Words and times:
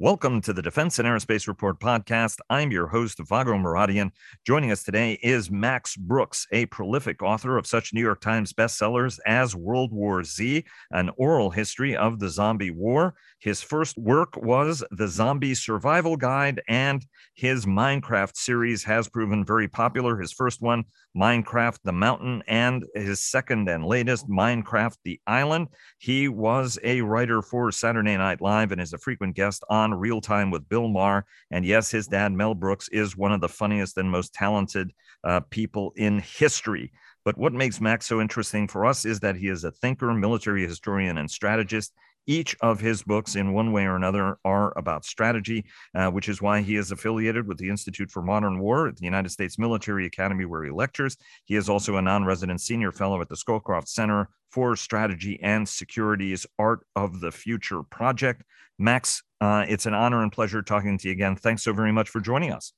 Welcome 0.00 0.42
to 0.42 0.52
the 0.52 0.62
Defense 0.62 1.00
and 1.00 1.08
Aerospace 1.08 1.48
Report 1.48 1.80
podcast. 1.80 2.38
I'm 2.48 2.70
your 2.70 2.86
host, 2.86 3.18
Vago 3.18 3.54
Muradian. 3.54 4.12
Joining 4.46 4.70
us 4.70 4.84
today 4.84 5.18
is 5.24 5.50
Max 5.50 5.96
Brooks, 5.96 6.46
a 6.52 6.66
prolific 6.66 7.20
author 7.20 7.58
of 7.58 7.66
such 7.66 7.92
New 7.92 8.00
York 8.00 8.20
Times 8.20 8.52
bestsellers 8.52 9.18
as 9.26 9.56
World 9.56 9.92
War 9.92 10.22
Z, 10.22 10.64
an 10.92 11.10
oral 11.16 11.50
history 11.50 11.96
of 11.96 12.20
the 12.20 12.28
zombie 12.28 12.70
war. 12.70 13.16
His 13.40 13.60
first 13.60 13.98
work 13.98 14.36
was 14.36 14.84
The 14.92 15.08
Zombie 15.08 15.54
Survival 15.54 16.16
Guide, 16.16 16.62
and 16.68 17.04
his 17.34 17.66
Minecraft 17.66 18.36
series 18.36 18.84
has 18.84 19.08
proven 19.08 19.44
very 19.44 19.66
popular. 19.66 20.16
His 20.16 20.32
first 20.32 20.62
one, 20.62 20.84
Minecraft 21.16 21.78
the 21.82 21.92
Mountain, 21.92 22.44
and 22.46 22.84
his 22.94 23.20
second 23.20 23.68
and 23.68 23.84
latest, 23.84 24.28
Minecraft 24.28 24.96
the 25.04 25.20
Island. 25.26 25.68
He 25.98 26.28
was 26.28 26.78
a 26.84 27.00
writer 27.00 27.42
for 27.42 27.72
Saturday 27.72 28.16
Night 28.16 28.40
Live 28.40 28.70
and 28.70 28.80
is 28.80 28.92
a 28.92 28.98
frequent 28.98 29.34
guest 29.34 29.64
on 29.68 29.87
Real 29.94 30.20
Time 30.20 30.50
with 30.50 30.68
Bill 30.68 30.88
Maher. 30.88 31.24
And 31.50 31.64
yes, 31.64 31.90
his 31.90 32.06
dad, 32.06 32.32
Mel 32.32 32.54
Brooks, 32.54 32.88
is 32.88 33.16
one 33.16 33.32
of 33.32 33.40
the 33.40 33.48
funniest 33.48 33.96
and 33.96 34.10
most 34.10 34.32
talented 34.34 34.92
uh, 35.24 35.40
people 35.50 35.92
in 35.96 36.18
history. 36.20 36.92
But 37.24 37.36
what 37.36 37.52
makes 37.52 37.80
Max 37.80 38.06
so 38.06 38.20
interesting 38.20 38.68
for 38.68 38.86
us 38.86 39.04
is 39.04 39.20
that 39.20 39.36
he 39.36 39.48
is 39.48 39.64
a 39.64 39.70
thinker, 39.70 40.12
military 40.14 40.66
historian, 40.66 41.18
and 41.18 41.30
strategist. 41.30 41.92
Each 42.26 42.54
of 42.60 42.78
his 42.78 43.02
books, 43.02 43.36
in 43.36 43.54
one 43.54 43.72
way 43.72 43.84
or 43.84 43.96
another, 43.96 44.38
are 44.44 44.76
about 44.76 45.06
strategy, 45.06 45.64
uh, 45.94 46.10
which 46.10 46.28
is 46.28 46.42
why 46.42 46.60
he 46.60 46.76
is 46.76 46.92
affiliated 46.92 47.48
with 47.48 47.56
the 47.56 47.70
Institute 47.70 48.10
for 48.10 48.22
Modern 48.22 48.58
War 48.58 48.86
at 48.86 48.96
the 48.96 49.04
United 49.04 49.30
States 49.30 49.58
Military 49.58 50.04
Academy, 50.04 50.44
where 50.44 50.62
he 50.62 50.70
lectures. 50.70 51.16
He 51.46 51.56
is 51.56 51.70
also 51.70 51.96
a 51.96 52.02
non 52.02 52.26
resident 52.26 52.60
senior 52.60 52.92
fellow 52.92 53.20
at 53.22 53.30
the 53.30 53.34
Scowcroft 53.34 53.88
Center 53.88 54.28
for 54.50 54.76
Strategy 54.76 55.38
and 55.42 55.66
Security's 55.66 56.46
Art 56.58 56.80
of 56.94 57.20
the 57.20 57.32
Future 57.32 57.82
project. 57.82 58.42
Max, 58.78 59.22
uh, 59.40 59.64
it's 59.68 59.86
an 59.86 59.94
honor 59.94 60.22
and 60.22 60.32
pleasure 60.32 60.62
talking 60.62 60.98
to 60.98 61.08
you 61.08 61.12
again. 61.12 61.36
Thanks 61.36 61.62
so 61.62 61.72
very 61.72 61.92
much 61.92 62.08
for 62.08 62.20
joining 62.20 62.52
us. 62.52 62.72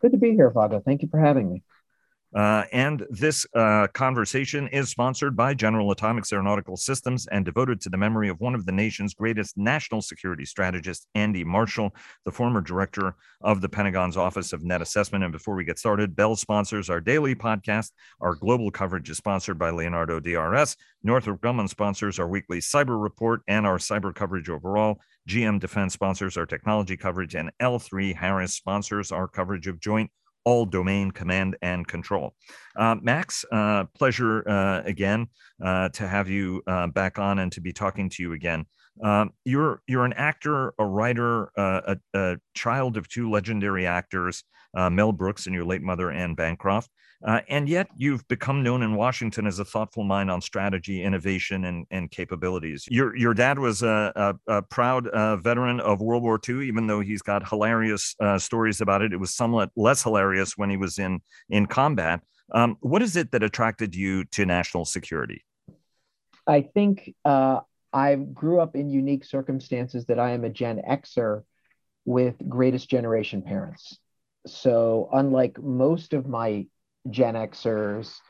Good 0.00 0.12
to 0.12 0.18
be 0.18 0.32
here, 0.32 0.50
Vago. 0.50 0.82
Thank 0.84 1.02
you 1.02 1.08
for 1.08 1.18
having 1.20 1.50
me. 1.50 1.62
Uh, 2.34 2.64
and 2.72 3.06
this 3.10 3.46
uh, 3.54 3.86
conversation 3.94 4.66
is 4.68 4.88
sponsored 4.88 5.36
by 5.36 5.54
General 5.54 5.92
Atomics 5.92 6.32
Aeronautical 6.32 6.76
Systems 6.76 7.28
and 7.28 7.44
devoted 7.44 7.80
to 7.80 7.88
the 7.88 7.96
memory 7.96 8.28
of 8.28 8.40
one 8.40 8.56
of 8.56 8.66
the 8.66 8.72
nation's 8.72 9.14
greatest 9.14 9.56
national 9.56 10.02
security 10.02 10.44
strategists, 10.44 11.06
Andy 11.14 11.44
Marshall, 11.44 11.94
the 12.24 12.32
former 12.32 12.60
director 12.60 13.14
of 13.40 13.60
the 13.60 13.68
Pentagon's 13.68 14.16
Office 14.16 14.52
of 14.52 14.64
Net 14.64 14.82
Assessment. 14.82 15.22
And 15.22 15.32
before 15.32 15.54
we 15.54 15.64
get 15.64 15.78
started, 15.78 16.16
Bell 16.16 16.34
sponsors 16.34 16.90
our 16.90 17.00
daily 17.00 17.36
podcast. 17.36 17.92
Our 18.20 18.34
global 18.34 18.72
coverage 18.72 19.08
is 19.10 19.16
sponsored 19.16 19.58
by 19.58 19.70
Leonardo 19.70 20.18
DRS. 20.18 20.76
Northrop 21.04 21.40
Grumman 21.40 21.68
sponsors 21.68 22.18
our 22.18 22.26
weekly 22.26 22.58
cyber 22.58 23.00
report 23.00 23.42
and 23.46 23.64
our 23.64 23.78
cyber 23.78 24.12
coverage 24.12 24.48
overall. 24.48 24.98
GM 25.28 25.60
Defense 25.60 25.92
sponsors 25.92 26.36
our 26.36 26.46
technology 26.46 26.96
coverage, 26.96 27.34
and 27.34 27.50
L3 27.60 28.14
Harris 28.14 28.54
sponsors 28.54 29.10
our 29.12 29.28
coverage 29.28 29.66
of 29.66 29.80
joint 29.80 30.10
all 30.44 30.66
domain 30.66 31.10
command 31.10 31.56
and 31.62 31.86
control. 31.86 32.34
Uh, 32.76 32.96
Max, 33.00 33.44
uh, 33.50 33.84
pleasure 33.96 34.46
uh, 34.48 34.82
again 34.84 35.26
uh, 35.62 35.88
to 35.90 36.06
have 36.06 36.28
you 36.28 36.62
uh, 36.66 36.86
back 36.88 37.18
on 37.18 37.38
and 37.38 37.50
to 37.52 37.60
be 37.60 37.72
talking 37.72 38.08
to 38.10 38.22
you 38.22 38.32
again. 38.32 38.66
Um, 39.02 39.32
you're 39.44 39.80
you're 39.88 40.04
an 40.04 40.12
actor, 40.12 40.72
a 40.78 40.86
writer, 40.86 41.50
a, 41.56 41.96
a, 42.14 42.36
child 42.54 42.96
of 42.96 43.08
two 43.08 43.28
legendary 43.28 43.86
actors, 43.86 44.44
Mel 44.90 45.12
Brooks 45.12 45.46
and 45.46 45.54
your 45.54 45.64
late 45.64 45.82
mother 45.82 46.10
Anne 46.10 46.34
Bancroft. 46.34 46.90
Uh, 47.24 47.40
and 47.48 47.68
yet 47.68 47.88
you've 47.96 48.26
become 48.28 48.62
known 48.62 48.82
in 48.82 48.94
Washington 48.96 49.46
as 49.46 49.58
a 49.58 49.64
thoughtful 49.64 50.04
mind 50.04 50.30
on 50.30 50.42
strategy, 50.42 51.02
innovation, 51.02 51.64
and, 51.64 51.86
and 51.90 52.10
capabilities. 52.10 52.86
Your, 52.90 53.16
your 53.16 53.32
dad 53.32 53.58
was 53.58 53.82
a, 53.82 54.12
a, 54.14 54.56
a 54.58 54.62
proud 54.62 55.08
uh, 55.08 55.36
veteran 55.36 55.80
of 55.80 56.02
World 56.02 56.22
War 56.22 56.38
II, 56.46 56.66
even 56.66 56.86
though 56.86 57.00
he's 57.00 57.22
got 57.22 57.48
hilarious 57.48 58.14
uh, 58.20 58.38
stories 58.38 58.82
about 58.82 59.00
it. 59.00 59.14
It 59.14 59.16
was 59.16 59.34
somewhat 59.34 59.70
less 59.74 60.02
hilarious 60.02 60.58
when 60.58 60.68
he 60.68 60.76
was 60.76 60.98
in, 60.98 61.20
in 61.48 61.66
combat. 61.66 62.20
Um, 62.52 62.76
what 62.80 63.00
is 63.00 63.16
it 63.16 63.32
that 63.32 63.42
attracted 63.42 63.94
you 63.94 64.24
to 64.26 64.44
national 64.44 64.84
security? 64.84 65.44
I 66.46 66.60
think 66.60 67.14
uh, 67.24 67.60
I 67.90 68.16
grew 68.16 68.60
up 68.60 68.76
in 68.76 68.90
unique 68.90 69.24
circumstances 69.24 70.04
that 70.06 70.18
I 70.18 70.32
am 70.32 70.44
a 70.44 70.50
Gen 70.50 70.82
Xer 70.86 71.44
with 72.04 72.34
greatest 72.46 72.90
generation 72.90 73.40
parents. 73.40 73.98
So, 74.46 75.08
unlike 75.12 75.60
most 75.62 76.12
of 76.12 76.26
my 76.26 76.66
Gen 77.08 77.34
Xers, 77.34 78.20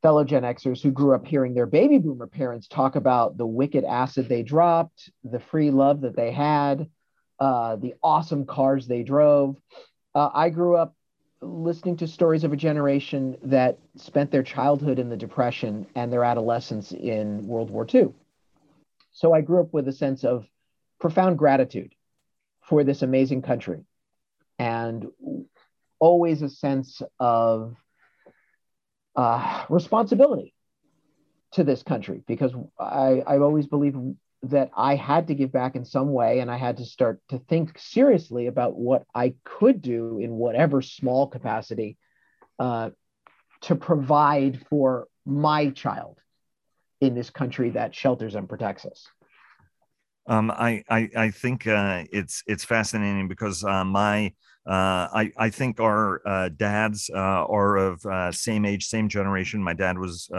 fellow 0.00 0.24
Gen 0.24 0.42
Xers 0.42 0.82
who 0.82 0.90
grew 0.90 1.14
up 1.14 1.26
hearing 1.26 1.54
their 1.54 1.66
baby 1.66 1.98
boomer 1.98 2.26
parents 2.26 2.68
talk 2.68 2.96
about 2.96 3.36
the 3.36 3.46
wicked 3.46 3.84
acid 3.84 4.28
they 4.28 4.42
dropped, 4.42 5.10
the 5.24 5.40
free 5.40 5.70
love 5.70 6.00
that 6.02 6.16
they 6.16 6.32
had, 6.32 6.88
uh, 7.38 7.76
the 7.76 7.94
awesome 8.02 8.46
cars 8.46 8.86
they 8.86 9.02
drove. 9.02 9.56
Uh, 10.14 10.30
I 10.32 10.50
grew 10.50 10.76
up 10.76 10.94
listening 11.40 11.96
to 11.98 12.06
stories 12.06 12.44
of 12.44 12.52
a 12.52 12.56
generation 12.56 13.36
that 13.42 13.78
spent 13.96 14.30
their 14.30 14.42
childhood 14.42 14.98
in 14.98 15.08
the 15.08 15.16
Depression 15.16 15.86
and 15.94 16.12
their 16.12 16.24
adolescence 16.24 16.92
in 16.92 17.46
World 17.46 17.70
War 17.70 17.86
II. 17.92 18.12
So 19.12 19.32
I 19.32 19.40
grew 19.40 19.60
up 19.60 19.72
with 19.72 19.88
a 19.88 19.92
sense 19.92 20.24
of 20.24 20.46
profound 21.00 21.38
gratitude 21.38 21.94
for 22.62 22.84
this 22.84 23.02
amazing 23.02 23.42
country 23.42 23.84
and 24.58 25.06
always 25.98 26.42
a 26.42 26.48
sense 26.48 27.00
of 27.20 27.76
uh, 29.16 29.64
responsibility 29.68 30.54
to 31.52 31.64
this 31.64 31.82
country 31.82 32.22
because 32.26 32.52
I, 32.78 33.22
I've 33.26 33.42
always 33.42 33.66
believed 33.66 33.96
that 34.44 34.70
I 34.76 34.96
had 34.96 35.28
to 35.28 35.34
give 35.34 35.52
back 35.52 35.76
in 35.76 35.84
some 35.84 36.12
way 36.12 36.40
and 36.40 36.50
I 36.50 36.56
had 36.56 36.78
to 36.78 36.84
start 36.84 37.20
to 37.28 37.38
think 37.38 37.78
seriously 37.78 38.46
about 38.46 38.74
what 38.74 39.04
I 39.14 39.34
could 39.44 39.80
do 39.80 40.18
in 40.18 40.32
whatever 40.32 40.82
small 40.82 41.28
capacity 41.28 41.96
uh, 42.58 42.90
to 43.62 43.76
provide 43.76 44.66
for 44.68 45.06
my 45.24 45.70
child 45.70 46.18
in 47.00 47.14
this 47.14 47.30
country 47.30 47.70
that 47.70 47.94
shelters 47.94 48.34
and 48.34 48.48
protects 48.48 48.84
us. 48.84 49.06
Um, 50.26 50.50
I, 50.50 50.84
I, 50.88 51.10
I 51.16 51.30
think 51.30 51.66
uh, 51.66 52.04
it's 52.12 52.42
it's 52.46 52.64
fascinating 52.64 53.28
because 53.28 53.64
uh, 53.64 53.84
my 53.84 54.32
uh, 54.64 55.10
I, 55.12 55.32
I 55.36 55.50
think 55.50 55.80
our 55.80 56.22
uh, 56.24 56.48
dads 56.48 57.10
uh, 57.12 57.18
are 57.18 57.76
of 57.76 58.06
uh, 58.06 58.30
same 58.30 58.64
age, 58.64 58.86
same 58.86 59.08
generation. 59.08 59.60
My 59.62 59.74
dad 59.74 59.98
was 59.98 60.30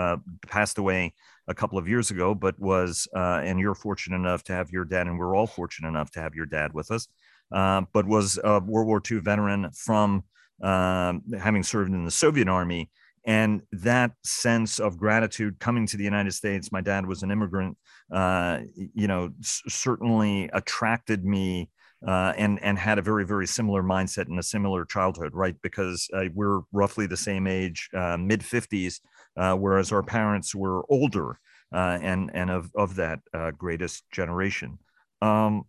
passed 0.48 0.78
away 0.78 1.14
a 1.50 1.54
couple 1.54 1.78
of 1.78 1.90
years 1.90 2.10
ago, 2.10 2.34
but 2.34 2.58
was, 2.58 3.08
and 3.14 3.60
you're 3.60 3.76
fortunate 3.76 4.16
enough 4.16 4.44
to 4.46 4.54
have 4.54 4.72
your 4.72 4.86
dad, 4.86 5.08
and 5.08 5.20
we're 5.20 5.36
all 5.36 5.48
fortunate 5.48 5.90
enough 5.90 6.10
to 6.12 6.22
have 6.22 6.36
your 6.36 6.46
dad 6.46 6.74
with 6.74 6.90
us, 6.90 7.08
but 7.52 8.06
was 8.08 8.40
a 8.42 8.62
World 8.62 8.88
War 8.88 9.02
II 9.10 9.20
veteran 9.20 9.70
from 9.74 10.24
having 10.62 11.64
served 11.64 11.92
in 11.92 12.06
the 12.06 12.12
Soviet 12.12 12.48
Army. 12.48 12.90
And 13.26 13.62
that 13.72 14.12
sense 14.24 14.80
of 14.80 14.98
gratitude 14.98 15.60
coming 15.60 15.88
to 15.88 15.98
the 15.98 16.04
United 16.04 16.34
States, 16.34 16.72
my 16.72 16.82
dad 16.82 17.06
was 17.06 17.24
an 17.24 17.32
immigrant, 17.32 17.78
you 18.12 19.08
know, 19.08 19.30
s- 19.40 19.62
certainly 19.68 20.50
attracted 20.54 21.24
me 21.24 21.70
uh, 22.06 22.34
and 22.36 22.62
and 22.62 22.78
had 22.78 23.00
a 23.00 23.02
very 23.02 23.26
very 23.26 23.48
similar 23.48 23.82
mindset 23.82 24.28
and 24.28 24.38
a 24.38 24.44
similar 24.44 24.84
childhood, 24.86 25.34
right? 25.34 25.56
Because 25.62 26.10
uh, 26.14 26.26
we're 26.34 26.62
roughly 26.74 27.08
the 27.08 27.18
same 27.18 27.48
age, 27.48 27.90
uh, 27.94 28.18
mid 28.18 28.44
fifties, 28.44 29.00
uh, 29.38 29.56
whereas 29.56 29.92
our 29.92 30.04
parents 30.04 30.54
were 30.54 30.84
older 30.90 31.40
uh, 31.74 31.98
and 32.02 32.30
and 32.34 32.52
of 32.52 32.72
of 32.76 32.96
that 32.96 33.20
uh, 33.34 33.52
greatest 33.52 34.04
generation. 34.12 34.80
Um, 35.22 35.64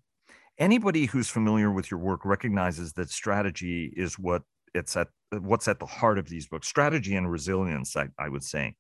anybody 0.59 1.07
who's 1.07 1.29
familiar 1.29 1.71
with 1.71 1.91
your 1.91 2.01
work 2.01 2.25
recognizes 2.25 2.93
that 2.95 3.11
strategy 3.11 3.93
is 3.97 4.19
what 4.19 4.43
it's 4.75 4.97
at 4.97 5.09
what's 5.31 5.69
at 5.69 5.79
the 5.79 5.87
heart 5.87 6.19
of 6.19 6.29
these 6.29 6.47
books 6.47 6.69
strategy 6.69 7.17
and 7.17 7.31
resilience 7.31 7.97
i, 7.97 8.09
I 8.19 8.29
would 8.29 8.45
say 8.45 8.75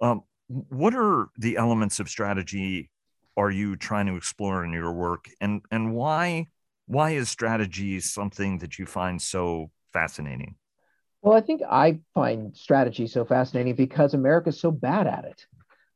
um, 0.00 0.22
what 0.48 0.94
are 0.94 1.28
the 1.38 1.56
elements 1.56 2.00
of 2.00 2.08
strategy 2.08 2.90
are 3.36 3.50
you 3.50 3.76
trying 3.76 4.06
to 4.06 4.16
explore 4.16 4.64
in 4.64 4.72
your 4.72 4.92
work 4.92 5.28
and 5.40 5.62
and 5.70 5.94
why 5.94 6.46
why 6.86 7.10
is 7.10 7.28
strategy 7.28 8.00
something 8.00 8.58
that 8.58 8.78
you 8.78 8.86
find 8.86 9.20
so 9.20 9.70
fascinating? 9.92 10.54
Well, 11.22 11.36
I 11.36 11.40
think 11.40 11.62
I 11.68 11.98
find 12.14 12.56
strategy 12.56 13.06
so 13.08 13.24
fascinating 13.24 13.74
because 13.74 14.14
America's 14.14 14.60
so 14.60 14.70
bad 14.70 15.06
at 15.06 15.24
it. 15.24 15.46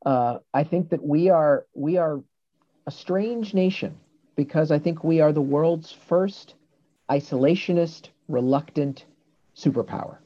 Uh, 0.05 0.39
I 0.53 0.65
think 0.65 0.91
that 0.91 1.03
we 1.03 1.29
are 1.31 1.67
we 1.75 1.97
are 1.97 2.23
a 2.87 2.91
strange 2.91 3.55
nation 3.55 3.97
because 4.35 4.71
I 4.71 4.79
think 4.79 5.05
we 5.05 5.21
are 5.21 5.33
the 5.33 5.41
world's 5.41 5.93
first 5.93 6.55
isolationist, 7.09 8.09
reluctant 8.29 9.05
superpower. 9.57 10.19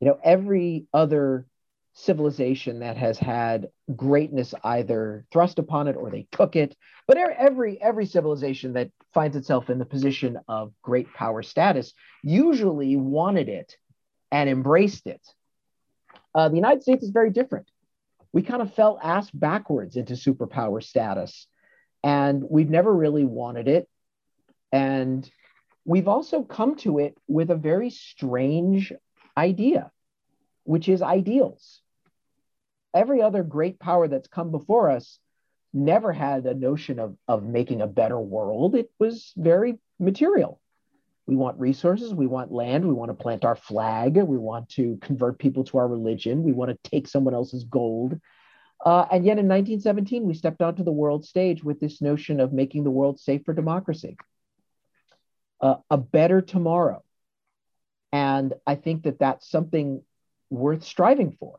You 0.00 0.08
know, 0.08 0.18
every 0.22 0.86
other 0.92 1.46
civilization 1.94 2.80
that 2.80 2.96
has 2.96 3.18
had 3.18 3.68
greatness 3.94 4.52
either 4.64 5.24
thrust 5.32 5.60
upon 5.60 5.86
it 5.86 5.94
or 5.94 6.10
they 6.10 6.26
took 6.32 6.56
it 6.56 6.76
but 7.06 7.16
every 7.16 7.80
every 7.80 8.04
civilization 8.04 8.72
that 8.72 8.90
finds 9.12 9.36
itself 9.36 9.70
in 9.70 9.78
the 9.78 9.84
position 9.84 10.38
of 10.48 10.72
great 10.82 11.12
power 11.14 11.40
status 11.40 11.92
usually 12.24 12.96
wanted 12.96 13.48
it 13.48 13.76
and 14.32 14.50
embraced 14.50 15.06
it. 15.06 15.20
Uh, 16.34 16.48
the 16.48 16.56
united 16.56 16.82
states 16.82 17.04
is 17.04 17.10
very 17.10 17.30
different. 17.30 17.70
We 18.32 18.42
kind 18.42 18.60
of 18.60 18.74
fell 18.74 18.98
ass 19.00 19.30
backwards 19.30 19.94
into 19.94 20.14
superpower 20.14 20.82
status 20.82 21.46
and 22.02 22.42
we've 22.48 22.70
never 22.70 22.92
really 22.92 23.24
wanted 23.24 23.68
it. 23.68 23.88
And 24.72 25.30
we've 25.84 26.08
also 26.08 26.42
come 26.42 26.76
to 26.76 26.98
it 26.98 27.16
with 27.28 27.50
a 27.50 27.56
very 27.56 27.90
strange 27.90 28.92
idea, 29.36 29.90
which 30.64 30.88
is 30.88 31.02
ideals. 31.02 31.80
Every 32.94 33.22
other 33.22 33.42
great 33.42 33.78
power 33.78 34.08
that's 34.08 34.28
come 34.28 34.50
before 34.50 34.90
us 34.90 35.18
never 35.72 36.12
had 36.12 36.46
a 36.46 36.54
notion 36.54 36.98
of, 36.98 37.16
of 37.26 37.42
making 37.42 37.82
a 37.82 37.86
better 37.86 38.18
world. 38.18 38.76
It 38.76 38.90
was 38.98 39.32
very 39.36 39.78
material. 39.98 40.60
We 41.26 41.36
want 41.36 41.58
resources, 41.58 42.14
we 42.14 42.26
want 42.26 42.52
land, 42.52 42.86
we 42.86 42.92
want 42.92 43.10
to 43.10 43.14
plant 43.14 43.44
our 43.44 43.56
flag, 43.56 44.16
we 44.16 44.36
want 44.36 44.68
to 44.70 44.98
convert 45.00 45.38
people 45.38 45.64
to 45.64 45.78
our 45.78 45.88
religion, 45.88 46.42
we 46.42 46.52
want 46.52 46.70
to 46.70 46.90
take 46.90 47.08
someone 47.08 47.34
else's 47.34 47.64
gold. 47.64 48.20
Uh, 48.84 49.06
and 49.10 49.24
yet 49.24 49.38
in 49.38 49.48
1917, 49.48 50.24
we 50.24 50.34
stepped 50.34 50.60
onto 50.60 50.84
the 50.84 50.92
world 50.92 51.24
stage 51.24 51.64
with 51.64 51.80
this 51.80 52.02
notion 52.02 52.40
of 52.40 52.52
making 52.52 52.84
the 52.84 52.90
world 52.90 53.18
safe 53.18 53.42
for 53.44 53.54
democracy, 53.54 54.18
uh, 55.64 55.76
a 55.90 55.96
better 55.96 56.42
tomorrow. 56.42 57.02
And 58.12 58.52
I 58.66 58.74
think 58.76 59.04
that 59.04 59.18
that's 59.18 59.50
something 59.50 60.02
worth 60.50 60.84
striving 60.84 61.36
for. 61.40 61.58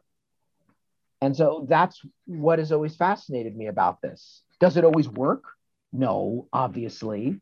And 1.21 1.35
so 1.35 1.65
that's 1.67 1.99
what 2.25 2.59
has 2.59 2.71
always 2.71 2.95
fascinated 2.95 3.57
me 3.57 3.65
about 3.65 4.01
this. 4.01 4.43
Does 4.59 4.77
it 4.77 4.83
always 4.83 5.09
work? 5.09 5.43
No, 5.91 6.47
obviously. 6.53 7.41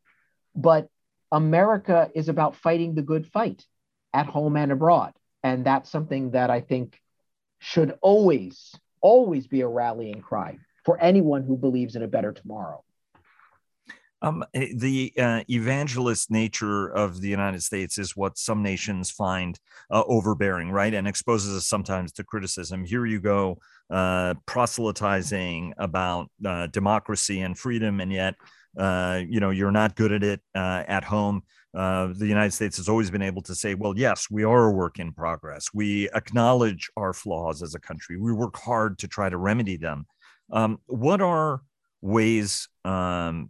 But 0.56 0.88
America 1.32 2.10
is 2.16 2.30
about 2.30 2.56
fighting 2.56 2.96
the 2.96 3.02
good 3.02 3.28
fight 3.28 3.66
at 4.14 4.26
home 4.26 4.56
and 4.56 4.72
abroad. 4.72 5.14
And 5.44 5.66
that's 5.66 5.90
something 5.90 6.32
that 6.32 6.50
I 6.50 6.62
think 6.62 6.98
should 7.60 7.98
always, 8.02 8.74
always 9.02 9.48
be 9.48 9.62
a 9.62 9.68
rallying 9.68 10.22
cry 10.22 10.60
for 10.86 10.98
anyone 10.98 11.44
who 11.44 11.58
believes 11.58 11.98
in 11.98 12.04
a 12.04 12.08
better 12.08 12.32
tomorrow. 12.32 12.84
Um, 14.24 14.46
eh, 14.54 14.70
the 14.74 15.14
uh, 15.20 15.44
evangelist 15.50 16.32
nature 16.32 16.88
of 16.88 17.20
the 17.20 17.28
United 17.28 17.62
States 17.62 17.98
is 17.98 18.16
what 18.16 18.38
some 18.38 18.64
nations 18.64 19.12
find 19.12 19.60
uh, 19.92 20.04
overbearing, 20.08 20.72
right? 20.72 20.94
And 20.94 21.08
exposes 21.08 21.56
us 21.56 21.68
sometimes 21.68 22.14
to 22.14 22.24
criticism. 22.24 22.86
Here 22.86 23.06
you 23.06 23.20
go, 23.20 23.58
uh, 23.90 24.36
proselytizing 24.46 25.74
about 25.78 26.32
uh, 26.44 26.68
democracy 26.68 27.42
and 27.42 27.58
freedom, 27.58 28.00
and 28.00 28.14
yet, 28.14 28.36
uh, 28.80 29.22
you 29.28 29.42
know, 29.42 29.50
you're 29.50 29.72
not 29.72 29.98
good 29.98 30.14
at 30.14 30.24
it 30.24 30.40
uh, 30.56 30.84
at 30.88 31.04
home. 31.04 31.44
the 31.74 32.16
United 32.22 32.54
States 32.54 32.78
has 32.78 32.88
always 32.88 33.12
been 33.12 33.22
able 33.22 33.42
to 33.42 33.54
say, 33.54 33.76
well, 33.76 33.94
yes, 33.98 34.28
we 34.32 34.46
are 34.46 34.70
a 34.70 34.72
work 34.72 35.00
in 35.00 35.12
progress. 35.12 35.68
We 35.74 36.10
acknowledge 36.16 36.90
our 36.96 37.12
flaws 37.12 37.62
as 37.62 37.76
a 37.76 37.80
country. 37.80 38.18
We 38.18 38.32
work 38.32 38.56
hard 38.56 39.00
to 39.00 39.08
try 39.10 39.28
to 39.30 39.38
remedy 39.38 39.76
them. 39.76 40.06
Um, 40.50 40.80
what 40.86 41.20
are 41.20 41.62
ways 42.02 42.70
um, 42.86 43.50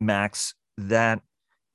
Max, 0.00 0.54
that 0.78 1.22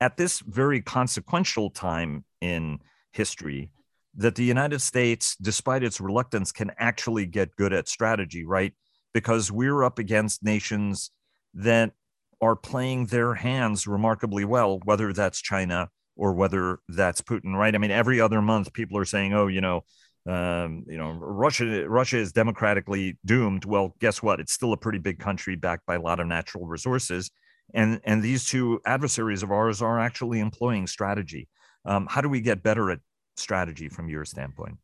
at 0.00 0.16
this 0.16 0.40
very 0.40 0.80
consequential 0.80 1.70
time 1.70 2.24
in 2.40 2.78
history, 3.12 3.70
that 4.14 4.34
the 4.34 4.44
United 4.44 4.80
States, 4.80 5.36
despite 5.40 5.82
its 5.82 6.00
reluctance, 6.00 6.52
can 6.52 6.70
actually 6.78 7.26
get 7.26 7.56
good 7.56 7.72
at 7.72 7.88
strategy, 7.88 8.44
right? 8.44 8.74
Because 9.14 9.50
we're 9.50 9.84
up 9.84 9.98
against 9.98 10.42
nations 10.42 11.10
that 11.54 11.92
are 12.40 12.56
playing 12.56 13.06
their 13.06 13.34
hands 13.34 13.86
remarkably 13.86 14.44
well, 14.44 14.80
whether 14.84 15.12
that's 15.12 15.40
China 15.40 15.88
or 16.16 16.32
whether 16.34 16.80
that's 16.88 17.22
Putin, 17.22 17.54
right? 17.54 17.74
I 17.74 17.78
mean, 17.78 17.90
every 17.90 18.20
other 18.20 18.42
month, 18.42 18.72
people 18.72 18.98
are 18.98 19.04
saying, 19.04 19.32
"Oh, 19.32 19.46
you 19.46 19.60
know, 19.60 19.84
um, 20.26 20.84
you 20.88 20.98
know, 20.98 21.12
Russia 21.12 21.88
Russia 21.88 22.18
is 22.18 22.32
democratically 22.32 23.18
doomed." 23.24 23.64
Well, 23.64 23.94
guess 24.00 24.22
what? 24.22 24.40
It's 24.40 24.52
still 24.52 24.72
a 24.72 24.76
pretty 24.76 24.98
big 24.98 25.18
country 25.18 25.56
backed 25.56 25.86
by 25.86 25.94
a 25.94 26.00
lot 26.00 26.20
of 26.20 26.26
natural 26.26 26.66
resources, 26.66 27.30
and 27.74 28.00
and 28.04 28.22
these 28.22 28.44
two 28.44 28.80
adversaries 28.84 29.42
of 29.42 29.50
ours 29.50 29.82
are 29.82 29.98
actually 29.98 30.40
employing 30.40 30.86
strategy. 30.86 31.48
Um, 31.84 32.06
how 32.08 32.20
do 32.20 32.28
we 32.28 32.40
get 32.40 32.62
better 32.62 32.90
at 32.90 33.00
strategy 33.36 33.88
from 33.88 34.08
your 34.08 34.24
standpoint? 34.24 34.78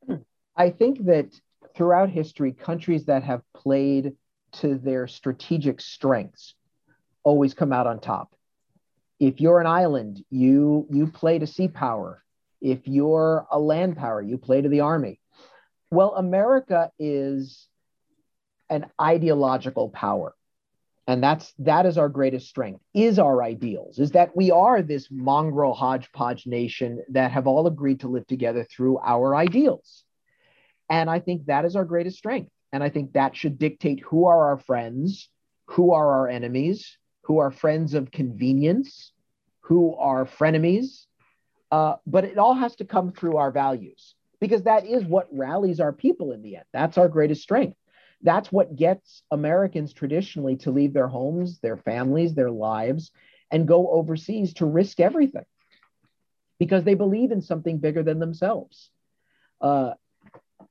I 0.56 0.70
think 0.70 1.06
that 1.06 1.28
throughout 1.76 2.10
history 2.10 2.52
countries 2.52 3.06
that 3.06 3.22
have 3.22 3.42
played 3.54 4.14
to 4.50 4.76
their 4.76 5.06
strategic 5.06 5.80
strengths 5.80 6.54
always 7.22 7.54
come 7.54 7.72
out 7.72 7.86
on 7.86 8.00
top. 8.00 8.34
If 9.20 9.40
you're 9.40 9.60
an 9.60 9.66
island 9.66 10.24
you 10.30 10.86
you 10.90 11.08
play 11.08 11.38
to 11.38 11.46
sea 11.46 11.68
power. 11.68 12.22
If 12.60 12.88
you're 12.88 13.46
a 13.50 13.58
land 13.58 13.96
power 13.96 14.20
you 14.20 14.38
play 14.38 14.62
to 14.62 14.68
the 14.68 14.80
army. 14.80 15.20
Well 15.90 16.14
america 16.16 16.90
is 16.98 17.66
an 18.70 18.86
ideological 19.00 19.88
power 19.88 20.34
and 21.08 21.22
that's 21.22 21.54
that 21.58 21.86
is 21.86 21.96
our 21.96 22.10
greatest 22.10 22.48
strength 22.48 22.82
is 22.94 23.18
our 23.18 23.42
ideals 23.42 23.98
is 23.98 24.12
that 24.12 24.36
we 24.36 24.50
are 24.50 24.82
this 24.82 25.08
mongrel 25.10 25.72
hodgepodge 25.72 26.46
nation 26.46 27.02
that 27.08 27.32
have 27.32 27.46
all 27.46 27.66
agreed 27.66 28.00
to 28.00 28.08
live 28.08 28.26
together 28.26 28.64
through 28.70 28.98
our 28.98 29.34
ideals. 29.34 30.04
And 30.88 31.10
i 31.10 31.18
think 31.18 31.46
that 31.46 31.64
is 31.64 31.74
our 31.74 31.84
greatest 31.84 32.18
strength. 32.18 32.52
And 32.72 32.84
i 32.84 32.90
think 32.90 33.14
that 33.14 33.34
should 33.34 33.58
dictate 33.58 34.00
who 34.00 34.26
are 34.26 34.48
our 34.50 34.58
friends 34.58 35.28
who 35.66 35.92
are 35.92 36.12
our 36.12 36.28
enemies 36.28 36.98
who 37.22 37.38
are 37.38 37.50
friends 37.50 37.94
of 37.94 38.10
convenience 38.10 39.12
who 39.60 39.94
are 39.96 40.24
frenemies. 40.24 41.04
Uh, 41.70 41.96
but 42.06 42.24
it 42.24 42.38
all 42.38 42.54
has 42.54 42.74
to 42.76 42.86
come 42.86 43.12
through 43.12 43.36
our 43.36 43.50
values 43.50 44.14
because 44.40 44.62
that 44.62 44.86
is 44.86 45.04
what 45.04 45.28
rallies 45.30 45.80
our 45.80 45.92
people 45.92 46.32
in 46.32 46.40
the 46.40 46.56
end. 46.56 46.64
That's 46.72 46.96
our 46.96 47.08
greatest 47.08 47.42
strength 47.42 47.76
that's 48.22 48.50
what 48.50 48.74
gets 48.74 49.22
Americans 49.30 49.92
traditionally 49.92 50.56
to 50.56 50.70
leave 50.70 50.92
their 50.92 51.08
homes, 51.08 51.60
their 51.60 51.76
families, 51.76 52.34
their 52.34 52.50
lives, 52.50 53.12
and 53.50 53.68
go 53.68 53.90
overseas 53.90 54.54
to 54.54 54.66
risk 54.66 55.00
everything 55.00 55.44
because 56.58 56.84
they 56.84 56.94
believe 56.94 57.30
in 57.30 57.40
something 57.40 57.78
bigger 57.78 58.02
than 58.02 58.18
themselves. 58.18 58.90
Uh, 59.60 59.92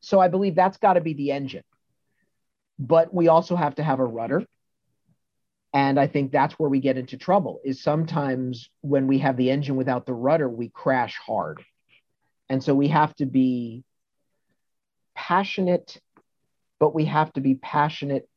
so 0.02 0.20
I 0.20 0.28
believe 0.28 0.56
that's 0.56 0.78
got 0.78 0.94
to 0.94 1.02
be 1.02 1.14
the 1.14 1.32
engine. 1.32 1.64
But 2.78 3.14
we 3.14 3.28
also 3.28 3.56
have 3.56 3.76
to 3.76 3.84
have 3.84 4.00
a 4.00 4.06
rudder. 4.06 4.46
And 5.74 6.00
I 6.00 6.08
think 6.08 6.32
that's 6.32 6.54
where 6.56 6.70
we 6.70 6.80
get 6.80 6.98
into 6.98 7.18
trouble 7.18 7.60
is 7.64 7.82
sometimes 7.82 8.70
when 8.82 9.08
we 9.08 9.20
have 9.20 9.38
the 9.38 9.52
engine 9.52 9.76
without 9.76 10.06
the 10.06 10.14
rudder, 10.14 10.50
we 10.50 10.70
crash 10.70 11.18
hard. 11.18 11.64
And 12.50 12.64
so 12.64 12.74
we 12.74 12.90
have 12.90 13.16
to 13.16 13.26
be 13.26 13.84
passionate 15.16 16.00
but 16.80 16.94
we 16.94 17.06
have 17.06 17.32
to 17.34 17.42
be 17.42 17.56
passionate 17.56 18.28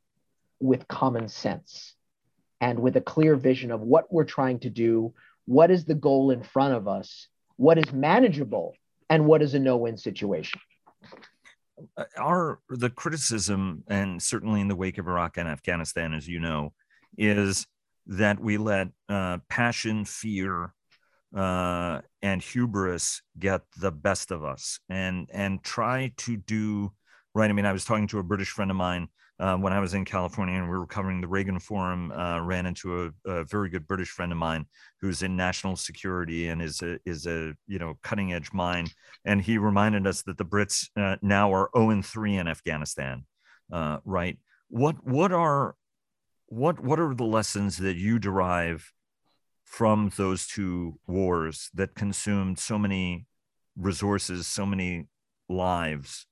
with 0.61 0.89
common 0.89 1.29
sense 1.29 1.95
and 2.61 2.79
with 2.79 2.97
a 2.97 3.01
clear 3.01 3.37
vision 3.37 3.71
of 3.71 3.81
what 3.81 4.13
we're 4.13 4.25
trying 4.25 4.59
to 4.61 4.71
do, 4.71 5.15
what 5.47 5.71
is 5.71 5.85
the 5.85 5.95
goal 5.95 6.31
in 6.31 6.43
front 6.43 6.75
of 6.75 6.87
us, 6.87 7.29
what 7.57 7.79
is 7.79 7.93
manageable, 7.93 8.75
and 9.09 9.27
what 9.27 9.43
is 9.43 9.55
a 9.55 9.59
no-win 9.59 9.97
situation. 9.97 10.61
Uh, 11.97 12.05
our 12.19 12.61
the 12.69 12.91
criticism, 12.91 13.83
and 13.89 14.23
certainly 14.23 14.61
in 14.61 14.69
the 14.69 14.77
wake 14.77 14.99
of 14.99 15.09
Iraq 15.09 15.39
and 15.39 15.49
Afghanistan, 15.49 16.13
as 16.13 16.29
you 16.29 16.39
know, 16.39 16.73
is 17.17 17.67
that 18.07 18.39
we 18.39 18.59
let 18.59 18.89
uh, 19.09 19.39
passion, 19.49 20.05
fear, 20.05 20.75
uh, 21.35 22.01
and 22.23 22.43
hubris 22.43 23.23
get 23.39 23.63
the 23.79 23.91
best 23.91 24.31
of 24.31 24.45
us, 24.45 24.79
and 24.91 25.29
and 25.33 25.63
try 25.63 26.13
to 26.19 26.37
do 26.37 26.93
right? 27.35 27.51
I 27.51 27.53
mean, 27.53 27.67
I 27.67 27.73
was 27.73 27.85
talking 27.85 28.07
to 28.09 28.19
a 28.19 28.25
British 28.25 28.51
friend 28.51 28.71
of 28.71 28.77
mine 28.77 29.09
uh, 29.41 29.57
when 29.57 29.73
I 29.73 29.81
was 29.81 29.95
in 29.95 30.05
California 30.05 30.57
and 30.57 30.71
we 30.71 30.77
were 30.77 30.87
covering 30.87 31.21
the 31.21 31.29
Reagan 31.29 31.59
Forum. 31.59 32.13
Uh, 32.13 32.41
ran 32.41 32.67
into 32.67 33.05
a, 33.05 33.31
a, 33.31 33.45
very 33.45 33.71
good 33.71 33.87
British 33.87 34.11
friend 34.11 34.33
of 34.33 34.39
mine 34.39 34.67
who's 35.01 35.23
in 35.23 35.35
national 35.35 35.77
security 35.77 36.49
and 36.49 36.61
is 36.61 36.83
a 36.83 36.99
is 37.07 37.27
a 37.27 37.55
you 37.67 37.79
know 37.79 37.95
cutting 38.03 38.33
edge 38.33 38.53
mind. 38.53 38.93
And 39.25 39.41
he 39.41 39.57
reminded 39.57 40.07
us 40.07 40.23
that 40.23 40.37
the 40.37 40.45
Brits 40.45 40.89
uh, 40.97 41.17
now 41.23 41.53
are 41.55 41.71
0 41.75 41.91
and 41.91 42.05
three 42.05 42.37
in 42.37 42.49
Afghanistan. 42.49 43.25
Uh, 43.73 43.99
right? 44.05 44.39
What 44.69 45.07
what 45.07 45.33
are 45.33 45.75
what 46.47 46.81
what 46.81 47.01
are 47.01 47.15
the 47.15 47.25
lessons 47.25 47.79
that 47.79 47.97
you 47.97 48.19
derive 48.19 48.93
from 49.65 50.13
those 50.17 50.47
two 50.47 50.99
wars 51.07 51.71
that 51.75 51.95
consumed 51.95 52.59
so 52.59 52.77
many 52.77 53.27
resources, 53.77 54.47
so 54.47 54.67
many 54.67 55.07
lives? 55.49 56.27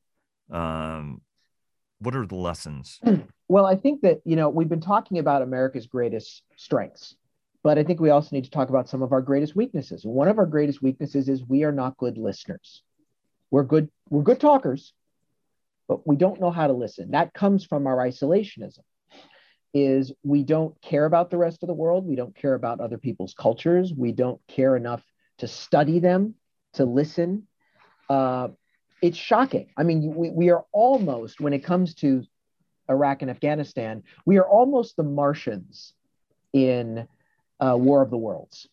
Um, 0.51 1.21
what 2.01 2.15
are 2.15 2.27
the 2.27 2.37
lessons? 2.37 3.01
Well, 3.49 3.67
I 3.67 3.77
think 3.77 4.03
that, 4.03 4.21
you 4.25 4.37
know, 4.37 4.49
we've 4.49 4.69
been 4.69 4.81
talking 4.81 5.19
about 5.19 5.43
America's 5.43 5.87
greatest 5.87 6.43
strengths, 6.57 7.17
but 7.63 7.79
I 7.79 7.85
think 7.85 8.01
we 8.01 8.11
also 8.11 8.37
need 8.37 8.45
to 8.45 8.51
talk 8.51 8.69
about 8.69 8.89
some 8.89 9.03
of 9.03 9.13
our 9.13 9.21
greatest 9.21 9.57
weaknesses. 9.57 10.05
One 10.05 10.29
of 10.29 10.39
our 10.39 10.47
greatest 10.47 10.83
weaknesses 10.83 11.29
is 11.29 11.45
we 11.45 11.65
are 11.65 11.73
not 11.73 11.97
good 11.97 12.19
listeners. 12.19 12.83
We're 13.51 13.65
good, 13.65 13.91
we're 14.11 14.23
good 14.23 14.41
talkers, 14.41 14.93
but 15.89 16.07
we 16.07 16.17
don't 16.17 16.41
know 16.41 16.51
how 16.51 16.67
to 16.67 16.73
listen. 16.73 17.13
That 17.13 17.35
comes 17.35 17.65
from 17.65 17.87
our 17.87 17.97
isolationism. 17.97 18.81
Is 19.75 20.13
we 20.23 20.45
don't 20.45 20.81
care 20.81 21.05
about 21.05 21.31
the 21.31 21.37
rest 21.37 21.63
of 21.63 21.67
the 21.67 21.75
world. 21.75 22.07
We 22.07 22.17
don't 22.17 22.35
care 22.35 22.55
about 22.55 22.81
other 22.81 22.97
people's 22.97 23.35
cultures. 23.35 23.93
We 23.95 24.13
don't 24.13 24.41
care 24.49 24.77
enough 24.77 25.05
to 25.39 25.47
study 25.47 25.99
them, 25.99 26.35
to 26.75 26.87
listen. 26.87 27.47
Uh, 28.09 28.49
it's 29.01 29.17
shocking. 29.19 29.69
I 29.77 29.83
mean, 29.83 30.15
we, 30.15 30.31
we 30.31 30.51
are 30.51 30.65
almost, 30.73 31.41
when 31.41 31.53
it 31.53 31.61
comes 31.61 31.95
to 31.97 32.25
Iraq 32.91 33.23
and 33.23 33.31
Afghanistan, 33.31 34.03
we 34.25 34.39
are 34.39 34.49
almost 34.49 34.97
the 34.97 35.03
Martians 35.03 35.93
in 36.53 37.07
uh, 37.61 37.77
War 37.77 38.03
of 38.03 38.11
the 38.11 38.17
Worlds. 38.17 38.69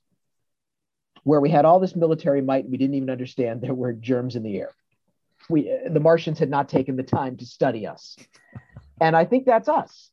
where 1.25 1.41
we 1.41 1.49
had 1.49 1.65
all 1.65 1.79
this 1.79 1.95
military 1.95 2.41
might, 2.41 2.69
we 2.69 2.77
didn't 2.77 2.93
even 2.93 3.09
understand 3.09 3.59
there 3.59 3.73
were 3.73 3.91
germs 3.91 4.35
in 4.35 4.43
the 4.43 4.57
air. 4.57 4.69
We, 5.49 5.69
the 5.91 5.99
Martians 5.99 6.39
had 6.39 6.49
not 6.49 6.69
taken 6.69 6.95
the 6.95 7.03
time 7.03 7.35
to 7.37 7.45
study 7.45 7.87
us. 7.87 8.15
And 9.01 9.15
I 9.15 9.25
think 9.25 9.45
that's 9.45 9.67
us. 9.67 10.11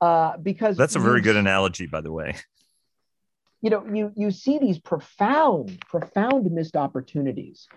Uh, 0.00 0.36
because 0.36 0.76
that's 0.76 0.96
a 0.96 1.00
very 1.00 1.20
good 1.20 1.36
analogy, 1.36 1.86
by 1.86 2.00
the 2.00 2.10
way. 2.10 2.34
You 3.60 3.70
know, 3.70 3.86
you 3.86 4.12
you 4.16 4.32
see 4.32 4.58
these 4.58 4.80
profound, 4.80 5.80
profound 5.88 6.50
missed 6.50 6.76
opportunities, 6.76 7.68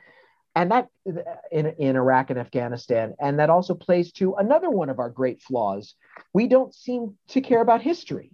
and 0.55 0.71
that 0.71 0.89
in 1.51 1.67
in 1.77 1.95
Iraq 1.95 2.29
and 2.29 2.39
Afghanistan, 2.39 3.13
and 3.19 3.39
that 3.39 3.49
also 3.49 3.75
plays 3.75 4.11
to 4.13 4.35
another 4.35 4.69
one 4.69 4.89
of 4.89 4.99
our 4.99 5.09
great 5.09 5.41
flaws. 5.41 5.95
We 6.33 6.47
don't 6.47 6.73
seem 6.73 7.17
to 7.29 7.41
care 7.41 7.61
about 7.61 7.81
history. 7.81 8.31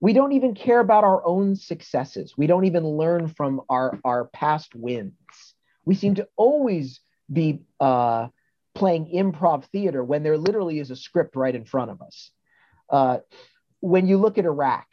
We 0.00 0.12
don't 0.12 0.32
even 0.32 0.54
care 0.54 0.80
about 0.80 1.04
our 1.04 1.24
own 1.24 1.56
successes. 1.56 2.34
We 2.36 2.46
don't 2.46 2.64
even 2.64 2.84
learn 2.84 3.28
from 3.28 3.62
our 3.68 3.98
our 4.04 4.26
past 4.26 4.74
wins. 4.74 5.14
We 5.84 5.94
seem 5.94 6.16
to 6.16 6.28
always 6.36 7.00
be 7.32 7.60
uh, 7.80 8.28
playing 8.74 9.12
improv 9.14 9.64
theater 9.66 10.02
when 10.02 10.22
there 10.22 10.36
literally 10.36 10.78
is 10.78 10.90
a 10.90 10.96
script 10.96 11.36
right 11.36 11.54
in 11.54 11.64
front 11.64 11.90
of 11.90 12.02
us. 12.02 12.30
Uh, 12.90 13.18
when 13.80 14.06
you 14.06 14.18
look 14.18 14.36
at 14.38 14.44
Iraq, 14.44 14.86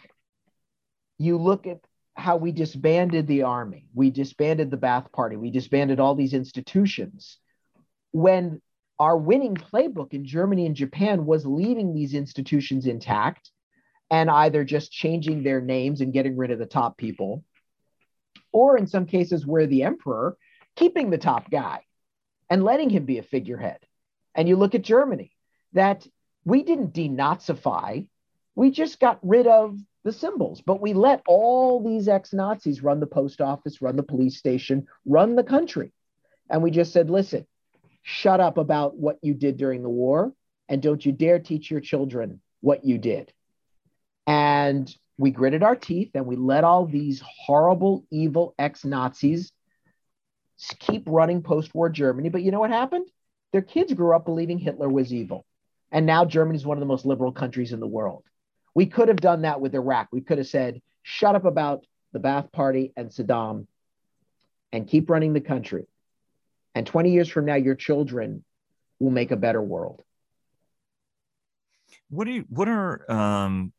you 1.18 1.38
look 1.38 1.68
at 1.68 1.80
how 2.16 2.38
we 2.38 2.52
disbanded 2.52 3.28
the 3.28 3.44
army, 3.44 3.88
we 3.94 4.10
disbanded 4.10 4.70
the 4.70 4.78
Ba'ath 4.78 5.12
Party, 5.12 5.38
we 5.38 5.50
disbanded 5.50 6.00
all 6.00 6.16
these 6.16 6.34
institutions. 6.34 7.38
When 8.12 8.62
our 9.00 9.18
winning 9.18 9.56
playbook 9.56 10.14
in 10.14 10.26
Germany 10.26 10.66
and 10.66 10.76
Japan 10.76 11.26
was 11.26 11.46
leaving 11.46 11.94
these 11.94 12.14
institutions 12.14 12.86
intact 12.86 13.50
and 14.12 14.30
either 14.30 14.64
just 14.64 14.92
changing 14.92 15.42
their 15.42 15.62
names 15.62 16.02
and 16.02 16.14
getting 16.14 16.38
rid 16.38 16.52
of 16.52 16.60
the 16.60 16.66
top 16.66 16.98
people, 16.98 17.44
or 18.52 18.78
in 18.78 18.86
some 18.86 19.06
cases 19.06 19.46
where 19.46 19.66
the 19.66 19.84
emperor 19.84 20.38
keeping 20.76 21.10
the 21.10 21.18
top 21.18 21.50
guy 21.50 21.80
and 22.50 22.64
letting 22.64 22.90
him 22.90 23.06
be 23.06 23.18
a 23.18 23.24
figurehead. 23.24 23.80
And 24.36 24.48
you 24.48 24.58
look 24.58 24.76
at 24.76 24.82
Germany, 24.82 25.32
that 25.74 26.06
we 26.44 26.64
didn't 26.64 26.94
denazify, 26.94 28.08
we 28.56 28.72
just 28.72 29.00
got 29.00 29.20
rid 29.22 29.48
of 29.48 29.78
the 30.04 30.12
symbols, 30.12 30.62
but 30.62 30.82
we 30.82 30.94
let 30.94 31.22
all 31.28 31.84
these 31.84 32.08
ex 32.08 32.34
Nazis 32.34 32.82
run 32.82 33.00
the 33.00 33.08
post 33.08 33.40
office, 33.40 33.82
run 33.82 33.96
the 33.96 34.04
police 34.04 34.38
station, 34.38 34.88
run 35.06 35.36
the 35.36 35.44
country. 35.44 35.92
And 36.50 36.64
we 36.64 36.72
just 36.72 36.92
said, 36.92 37.10
listen, 37.10 37.46
shut 38.02 38.40
up 38.40 38.58
about 38.58 38.98
what 38.98 39.18
you 39.22 39.34
did 39.34 39.58
during 39.58 39.84
the 39.84 39.90
war, 39.90 40.34
and 40.68 40.82
don't 40.82 41.06
you 41.06 41.12
dare 41.12 41.40
teach 41.40 41.70
your 41.70 41.82
children 41.82 42.42
what 42.62 42.84
you 42.84 42.98
did. 42.98 43.32
And 44.28 44.94
we 45.18 45.32
gritted 45.32 45.64
our 45.64 45.76
teeth 45.76 46.12
and 46.16 46.26
we 46.26 46.36
let 46.36 46.64
all 46.64 46.86
these 46.86 47.22
horrible, 47.46 48.06
evil 48.12 48.56
ex 48.58 48.84
Nazis 48.84 49.52
keep 50.80 51.04
running 51.06 51.42
post 51.42 51.74
war 51.74 51.90
Germany. 51.90 52.30
But 52.30 52.42
you 52.42 52.52
know 52.52 52.60
what 52.60 52.70
happened? 52.70 53.08
Their 53.52 53.62
kids 53.62 53.94
grew 53.94 54.16
up 54.16 54.26
believing 54.26 54.58
Hitler 54.58 54.90
was 54.90 55.14
evil. 55.14 55.46
And 55.92 56.06
now 56.06 56.26
Germany 56.26 56.56
is 56.56 56.66
one 56.66 56.78
of 56.78 56.80
the 56.80 56.88
most 56.88 57.06
liberal 57.06 57.32
countries 57.32 57.74
in 57.74 57.80
the 57.80 57.88
world. 57.88 58.24
We 58.74 58.86
could 58.86 59.08
have 59.08 59.18
done 59.18 59.42
that 59.42 59.60
with 59.60 59.76
Iraq. 59.76 60.08
We 60.12 60.22
could 60.22 60.38
have 60.38 60.48
said, 60.48 60.82
shut 61.04 61.36
up 61.36 61.46
about 61.46 61.86
the 62.14 62.20
Ba'ath 62.20 62.52
Party 62.52 62.94
and 62.96 63.10
Saddam 63.10 63.68
and 64.72 64.88
keep 64.88 65.10
running 65.10 65.34
the 65.34 65.42
country. 65.42 65.86
And 66.74 66.88
20 66.88 67.12
years 67.12 67.28
from 67.28 67.46
now, 67.46 67.56
your 67.56 67.76
children 67.76 68.44
will 69.00 69.12
make 69.12 69.32
a 69.32 69.36
better 69.36 69.62
world. 69.62 70.02
What 72.10 72.26
do 72.26 72.32
you, 72.32 72.46
what 72.50 72.70
are, 72.70 73.12
um, 73.12 73.74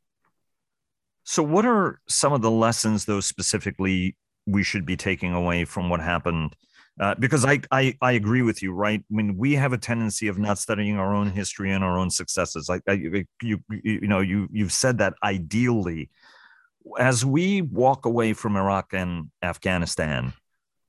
so 1.24 1.42
what 1.42 1.64
are 1.64 2.00
some 2.08 2.32
of 2.32 2.42
the 2.42 2.50
lessons, 2.50 3.06
though, 3.06 3.20
specifically 3.20 4.16
we 4.46 4.62
should 4.62 4.84
be 4.84 4.96
taking 4.96 5.32
away 5.32 5.64
from 5.64 5.88
what 5.88 6.00
happened 6.00 6.54
uh, 7.00 7.14
because 7.18 7.44
I, 7.44 7.60
I 7.70 7.96
I 8.02 8.12
agree 8.12 8.42
with 8.42 8.62
you, 8.62 8.72
right? 8.72 9.00
I 9.00 9.14
mean, 9.14 9.36
we 9.36 9.54
have 9.54 9.72
a 9.72 9.78
tendency 9.78 10.28
of 10.28 10.38
not 10.38 10.58
studying 10.58 10.98
our 10.98 11.14
own 11.14 11.30
history 11.30 11.72
and 11.72 11.82
our 11.82 11.98
own 11.98 12.10
successes. 12.10 12.68
Like 12.68 12.82
I, 12.86 12.92
you, 13.40 13.58
you 13.70 14.06
know, 14.08 14.20
you 14.20 14.48
you've 14.52 14.72
said 14.72 14.98
that 14.98 15.14
ideally, 15.22 16.10
as 16.98 17.24
we 17.24 17.62
walk 17.62 18.04
away 18.04 18.34
from 18.34 18.56
Iraq 18.56 18.92
and 18.92 19.30
Afghanistan, 19.42 20.34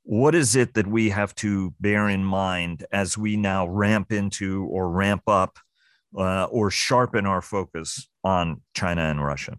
what 0.03 0.35
is 0.35 0.57
it 0.57 0.73
that 0.73 0.87
we 0.87 1.09
have 1.09 1.33
to 1.35 1.73
bear 1.79 2.09
in 2.09 2.23
mind 2.25 2.85
as 2.91 3.17
we 3.17 3.37
now 3.37 3.65
ramp 3.65 4.11
into 4.11 4.65
or 4.65 4.89
ramp 4.89 5.23
up 5.27 5.57
uh, 6.17 6.45
or 6.45 6.69
sharpen 6.69 7.25
our 7.25 7.41
focus 7.41 8.09
on 8.25 8.61
China 8.73 9.03
and 9.03 9.23
Russia? 9.23 9.57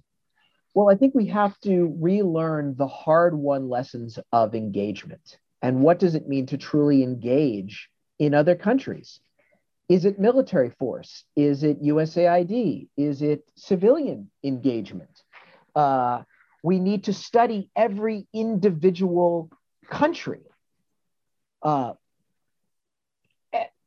Well, 0.74 0.90
I 0.90 0.96
think 0.96 1.14
we 1.14 1.26
have 1.28 1.58
to 1.60 1.96
relearn 1.98 2.74
the 2.76 2.88
hard 2.88 3.34
won 3.34 3.70
lessons 3.70 4.18
of 4.32 4.54
engagement 4.54 5.38
and 5.64 5.80
what 5.80 5.98
does 5.98 6.14
it 6.14 6.28
mean 6.28 6.44
to 6.44 6.58
truly 6.58 7.02
engage 7.02 7.88
in 8.18 8.34
other 8.34 8.54
countries? 8.54 9.18
Is 9.88 10.04
it 10.04 10.18
military 10.18 10.68
force? 10.78 11.24
Is 11.36 11.62
it 11.62 11.82
USAID? 11.82 12.88
Is 12.98 13.22
it 13.22 13.50
civilian 13.56 14.30
engagement? 14.42 15.22
Uh, 15.74 16.24
we 16.62 16.78
need 16.80 17.04
to 17.04 17.14
study 17.14 17.70
every 17.74 18.26
individual 18.34 19.50
country. 19.88 20.42
Uh, 21.62 21.94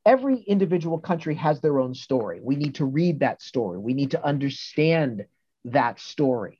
every 0.03 0.39
individual 0.39 0.97
country 0.97 1.35
has 1.35 1.61
their 1.61 1.79
own 1.79 1.93
story. 1.93 2.39
We 2.41 2.55
need 2.55 2.73
to 2.75 2.85
read 2.85 3.19
that 3.19 3.43
story. 3.43 3.77
We 3.77 3.93
need 3.93 4.11
to 4.11 4.25
understand 4.25 5.27
that 5.65 5.99
story 5.99 6.59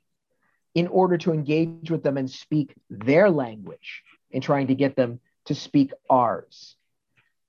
in 0.76 0.86
order 0.86 1.18
to 1.18 1.32
engage 1.32 1.90
with 1.90 2.04
them 2.04 2.18
and 2.18 2.30
speak 2.30 2.72
their 2.88 3.30
language 3.30 4.04
in 4.30 4.40
trying 4.40 4.68
to 4.68 4.74
get 4.74 4.96
them 4.96 5.20
to 5.46 5.54
speak 5.54 5.92
ours. 6.08 6.76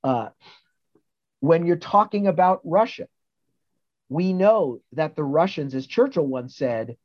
Uh, 0.03 0.29
when 1.39 1.65
you're 1.65 1.75
talking 1.75 2.27
about 2.27 2.61
Russia, 2.63 3.07
we 4.09 4.33
know 4.33 4.81
that 4.93 5.15
the 5.15 5.23
Russians, 5.23 5.75
as 5.75 5.85
Churchill 5.85 6.25
once 6.25 6.55
said, 6.55 6.97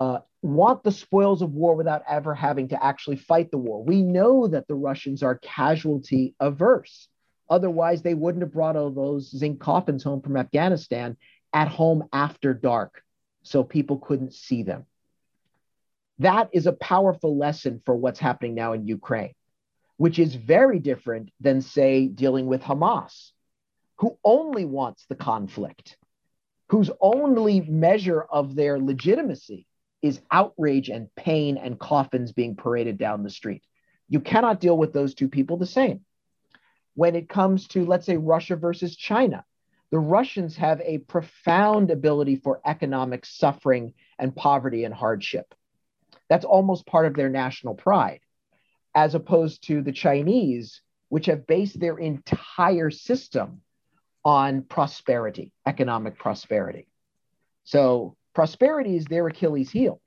uh, 0.00 0.20
want 0.42 0.82
the 0.82 0.92
spoils 0.92 1.42
of 1.42 1.52
war 1.52 1.74
without 1.74 2.02
ever 2.08 2.34
having 2.34 2.68
to 2.68 2.82
actually 2.82 3.16
fight 3.16 3.50
the 3.50 3.58
war. 3.58 3.84
We 3.84 4.02
know 4.02 4.48
that 4.48 4.66
the 4.66 4.74
Russians 4.74 5.22
are 5.22 5.38
casualty 5.42 6.34
averse. 6.40 7.08
Otherwise, 7.50 8.00
they 8.00 8.14
wouldn't 8.14 8.42
have 8.42 8.52
brought 8.52 8.76
all 8.76 8.90
those 8.90 9.28
zinc 9.28 9.60
coffins 9.60 10.02
home 10.02 10.22
from 10.22 10.36
Afghanistan 10.36 11.16
at 11.52 11.68
home 11.68 12.04
after 12.12 12.54
dark 12.54 13.02
so 13.42 13.62
people 13.62 13.98
couldn't 13.98 14.32
see 14.32 14.62
them. 14.62 14.86
That 16.20 16.50
is 16.52 16.66
a 16.66 16.72
powerful 16.74 17.38
lesson 17.38 17.80
for 17.86 17.96
what's 17.96 18.20
happening 18.20 18.54
now 18.54 18.74
in 18.74 18.86
Ukraine, 18.86 19.32
which 19.96 20.18
is 20.18 20.34
very 20.34 20.78
different 20.78 21.30
than, 21.40 21.62
say, 21.62 22.08
dealing 22.08 22.46
with 22.46 22.62
Hamas, 22.62 23.30
who 23.96 24.18
only 24.22 24.66
wants 24.66 25.06
the 25.08 25.14
conflict, 25.14 25.96
whose 26.68 26.90
only 27.00 27.62
measure 27.62 28.20
of 28.20 28.54
their 28.54 28.78
legitimacy 28.78 29.66
is 30.02 30.20
outrage 30.30 30.90
and 30.90 31.08
pain 31.16 31.56
and 31.56 31.80
coffins 31.80 32.32
being 32.32 32.54
paraded 32.54 32.98
down 32.98 33.22
the 33.22 33.30
street. 33.30 33.62
You 34.06 34.20
cannot 34.20 34.60
deal 34.60 34.76
with 34.76 34.92
those 34.92 35.14
two 35.14 35.28
people 35.28 35.56
the 35.56 35.64
same. 35.64 36.04
When 36.94 37.16
it 37.16 37.30
comes 37.30 37.66
to, 37.68 37.86
let's 37.86 38.04
say, 38.04 38.18
Russia 38.18 38.56
versus 38.56 38.94
China, 38.94 39.42
the 39.90 39.98
Russians 39.98 40.56
have 40.58 40.82
a 40.82 40.98
profound 40.98 41.90
ability 41.90 42.36
for 42.36 42.60
economic 42.66 43.24
suffering 43.24 43.94
and 44.18 44.36
poverty 44.36 44.84
and 44.84 44.92
hardship. 44.92 45.54
That's 46.30 46.46
almost 46.46 46.86
part 46.86 47.06
of 47.06 47.14
their 47.14 47.28
national 47.28 47.74
pride, 47.74 48.20
as 48.94 49.14
opposed 49.14 49.66
to 49.66 49.82
the 49.82 49.92
Chinese, 49.92 50.80
which 51.10 51.26
have 51.26 51.46
based 51.46 51.78
their 51.78 51.98
entire 51.98 52.90
system 52.90 53.60
on 54.24 54.62
prosperity, 54.62 55.52
economic 55.66 56.18
prosperity. 56.18 56.86
So 57.64 58.16
prosperity 58.32 58.96
is 58.96 59.06
their 59.06 59.26
Achilles 59.26 59.70
heel, 59.70 60.00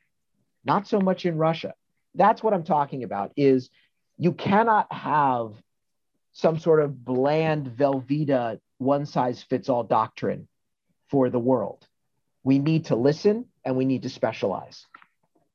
not 0.63 0.87
so 0.87 0.99
much 1.01 1.25
in 1.25 1.37
Russia. 1.37 1.73
That's 2.15 2.41
what 2.41 2.53
I'm 2.53 2.63
talking 2.63 3.03
about 3.03 3.33
is 3.35 3.69
you 4.17 4.31
cannot 4.31 4.91
have 4.93 5.53
some 6.31 6.57
sort 6.57 6.79
of 6.81 7.03
bland 7.03 7.67
Velveeta 7.67 8.59
one 8.77 9.05
size 9.05 9.43
fits 9.43 9.69
all 9.69 9.83
doctrine 9.83 10.47
for 11.09 11.29
the 11.29 11.39
world. 11.39 11.85
We 12.43 12.59
need 12.59 12.85
to 12.85 12.95
listen 12.95 13.45
and 13.65 13.75
we 13.75 13.85
need 13.85 14.03
to 14.03 14.09
specialize. 14.09 14.85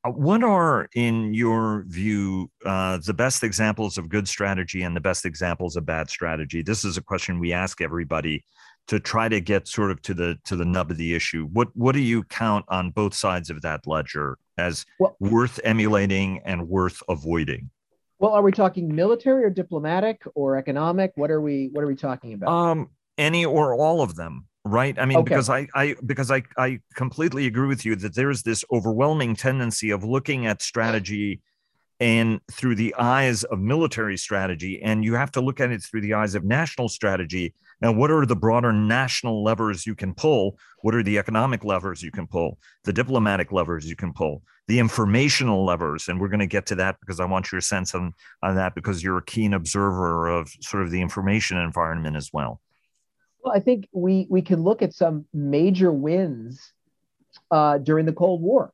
Uh, 0.08 0.12
what 0.12 0.42
are, 0.42 0.88
in 0.94 1.34
your 1.34 1.84
view, 1.88 2.50
uh, 2.64 2.98
the 3.04 3.14
best 3.14 3.42
examples 3.42 3.98
of 3.98 4.08
good 4.08 4.26
strategy 4.26 4.82
and 4.82 4.96
the 4.96 5.00
best 5.00 5.26
examples 5.26 5.76
of 5.76 5.84
bad 5.84 6.08
strategy? 6.08 6.62
This 6.62 6.84
is 6.84 6.96
a 6.96 7.02
question 7.02 7.38
we 7.38 7.52
ask 7.52 7.80
everybody 7.80 8.44
to 8.86 8.98
try 8.98 9.28
to 9.28 9.40
get 9.40 9.68
sort 9.68 9.90
of 9.90 10.00
to 10.02 10.14
the 10.14 10.38
to 10.44 10.56
the 10.56 10.64
nub 10.64 10.90
of 10.90 10.96
the 10.96 11.14
issue. 11.14 11.46
What 11.52 11.68
what 11.74 11.92
do 11.92 12.00
you 12.00 12.22
count 12.24 12.64
on 12.68 12.90
both 12.90 13.14
sides 13.14 13.50
of 13.50 13.60
that 13.62 13.86
ledger 13.86 14.38
as 14.56 14.86
well, 14.98 15.16
worth 15.20 15.60
emulating 15.62 16.40
and 16.44 16.68
worth 16.68 17.02
avoiding? 17.08 17.70
Well, 18.18 18.32
are 18.32 18.42
we 18.42 18.50
talking 18.50 18.94
military 18.94 19.44
or 19.44 19.50
diplomatic 19.50 20.22
or 20.34 20.56
economic? 20.56 21.12
What 21.16 21.30
are 21.30 21.40
we 21.40 21.68
what 21.72 21.84
are 21.84 21.86
we 21.86 21.96
talking 21.96 22.32
about? 22.32 22.48
Um, 22.48 22.90
any 23.18 23.44
or 23.44 23.74
all 23.74 24.00
of 24.00 24.14
them 24.16 24.47
right 24.68 24.98
i 24.98 25.04
mean 25.04 25.18
okay. 25.18 25.24
because 25.24 25.48
I, 25.48 25.66
I 25.74 25.96
because 26.04 26.30
I, 26.30 26.42
I 26.56 26.80
completely 26.94 27.46
agree 27.46 27.68
with 27.68 27.84
you 27.84 27.96
that 27.96 28.14
there's 28.14 28.42
this 28.42 28.64
overwhelming 28.70 29.36
tendency 29.36 29.90
of 29.90 30.04
looking 30.04 30.46
at 30.46 30.62
strategy 30.62 31.40
and 32.00 32.40
through 32.50 32.76
the 32.76 32.94
eyes 32.94 33.44
of 33.44 33.58
military 33.58 34.16
strategy, 34.16 34.80
and 34.82 35.04
you 35.04 35.14
have 35.14 35.32
to 35.32 35.40
look 35.40 35.60
at 35.60 35.70
it 35.70 35.82
through 35.82 36.02
the 36.02 36.14
eyes 36.14 36.34
of 36.34 36.44
national 36.44 36.88
strategy. 36.88 37.54
Now, 37.80 37.92
what 37.92 38.10
are 38.10 38.26
the 38.26 38.36
broader 38.36 38.72
national 38.72 39.42
levers 39.42 39.86
you 39.86 39.94
can 39.94 40.14
pull? 40.14 40.58
What 40.82 40.94
are 40.94 41.02
the 41.02 41.18
economic 41.18 41.64
levers 41.64 42.02
you 42.02 42.10
can 42.10 42.26
pull? 42.26 42.58
The 42.84 42.92
diplomatic 42.92 43.52
levers 43.52 43.88
you 43.88 43.96
can 43.96 44.12
pull? 44.12 44.42
The 44.68 44.78
informational 44.78 45.64
levers, 45.64 46.08
and 46.08 46.20
we're 46.20 46.28
going 46.28 46.40
to 46.40 46.46
get 46.46 46.66
to 46.66 46.74
that 46.76 46.96
because 47.00 47.20
I 47.20 47.24
want 47.24 47.50
your 47.50 47.60
sense 47.60 47.94
on, 47.94 48.14
on 48.42 48.56
that 48.56 48.74
because 48.74 49.02
you're 49.02 49.18
a 49.18 49.24
keen 49.24 49.54
observer 49.54 50.28
of 50.28 50.50
sort 50.60 50.84
of 50.84 50.90
the 50.90 51.00
information 51.00 51.56
environment 51.56 52.16
as 52.16 52.30
well. 52.32 52.60
Well, 53.42 53.54
I 53.54 53.60
think 53.60 53.88
we 53.92 54.26
we 54.28 54.42
can 54.42 54.62
look 54.62 54.82
at 54.82 54.94
some 54.94 55.26
major 55.32 55.92
wins 55.92 56.72
uh, 57.50 57.78
during 57.78 58.06
the 58.06 58.12
Cold 58.12 58.42
War. 58.42 58.72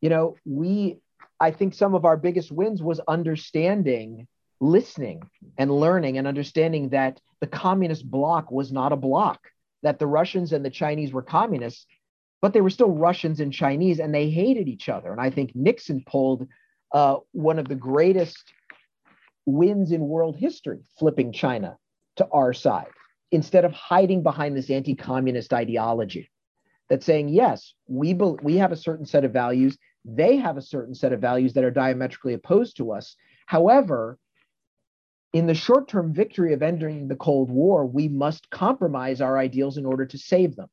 You 0.00 0.10
know, 0.10 0.36
we 0.44 0.98
I 1.40 1.50
think 1.50 1.74
some 1.74 1.94
of 1.94 2.04
our 2.04 2.16
biggest 2.16 2.50
wins 2.50 2.82
was 2.82 3.00
understanding, 3.06 4.26
listening, 4.60 5.22
and 5.58 5.70
learning, 5.70 6.18
and 6.18 6.26
understanding 6.26 6.90
that 6.90 7.20
the 7.40 7.46
communist 7.46 8.10
bloc 8.10 8.50
was 8.50 8.72
not 8.72 8.92
a 8.92 8.96
bloc. 8.96 9.40
That 9.82 9.98
the 9.98 10.06
Russians 10.06 10.52
and 10.52 10.64
the 10.64 10.70
Chinese 10.70 11.12
were 11.12 11.22
communists, 11.22 11.86
but 12.42 12.52
they 12.52 12.60
were 12.60 12.70
still 12.70 12.90
Russians 12.90 13.40
and 13.40 13.52
Chinese, 13.52 14.00
and 14.00 14.12
they 14.12 14.30
hated 14.30 14.68
each 14.68 14.88
other. 14.88 15.12
And 15.12 15.20
I 15.20 15.30
think 15.30 15.54
Nixon 15.54 16.02
pulled 16.06 16.48
uh, 16.92 17.18
one 17.32 17.58
of 17.58 17.68
the 17.68 17.74
greatest 17.76 18.52
wins 19.44 19.92
in 19.92 20.00
world 20.00 20.36
history, 20.36 20.80
flipping 20.98 21.32
China 21.32 21.76
to 22.16 22.26
our 22.32 22.52
side 22.52 22.88
instead 23.32 23.64
of 23.64 23.72
hiding 23.72 24.22
behind 24.22 24.56
this 24.56 24.70
anti-communist 24.70 25.52
ideology 25.52 26.30
that's 26.88 27.06
saying 27.06 27.28
yes 27.28 27.74
we 27.88 28.14
be- 28.14 28.36
we 28.42 28.56
have 28.56 28.72
a 28.72 28.76
certain 28.76 29.06
set 29.06 29.24
of 29.24 29.32
values. 29.32 29.76
They 30.04 30.36
have 30.36 30.56
a 30.56 30.62
certain 30.62 30.94
set 30.94 31.12
of 31.12 31.20
values 31.20 31.52
that 31.54 31.64
are 31.64 31.70
diametrically 31.70 32.34
opposed 32.34 32.76
to 32.76 32.92
us. 32.92 33.16
However 33.46 34.18
in 35.32 35.46
the 35.46 35.54
short-term 35.54 36.14
victory 36.14 36.54
of 36.54 36.62
ending 36.62 37.08
the 37.08 37.16
cold 37.16 37.50
war 37.50 37.84
we 37.84 38.08
must 38.08 38.48
compromise 38.50 39.20
our 39.20 39.36
ideals 39.36 39.76
in 39.76 39.84
order 39.84 40.06
to 40.06 40.18
save 40.18 40.56
them. 40.56 40.68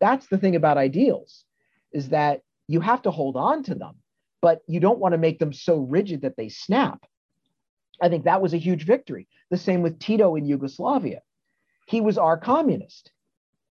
That's 0.00 0.26
the 0.26 0.38
thing 0.38 0.56
about 0.56 0.78
ideals 0.78 1.44
is 1.92 2.08
that 2.08 2.40
you 2.66 2.80
have 2.80 3.02
to 3.02 3.10
hold 3.10 3.36
on 3.36 3.62
to 3.64 3.74
them 3.74 3.96
but 4.40 4.62
you 4.66 4.80
don't 4.80 4.98
want 4.98 5.12
to 5.12 5.18
make 5.18 5.38
them 5.38 5.52
so 5.52 5.78
rigid 5.78 6.22
that 6.22 6.36
they 6.36 6.48
snap. 6.48 7.06
I 8.02 8.08
think 8.08 8.24
that 8.24 8.42
was 8.42 8.52
a 8.52 8.58
huge 8.58 8.84
victory. 8.84 9.28
The 9.50 9.56
same 9.56 9.82
with 9.82 10.00
tito 10.00 10.34
in 10.34 10.44
yugoslavia 10.44 11.20
he 11.86 12.00
was 12.00 12.18
our 12.18 12.36
communist 12.36 13.12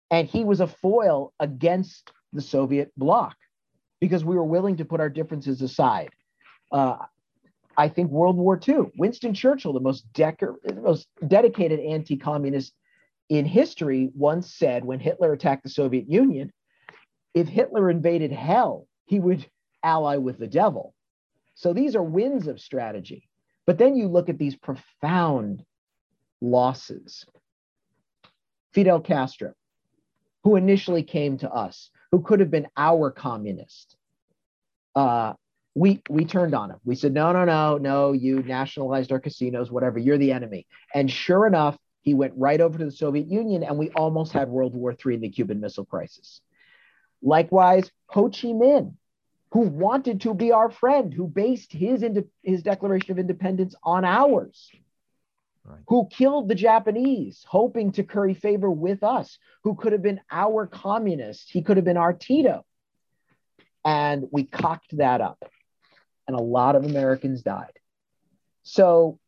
and 0.10 0.28
he 0.28 0.44
was 0.44 0.60
a 0.60 0.68
foil 0.68 1.34
against 1.40 2.12
the 2.34 2.42
Soviet 2.42 2.92
bloc 2.98 3.36
because 4.00 4.26
we 4.26 4.36
were 4.36 4.44
willing 4.44 4.78
to 4.78 4.86
put 4.86 5.00
our 5.00 5.10
differences 5.10 5.62
aside. 5.62 6.10
Uh, 6.72 6.98
I 7.78 7.88
think 7.88 8.12
World 8.12 8.36
War 8.38 8.60
II, 8.68 8.92
Winston 8.98 9.34
Churchill, 9.34 9.74
the 9.74 9.80
most, 9.80 10.12
decor- 10.14 10.60
most 10.82 11.08
dedicated 11.28 11.80
anti 11.80 12.18
communist 12.18 12.74
in 13.30 13.46
history, 13.46 14.12
once 14.14 14.54
said 14.54 14.84
when 14.84 15.00
Hitler 15.00 15.32
attacked 15.32 15.64
the 15.64 15.70
Soviet 15.70 16.10
Union, 16.10 16.52
if 17.34 17.48
Hitler 17.48 17.90
invaded 17.90 18.32
hell, 18.32 18.88
he 19.06 19.20
would 19.20 19.46
ally 19.84 20.18
with 20.18 20.38
the 20.38 20.48
devil. 20.48 20.94
So 21.56 21.74
these 21.74 21.96
are 21.96 22.04
wins 22.04 22.48
of 22.48 22.60
strategy. 22.60 23.30
But 23.66 23.78
then 23.78 23.96
you 23.96 24.08
look 24.08 24.30
at 24.30 24.38
these 24.38 24.56
profound 24.56 25.64
losses. 26.42 27.26
Fidel 28.74 29.00
Castro, 29.00 29.54
who 30.44 30.56
initially 30.56 31.04
came 31.04 31.38
to 31.40 31.52
us, 31.52 31.90
who 32.12 32.22
could 32.22 32.40
have 32.40 32.52
been 32.52 32.68
our 32.78 33.12
communist. 33.12 33.96
Uh, 34.96 35.34
we 35.74 36.02
we 36.10 36.26
turned 36.26 36.54
on 36.54 36.70
him. 36.70 36.80
We 36.84 36.96
said, 36.96 37.14
no, 37.14 37.32
no, 37.32 37.46
no, 37.46 37.78
no, 37.78 38.12
you 38.12 38.44
nationalized 38.44 39.12
our 39.12 39.20
casinos, 39.20 39.72
whatever, 39.72 40.00
you're 40.00 40.18
the 40.18 40.34
enemy. 40.34 40.68
And 40.94 41.10
sure 41.10 41.48
enough, 41.48 41.78
he 42.02 42.14
went 42.14 42.34
right 42.36 42.60
over 42.60 42.78
to 42.78 42.86
the 42.86 42.92
Soviet 42.92 43.28
Union, 43.28 43.64
and 43.64 43.78
we 43.78 43.90
almost 43.92 44.34
had 44.34 44.50
World 44.50 44.76
War 44.76 44.92
III 44.92 45.16
and 45.16 45.24
the 45.24 45.30
Cuban 45.30 45.62
Missile 45.62 45.86
Crisis. 45.86 46.42
Likewise, 47.22 47.90
Ho 48.08 48.24
Chi 48.24 48.50
Minh, 48.50 48.96
who 49.52 49.62
wanted 49.62 50.22
to 50.22 50.34
be 50.34 50.52
our 50.52 50.70
friend, 50.70 51.14
who 51.14 51.28
based 51.28 51.72
his, 51.72 52.04
his 52.44 52.64
Declaration 52.64 53.12
of 53.12 53.20
Independence 53.20 53.76
on 53.84 54.04
ours, 54.04 54.72
right. 55.66 55.80
who 55.88 56.08
killed 56.12 56.48
the 56.48 56.56
Japanese, 56.56 57.46
hoping 57.48 57.92
to 57.94 58.04
curry 58.04 58.34
favor 58.34 58.70
with 58.70 59.04
us, 59.04 59.38
who 59.64 59.76
could 59.76 59.94
have 59.94 60.02
been 60.02 60.22
our 60.32 60.68
communist. 60.68 61.50
He 61.50 61.62
could 61.62 61.78
have 61.78 61.86
been 61.86 61.98
our 61.98 62.14
Tito. 62.14 62.66
And 63.84 64.28
we 64.32 64.44
cocked 64.44 64.98
that 64.98 65.22
up. 65.22 65.44
And 66.28 66.38
a 66.38 66.42
lot 66.42 66.76
of 66.76 66.86
Americans 66.86 67.42
died. 67.42 67.74
So 68.64 69.20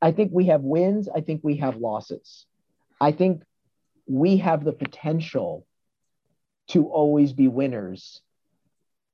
I 0.00 0.12
think 0.12 0.30
we 0.32 0.46
have 0.46 0.62
wins. 0.62 1.08
I 1.14 1.20
think 1.20 1.40
we 1.42 1.56
have 1.56 1.76
losses. 1.76 2.46
I 3.00 3.12
think 3.12 3.42
we 4.06 4.38
have 4.38 4.64
the 4.64 4.72
potential 4.72 5.66
to 6.68 6.86
always 6.86 7.32
be 7.32 7.48
winners 7.48 8.20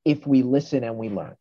if 0.04 0.26
we 0.26 0.42
listen 0.42 0.84
and 0.84 0.96
we 0.96 1.08
learn. 1.08 1.36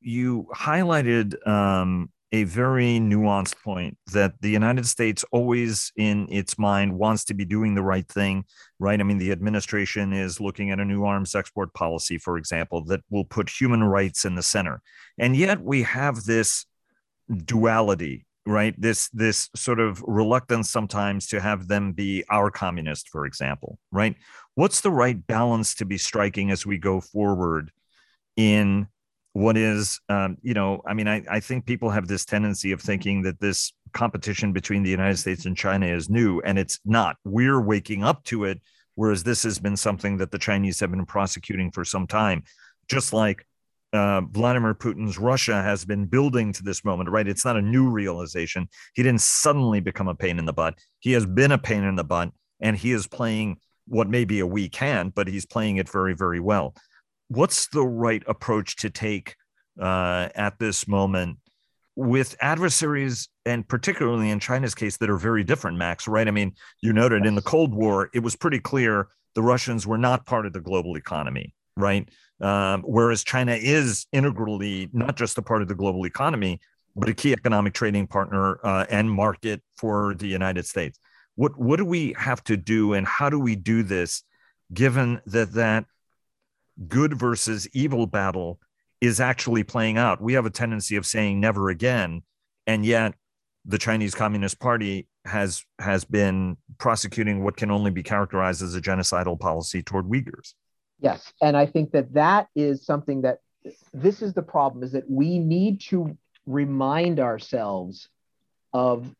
You 0.00 0.48
highlighted 0.54 1.46
um, 1.46 2.10
a 2.32 2.44
very 2.44 2.98
nuanced 2.98 3.62
point 3.62 3.98
that 4.12 4.32
the 4.40 4.48
United 4.48 4.86
States 4.86 5.22
always 5.32 5.92
in 5.96 6.26
its 6.30 6.58
mind 6.58 6.98
wants 6.98 7.24
to 7.26 7.34
be 7.34 7.44
doing 7.44 7.74
the 7.74 7.82
right 7.82 8.08
thing, 8.08 8.44
right? 8.78 8.98
I 8.98 9.02
mean, 9.02 9.18
the 9.18 9.32
administration 9.32 10.14
is 10.14 10.40
looking 10.40 10.70
at 10.70 10.80
a 10.80 10.84
new 10.84 11.04
arms 11.04 11.34
export 11.34 11.74
policy, 11.74 12.16
for 12.16 12.38
example, 12.38 12.84
that 12.86 13.02
will 13.10 13.26
put 13.26 13.50
human 13.50 13.84
rights 13.84 14.24
in 14.24 14.34
the 14.34 14.42
center. 14.42 14.80
And 15.18 15.36
yet 15.36 15.62
we 15.62 15.82
have 15.82 16.24
this 16.24 16.64
duality, 17.44 18.24
right? 18.46 18.74
This 18.80 19.10
this 19.10 19.50
sort 19.54 19.78
of 19.78 20.02
reluctance 20.06 20.70
sometimes 20.70 21.26
to 21.28 21.40
have 21.40 21.68
them 21.68 21.92
be 21.92 22.24
our 22.30 22.50
communist, 22.50 23.10
for 23.10 23.26
example, 23.26 23.78
right? 23.90 24.16
What's 24.54 24.80
the 24.80 24.90
right 24.90 25.26
balance 25.26 25.74
to 25.76 25.84
be 25.84 25.98
striking 25.98 26.50
as 26.50 26.64
we 26.64 26.78
go 26.78 27.02
forward 27.02 27.70
in 28.38 28.88
what 29.32 29.56
is 29.56 30.00
um, 30.08 30.36
you 30.42 30.54
know 30.54 30.82
i 30.86 30.94
mean 30.94 31.08
I, 31.08 31.22
I 31.30 31.40
think 31.40 31.66
people 31.66 31.90
have 31.90 32.06
this 32.06 32.24
tendency 32.24 32.72
of 32.72 32.80
thinking 32.80 33.22
that 33.22 33.40
this 33.40 33.72
competition 33.92 34.52
between 34.52 34.82
the 34.82 34.90
united 34.90 35.18
states 35.18 35.46
and 35.46 35.56
china 35.56 35.86
is 35.86 36.10
new 36.10 36.40
and 36.40 36.58
it's 36.58 36.80
not 36.84 37.16
we're 37.24 37.60
waking 37.60 38.04
up 38.04 38.24
to 38.24 38.44
it 38.44 38.60
whereas 38.94 39.22
this 39.22 39.42
has 39.42 39.58
been 39.58 39.76
something 39.76 40.18
that 40.18 40.30
the 40.30 40.38
chinese 40.38 40.80
have 40.80 40.90
been 40.90 41.06
prosecuting 41.06 41.70
for 41.70 41.84
some 41.84 42.06
time 42.06 42.42
just 42.88 43.12
like 43.12 43.46
uh, 43.94 44.22
Vladimir 44.30 44.74
Putin's 44.74 45.18
Russia 45.18 45.62
has 45.62 45.84
been 45.84 46.06
building 46.06 46.50
to 46.54 46.62
this 46.62 46.82
moment, 46.82 47.10
right? 47.10 47.28
It's 47.28 47.44
not 47.44 47.58
a 47.58 47.62
new 47.62 47.90
realization. 47.90 48.66
He 48.94 49.02
didn't 49.02 49.20
suddenly 49.20 49.80
become 49.80 50.08
a 50.08 50.14
pain 50.14 50.38
in 50.38 50.46
the 50.46 50.52
butt. 50.54 50.78
He 51.00 51.12
has 51.12 51.26
been 51.26 51.52
a 51.52 51.58
pain 51.58 51.84
in 51.84 51.96
the 51.96 52.04
butt, 52.04 52.30
and 52.58 52.74
he 52.74 52.92
is 52.92 53.06
playing 53.06 53.58
what 53.86 54.08
may 54.08 54.24
be 54.24 54.40
a 54.40 54.46
weak 54.46 54.74
hand, 54.76 55.14
but 55.14 55.28
he's 55.28 55.44
playing 55.44 55.76
it 55.76 55.90
very, 55.90 56.14
very 56.14 56.40
well 56.40 56.74
what's 57.36 57.68
the 57.68 57.86
right 57.86 58.22
approach 58.26 58.76
to 58.76 58.90
take 58.90 59.36
uh, 59.80 60.28
at 60.34 60.58
this 60.58 60.86
moment 60.86 61.38
with 61.96 62.36
adversaries 62.40 63.28
and 63.44 63.66
particularly 63.68 64.30
in 64.30 64.40
China's 64.40 64.74
case 64.74 64.96
that 64.98 65.10
are 65.10 65.16
very 65.16 65.44
different, 65.44 65.76
Max, 65.76 66.08
right? 66.08 66.26
I 66.26 66.30
mean, 66.30 66.54
you 66.80 66.92
noted 66.92 67.26
in 67.26 67.34
the 67.34 67.42
Cold 67.42 67.74
War, 67.74 68.10
it 68.14 68.20
was 68.20 68.36
pretty 68.36 68.58
clear 68.58 69.08
the 69.34 69.42
Russians 69.42 69.86
were 69.86 69.98
not 69.98 70.26
part 70.26 70.46
of 70.46 70.52
the 70.52 70.60
global 70.60 70.96
economy, 70.96 71.54
right? 71.76 72.08
Um, 72.40 72.82
whereas 72.82 73.24
China 73.24 73.52
is 73.54 74.06
integrally 74.12 74.88
not 74.92 75.16
just 75.16 75.38
a 75.38 75.42
part 75.42 75.62
of 75.62 75.68
the 75.68 75.74
global 75.74 76.06
economy, 76.06 76.60
but 76.94 77.08
a 77.08 77.14
key 77.14 77.32
economic 77.32 77.72
trading 77.72 78.06
partner 78.06 78.58
uh, 78.64 78.84
and 78.90 79.10
market 79.10 79.62
for 79.76 80.14
the 80.14 80.26
United 80.26 80.66
States. 80.66 80.98
What 81.34 81.58
what 81.58 81.76
do 81.76 81.86
we 81.86 82.14
have 82.18 82.44
to 82.44 82.58
do, 82.58 82.92
and 82.92 83.06
how 83.06 83.30
do 83.30 83.38
we 83.38 83.56
do 83.56 83.82
this, 83.82 84.22
given 84.74 85.20
that 85.26 85.52
that 85.52 85.86
good 86.88 87.18
versus 87.18 87.68
evil 87.72 88.06
battle 88.06 88.58
is 89.00 89.20
actually 89.20 89.64
playing 89.64 89.98
out. 89.98 90.20
We 90.20 90.34
have 90.34 90.46
a 90.46 90.50
tendency 90.50 90.96
of 90.96 91.04
saying 91.06 91.40
never 91.40 91.70
again, 91.70 92.22
and 92.66 92.86
yet 92.86 93.14
the 93.64 93.78
Chinese 93.78 94.14
Communist 94.14 94.60
Party 94.60 95.08
has 95.24 95.64
has 95.78 96.04
been 96.04 96.56
prosecuting 96.78 97.44
what 97.44 97.56
can 97.56 97.70
only 97.70 97.90
be 97.90 98.02
characterized 98.02 98.62
as 98.62 98.74
a 98.74 98.80
genocidal 98.80 99.38
policy 99.38 99.82
toward 99.82 100.06
Uyghurs. 100.06 100.54
Yes, 101.00 101.32
and 101.40 101.56
I 101.56 101.66
think 101.66 101.92
that 101.92 102.14
that 102.14 102.48
is 102.54 102.84
something 102.84 103.22
that 103.22 103.38
this 103.92 104.22
is 104.22 104.34
the 104.34 104.42
problem 104.42 104.82
is 104.82 104.92
that 104.92 105.08
we 105.08 105.38
need 105.38 105.80
to 105.82 106.16
remind 106.46 107.20
ourselves 107.20 108.08
of 108.72 109.14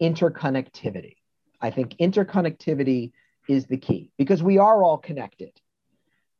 interconnectivity. 0.00 1.16
I 1.60 1.70
think 1.70 1.96
interconnectivity 1.98 3.12
is 3.48 3.66
the 3.66 3.76
key 3.76 4.10
because 4.18 4.42
we 4.42 4.58
are 4.58 4.82
all 4.82 4.98
connected. 4.98 5.52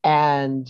And 0.02 0.68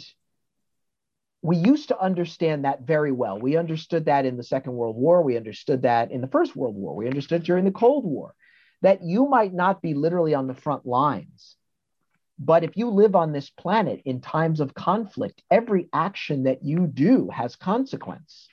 we 1.42 1.56
used 1.56 1.88
to 1.88 1.98
understand 1.98 2.64
that 2.64 2.82
very 2.82 3.12
well. 3.12 3.38
We 3.38 3.56
understood 3.56 4.06
that 4.06 4.26
in 4.26 4.36
the 4.36 4.42
Second 4.42 4.74
World 4.74 4.96
War. 4.96 5.22
We 5.22 5.36
understood 5.36 5.82
that 5.82 6.10
in 6.10 6.20
the 6.20 6.28
First 6.28 6.54
World 6.54 6.74
War. 6.74 6.94
We 6.94 7.06
understood 7.06 7.44
during 7.44 7.64
the 7.64 7.70
Cold 7.70 8.04
War 8.04 8.34
that 8.82 9.02
you 9.02 9.26
might 9.26 9.52
not 9.52 9.80
be 9.80 9.94
literally 9.94 10.34
on 10.34 10.46
the 10.46 10.54
front 10.54 10.86
lines. 10.86 11.56
But 12.38 12.64
if 12.64 12.76
you 12.76 12.88
live 12.88 13.14
on 13.14 13.32
this 13.32 13.50
planet 13.50 14.02
in 14.06 14.20
times 14.20 14.60
of 14.60 14.74
conflict, 14.74 15.42
every 15.50 15.88
action 15.92 16.44
that 16.44 16.64
you 16.64 16.86
do 16.86 17.28
has 17.28 17.54
consequence. 17.56 18.48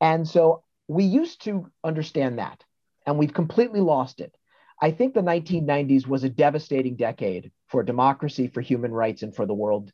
And 0.00 0.26
so 0.26 0.64
we 0.88 1.04
used 1.04 1.44
to 1.44 1.70
understand 1.82 2.38
that, 2.38 2.64
and 3.06 3.18
we've 3.18 3.34
completely 3.34 3.80
lost 3.80 4.20
it. 4.20 4.34
I 4.80 4.90
think 4.90 5.14
the 5.14 5.20
1990s 5.20 6.06
was 6.06 6.24
a 6.24 6.28
devastating 6.28 6.96
decade 6.96 7.52
for 7.68 7.82
democracy, 7.82 8.48
for 8.48 8.60
human 8.60 8.92
rights, 8.92 9.22
and 9.22 9.34
for 9.34 9.46
the 9.46 9.54
world 9.54 9.92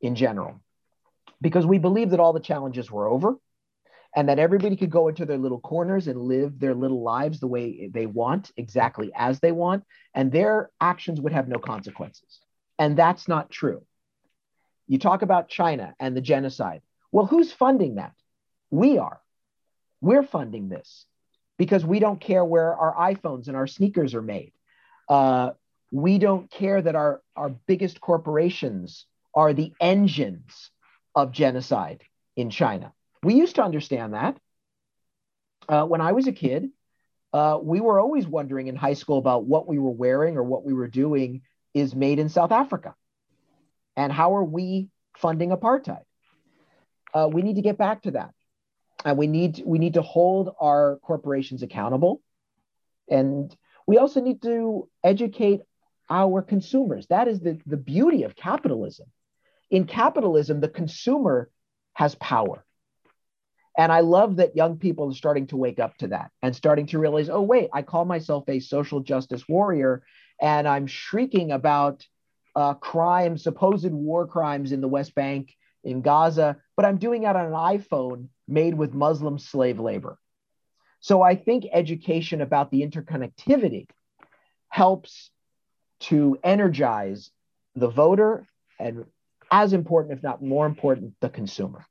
in 0.00 0.14
general, 0.14 0.60
because 1.40 1.66
we 1.66 1.78
believed 1.78 2.12
that 2.12 2.20
all 2.20 2.32
the 2.32 2.40
challenges 2.40 2.90
were 2.90 3.06
over 3.06 3.36
and 4.14 4.28
that 4.28 4.38
everybody 4.38 4.76
could 4.76 4.90
go 4.90 5.08
into 5.08 5.24
their 5.24 5.38
little 5.38 5.60
corners 5.60 6.06
and 6.06 6.20
live 6.20 6.58
their 6.58 6.74
little 6.74 7.02
lives 7.02 7.40
the 7.40 7.46
way 7.46 7.88
they 7.92 8.06
want, 8.06 8.50
exactly 8.56 9.10
as 9.16 9.40
they 9.40 9.52
want, 9.52 9.84
and 10.14 10.30
their 10.30 10.70
actions 10.80 11.20
would 11.20 11.32
have 11.32 11.48
no 11.48 11.58
consequences. 11.58 12.40
And 12.78 12.96
that's 12.96 13.28
not 13.28 13.50
true. 13.50 13.82
You 14.86 14.98
talk 14.98 15.22
about 15.22 15.48
China 15.48 15.94
and 15.98 16.16
the 16.16 16.20
genocide. 16.20 16.82
Well, 17.10 17.26
who's 17.26 17.52
funding 17.52 17.94
that? 17.94 18.12
We 18.70 18.98
are. 18.98 19.20
We're 20.00 20.24
funding 20.24 20.68
this 20.68 21.06
because 21.62 21.84
we 21.84 22.00
don't 22.00 22.20
care 22.20 22.44
where 22.44 22.74
our 22.74 23.14
iPhones 23.14 23.46
and 23.46 23.56
our 23.56 23.68
sneakers 23.68 24.14
are 24.14 24.22
made. 24.36 24.52
Uh, 25.08 25.50
we 25.92 26.18
don't 26.18 26.50
care 26.50 26.82
that 26.82 26.96
our, 26.96 27.22
our 27.36 27.50
biggest 27.50 28.00
corporations 28.00 29.06
are 29.32 29.52
the 29.52 29.72
engines 29.80 30.72
of 31.14 31.30
genocide 31.30 32.02
in 32.34 32.50
China. 32.50 32.92
We 33.22 33.34
used 33.34 33.54
to 33.54 33.62
understand 33.62 34.14
that. 34.14 34.36
Uh, 35.68 35.84
when 35.84 36.00
I 36.00 36.10
was 36.10 36.26
a 36.26 36.32
kid, 36.32 36.70
uh, 37.32 37.60
we 37.62 37.78
were 37.78 38.00
always 38.00 38.26
wondering 38.26 38.66
in 38.66 38.74
high 38.74 38.94
school 38.94 39.18
about 39.18 39.44
what 39.44 39.68
we 39.68 39.78
were 39.78 39.92
wearing 39.92 40.36
or 40.36 40.42
what 40.42 40.64
we 40.64 40.72
were 40.72 40.88
doing 40.88 41.42
is 41.74 41.94
made 41.94 42.18
in 42.18 42.28
South 42.28 42.50
Africa. 42.50 42.96
And 43.96 44.12
how 44.12 44.34
are 44.34 44.42
we 44.42 44.88
funding 45.16 45.50
apartheid? 45.50 46.02
Uh, 47.14 47.28
we 47.32 47.42
need 47.42 47.54
to 47.54 47.62
get 47.62 47.78
back 47.78 48.02
to 48.02 48.10
that 48.10 48.34
and 49.04 49.18
we 49.18 49.26
need 49.26 49.62
we 49.64 49.78
need 49.78 49.94
to 49.94 50.02
hold 50.02 50.54
our 50.60 50.98
corporations 51.02 51.62
accountable. 51.62 52.22
And 53.10 53.54
we 53.86 53.98
also 53.98 54.20
need 54.20 54.42
to 54.42 54.88
educate 55.02 55.60
our 56.08 56.42
consumers. 56.42 57.06
That 57.08 57.28
is 57.28 57.40
the, 57.40 57.58
the 57.66 57.76
beauty 57.76 58.22
of 58.22 58.36
capitalism. 58.36 59.06
In 59.70 59.86
capitalism 59.86 60.60
the 60.60 60.68
consumer 60.68 61.50
has 61.94 62.14
power. 62.16 62.64
And 63.76 63.90
i 63.90 64.00
love 64.00 64.36
that 64.36 64.54
young 64.54 64.76
people 64.76 65.10
are 65.10 65.14
starting 65.14 65.46
to 65.48 65.56
wake 65.56 65.78
up 65.78 65.96
to 65.98 66.08
that 66.08 66.30
and 66.42 66.54
starting 66.54 66.86
to 66.88 66.98
realize 66.98 67.30
oh 67.30 67.40
wait 67.40 67.70
i 67.72 67.80
call 67.80 68.04
myself 68.04 68.44
a 68.48 68.60
social 68.60 69.00
justice 69.00 69.48
warrior 69.48 70.02
and 70.40 70.68
i'm 70.68 70.86
shrieking 70.86 71.52
about 71.52 72.06
uh, 72.54 72.74
crimes 72.74 73.42
supposed 73.44 73.90
war 73.90 74.26
crimes 74.26 74.72
in 74.72 74.82
the 74.82 74.88
west 74.88 75.14
bank 75.14 75.56
in 75.84 76.02
gaza 76.02 76.58
but 76.76 76.84
i'm 76.84 76.98
doing 76.98 77.22
it 77.22 77.34
on 77.34 77.46
an 77.46 77.52
iphone 77.52 78.28
made 78.52 78.74
with 78.74 78.94
Muslim 78.94 79.38
slave 79.38 79.80
labor. 79.80 80.18
So 81.00 81.22
I 81.22 81.34
think 81.34 81.66
education 81.72 82.40
about 82.40 82.70
the 82.70 82.86
interconnectivity 82.86 83.88
helps 84.68 85.30
to 86.00 86.38
energize 86.44 87.30
the 87.74 87.88
voter 87.88 88.46
and 88.78 89.04
as 89.50 89.72
important, 89.72 90.16
if 90.16 90.22
not 90.22 90.42
more 90.42 90.66
important, 90.66 91.14
the 91.20 91.28
consumer 91.28 91.84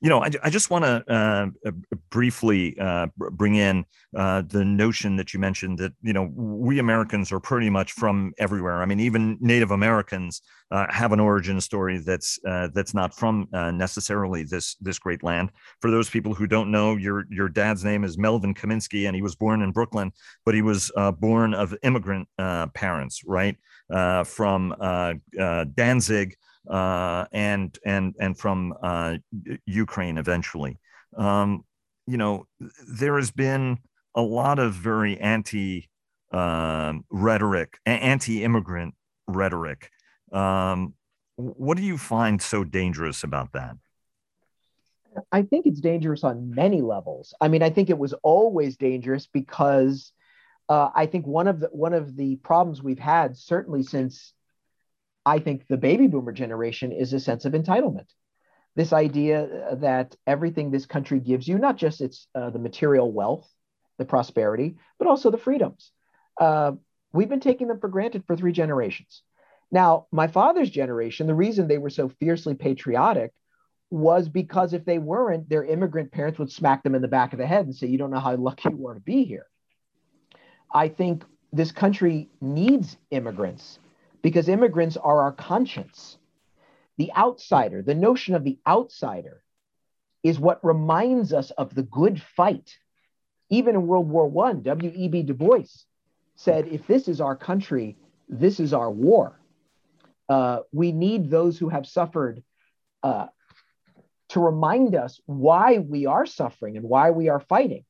you 0.00 0.08
know, 0.08 0.22
I, 0.22 0.30
I 0.42 0.50
just 0.50 0.70
want 0.70 0.84
to 0.84 1.04
uh, 1.12 1.46
uh, 1.66 1.70
briefly 2.08 2.78
uh, 2.78 3.08
bring 3.16 3.56
in 3.56 3.84
uh, 4.16 4.42
the 4.42 4.64
notion 4.64 5.16
that 5.16 5.34
you 5.34 5.40
mentioned 5.40 5.78
that 5.78 5.92
you 6.00 6.14
know 6.14 6.30
we 6.34 6.78
Americans 6.78 7.30
are 7.32 7.40
pretty 7.40 7.68
much 7.68 7.92
from 7.92 8.32
everywhere. 8.38 8.80
I 8.80 8.86
mean, 8.86 8.98
even 9.00 9.36
Native 9.40 9.70
Americans 9.70 10.40
uh, 10.70 10.86
have 10.88 11.12
an 11.12 11.20
origin 11.20 11.60
story 11.60 11.98
that's 11.98 12.38
uh, 12.46 12.68
that's 12.72 12.94
not 12.94 13.14
from 13.14 13.46
necessarily 13.52 14.42
this 14.42 14.76
this 14.80 14.98
great 14.98 15.22
land. 15.22 15.50
For 15.80 15.90
those 15.90 16.08
people 16.08 16.32
who 16.32 16.46
don't 16.46 16.70
know, 16.70 16.96
your 16.96 17.26
your 17.28 17.50
dad's 17.50 17.84
name 17.84 18.02
is 18.02 18.16
Melvin 18.16 18.54
Kaminsky, 18.54 19.06
and 19.06 19.14
he 19.14 19.22
was 19.22 19.36
born 19.36 19.60
in 19.60 19.70
Brooklyn, 19.70 20.12
but 20.46 20.54
he 20.54 20.62
was 20.62 20.90
born 21.18 21.52
of 21.52 21.76
immigrant 21.82 22.26
parents, 22.72 23.22
right, 23.26 23.56
from 24.24 24.74
Danzig 25.74 26.36
uh, 26.68 27.26
and 27.32 27.78
and 27.84 28.14
and 28.20 28.38
from 28.38 28.74
uh, 28.82 29.16
Ukraine 29.66 30.18
eventually. 30.18 30.78
Um, 31.16 31.64
you 32.06 32.16
know, 32.16 32.46
there 32.88 33.16
has 33.16 33.30
been 33.30 33.78
a 34.14 34.22
lot 34.22 34.58
of 34.58 34.74
very 34.74 35.18
anti 35.18 35.88
uh, 36.32 36.92
rhetoric, 37.10 37.78
anti-immigrant 37.86 38.94
rhetoric. 39.26 39.90
Um, 40.32 40.94
what 41.36 41.76
do 41.76 41.82
you 41.82 41.98
find 41.98 42.40
so 42.40 42.64
dangerous 42.64 43.24
about 43.24 43.52
that? 43.52 43.76
I 45.32 45.42
think 45.42 45.66
it's 45.66 45.80
dangerous 45.80 46.22
on 46.22 46.54
many 46.54 46.82
levels. 46.82 47.34
I 47.40 47.48
mean, 47.48 47.62
I 47.62 47.70
think 47.70 47.90
it 47.90 47.98
was 47.98 48.12
always 48.22 48.76
dangerous 48.76 49.26
because 49.26 50.12
uh, 50.68 50.90
I 50.94 51.06
think 51.06 51.26
one 51.26 51.48
of 51.48 51.60
the 51.60 51.68
one 51.68 51.94
of 51.94 52.16
the 52.16 52.36
problems 52.36 52.82
we've 52.82 52.98
had, 52.98 53.36
certainly 53.36 53.82
since 53.82 54.32
I 55.24 55.38
think 55.38 55.66
the 55.68 55.76
baby 55.76 56.06
boomer 56.06 56.32
generation 56.32 56.92
is 56.92 57.12
a 57.12 57.20
sense 57.20 57.44
of 57.44 57.52
entitlement. 57.52 58.06
This 58.76 58.92
idea 58.92 59.76
that 59.80 60.16
everything 60.26 60.70
this 60.70 60.86
country 60.86 61.20
gives 61.20 61.46
you, 61.46 61.58
not 61.58 61.76
just 61.76 62.00
its 62.00 62.26
uh, 62.34 62.50
the 62.50 62.58
material 62.58 63.10
wealth, 63.10 63.48
the 63.98 64.04
prosperity, 64.04 64.76
but 64.98 65.08
also 65.08 65.30
the 65.30 65.38
freedoms. 65.38 65.90
Uh, 66.40 66.72
we've 67.12 67.28
been 67.28 67.40
taking 67.40 67.68
them 67.68 67.80
for 67.80 67.88
granted 67.88 68.24
for 68.26 68.36
three 68.36 68.52
generations. 68.52 69.22
Now, 69.70 70.06
my 70.10 70.26
father's 70.26 70.70
generation, 70.70 71.26
the 71.26 71.34
reason 71.34 71.68
they 71.68 71.78
were 71.78 71.90
so 71.90 72.08
fiercely 72.08 72.54
patriotic 72.54 73.32
was 73.90 74.28
because 74.28 74.72
if 74.72 74.84
they 74.84 74.98
weren't, 74.98 75.48
their 75.48 75.64
immigrant 75.64 76.12
parents 76.12 76.38
would 76.38 76.50
smack 76.50 76.82
them 76.82 76.94
in 76.94 77.02
the 77.02 77.08
back 77.08 77.32
of 77.32 77.38
the 77.38 77.46
head 77.46 77.66
and 77.66 77.74
say, 77.74 77.88
You 77.88 77.98
don't 77.98 78.10
know 78.10 78.20
how 78.20 78.34
lucky 78.36 78.70
you 78.70 78.86
are 78.88 78.94
to 78.94 79.00
be 79.00 79.24
here. 79.24 79.46
I 80.72 80.88
think 80.88 81.24
this 81.52 81.72
country 81.72 82.28
needs 82.40 82.96
immigrants 83.10 83.80
because 84.22 84.48
immigrants 84.48 84.96
are 84.96 85.22
our 85.22 85.32
conscience. 85.32 86.18
The 86.98 87.12
outsider, 87.16 87.82
the 87.82 87.94
notion 87.94 88.34
of 88.34 88.44
the 88.44 88.58
outsider, 88.66 89.42
is 90.22 90.38
what 90.38 90.64
reminds 90.64 91.32
us 91.32 91.50
of 91.52 91.74
the 91.74 91.82
good 91.82 92.20
fight. 92.36 92.76
Even 93.48 93.74
in 93.74 93.86
World 93.86 94.08
War 94.08 94.46
I, 94.46 94.52
W.E.B. 94.54 95.22
Du 95.22 95.34
Bois 95.34 95.64
said, 96.36 96.68
if 96.68 96.86
this 96.86 97.08
is 97.08 97.20
our 97.20 97.36
country, 97.36 97.96
this 98.28 98.60
is 98.60 98.72
our 98.72 98.90
war. 98.90 99.40
Uh, 100.28 100.60
we 100.72 100.92
need 100.92 101.30
those 101.30 101.58
who 101.58 101.68
have 101.68 101.86
suffered 101.86 102.42
uh, 103.02 103.26
to 104.28 104.40
remind 104.40 104.94
us 104.94 105.20
why 105.26 105.78
we 105.78 106.06
are 106.06 106.26
suffering 106.26 106.76
and 106.76 106.88
why 106.88 107.10
we 107.10 107.28
are 107.28 107.40
fighting. 107.40 107.84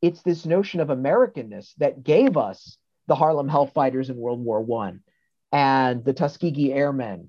It's 0.00 0.22
this 0.22 0.46
notion 0.46 0.80
of 0.80 0.88
Americanness 0.88 1.74
that 1.76 2.02
gave 2.02 2.36
us 2.36 2.78
the 3.06 3.14
Harlem 3.14 3.48
Hellfighters 3.48 4.08
in 4.08 4.16
World 4.16 4.42
War 4.42 4.62
One, 4.62 5.02
and 5.52 6.04
the 6.04 6.12
Tuskegee 6.12 6.72
Airmen 6.72 7.28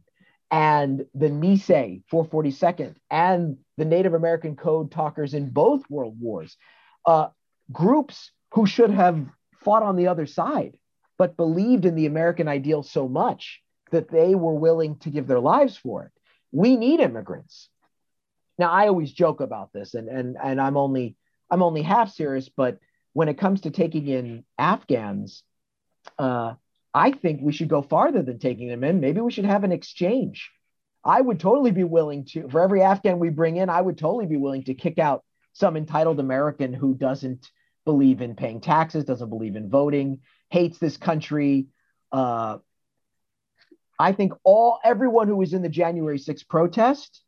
and 0.49 1.05
the 1.15 1.29
Nisei 1.29 2.03
442nd 2.11 2.95
and 3.09 3.57
the 3.77 3.85
Native 3.85 4.13
American 4.13 4.55
Code 4.55 4.91
Talkers 4.91 5.33
in 5.33 5.49
both 5.49 5.89
world 5.89 6.19
wars, 6.19 6.57
uh, 7.05 7.27
groups 7.71 8.31
who 8.51 8.65
should 8.65 8.91
have 8.91 9.25
fought 9.63 9.83
on 9.83 9.95
the 9.95 10.07
other 10.07 10.25
side, 10.25 10.77
but 11.17 11.37
believed 11.37 11.85
in 11.85 11.95
the 11.95 12.05
American 12.05 12.47
ideal 12.47 12.83
so 12.83 13.07
much 13.07 13.61
that 13.91 14.09
they 14.09 14.35
were 14.35 14.53
willing 14.53 14.97
to 14.97 15.09
give 15.09 15.27
their 15.27 15.39
lives 15.39 15.77
for 15.77 16.03
it. 16.03 16.11
We 16.51 16.75
need 16.75 16.99
immigrants. 16.99 17.69
Now, 18.57 18.71
I 18.71 18.87
always 18.87 19.11
joke 19.11 19.41
about 19.41 19.71
this, 19.73 19.93
and 19.93 20.09
and 20.09 20.37
and 20.41 20.59
I'm 20.59 20.77
only 20.77 21.15
I'm 21.49 21.63
only 21.63 21.81
half 21.81 22.11
serious, 22.11 22.49
but 22.49 22.77
when 23.13 23.29
it 23.29 23.37
comes 23.37 23.61
to 23.61 23.71
taking 23.71 24.07
in 24.07 24.43
Afghans, 24.57 25.43
uh, 26.19 26.53
I 26.93 27.11
think 27.11 27.41
we 27.41 27.53
should 27.53 27.69
go 27.69 27.81
farther 27.81 28.21
than 28.21 28.39
taking 28.39 28.67
them 28.67 28.83
in. 28.83 28.99
Maybe 28.99 29.21
we 29.21 29.31
should 29.31 29.45
have 29.45 29.63
an 29.63 29.71
exchange. 29.71 30.51
I 31.03 31.19
would 31.19 31.39
totally 31.39 31.71
be 31.71 31.83
willing 31.83 32.25
to, 32.25 32.49
for 32.49 32.61
every 32.61 32.81
Afghan 32.81 33.19
we 33.19 33.29
bring 33.29 33.57
in, 33.57 33.69
I 33.69 33.81
would 33.81 33.97
totally 33.97 34.27
be 34.27 34.37
willing 34.37 34.63
to 34.65 34.73
kick 34.73 34.99
out 34.99 35.23
some 35.53 35.75
entitled 35.75 36.19
American 36.19 36.73
who 36.73 36.93
doesn't 36.93 37.49
believe 37.85 38.21
in 38.21 38.35
paying 38.35 38.61
taxes, 38.61 39.05
doesn't 39.05 39.29
believe 39.29 39.55
in 39.55 39.69
voting, 39.69 40.19
hates 40.49 40.77
this 40.77 40.97
country. 40.97 41.67
Uh, 42.11 42.57
I 43.97 44.11
think 44.11 44.33
all 44.43 44.79
everyone 44.83 45.27
who 45.27 45.35
was 45.37 45.53
in 45.53 45.61
the 45.61 45.69
January 45.69 46.19
6th 46.19 46.47
protest, 46.47 47.21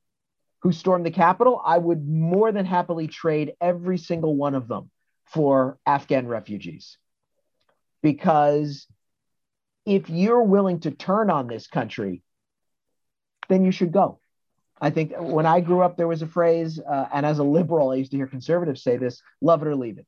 who 0.62 0.72
stormed 0.72 1.06
the 1.06 1.12
Capitol, 1.12 1.62
I 1.64 1.78
would 1.78 2.08
more 2.08 2.52
than 2.52 2.66
happily 2.66 3.08
trade 3.08 3.54
every 3.60 3.98
single 3.98 4.36
one 4.36 4.56
of 4.56 4.68
them 4.68 4.90
for 5.26 5.78
Afghan 5.86 6.28
refugees 6.28 6.98
because 8.02 8.88
if 9.86 10.10
you're 10.10 10.44
willing 10.44 10.80
to 10.82 10.92
turn 10.92 11.30
on 11.30 11.48
this 11.48 11.68
country, 11.68 12.22
then 13.50 13.66
you 13.66 13.72
should 13.72 13.92
go. 13.92 14.20
I 14.80 14.90
think 14.90 15.14
when 15.18 15.46
I 15.46 15.62
grew 15.62 15.82
up, 15.82 15.98
there 15.98 16.08
was 16.08 16.22
a 16.22 16.28
phrase, 16.28 16.80
uh, 16.80 17.08
and 17.14 17.26
as 17.26 17.40
a 17.40 17.44
liberal, 17.44 17.92
I 17.92 17.96
used 17.96 18.12
to 18.12 18.18
hear 18.18 18.28
conservatives 18.28 18.84
say 18.84 18.98
this 18.98 19.22
love 19.42 19.62
it 19.62 19.68
or 19.68 19.76
leave 19.76 19.98
it. 19.98 20.08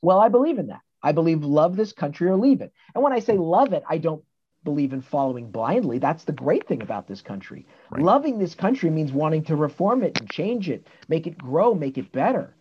Well, 0.00 0.20
I 0.20 0.28
believe 0.28 0.58
in 0.58 0.66
that. 0.68 0.80
I 1.02 1.12
believe 1.12 1.44
love 1.44 1.76
this 1.76 1.92
country 1.92 2.28
or 2.28 2.36
leave 2.36 2.60
it. 2.60 2.72
And 2.94 3.02
when 3.02 3.12
I 3.12 3.20
say 3.20 3.36
love 3.36 3.72
it, 3.72 3.82
I 3.88 3.98
don't 3.98 4.24
believe 4.64 4.92
in 4.92 5.02
following 5.02 5.50
blindly. 5.50 5.98
That's 5.98 6.24
the 6.24 6.32
great 6.32 6.68
thing 6.68 6.82
about 6.82 7.08
this 7.08 7.20
country. 7.20 7.66
Right. 7.90 8.02
Loving 8.02 8.38
this 8.38 8.54
country 8.54 8.90
means 8.90 9.12
wanting 9.12 9.44
to 9.44 9.56
reform 9.56 10.02
it 10.02 10.20
and 10.20 10.30
change 10.30 10.68
it, 10.68 10.86
make 11.08 11.26
it 11.26 11.36
grow, 11.36 11.74
make 11.74 11.98
it 11.98 12.12
better. 12.12 12.54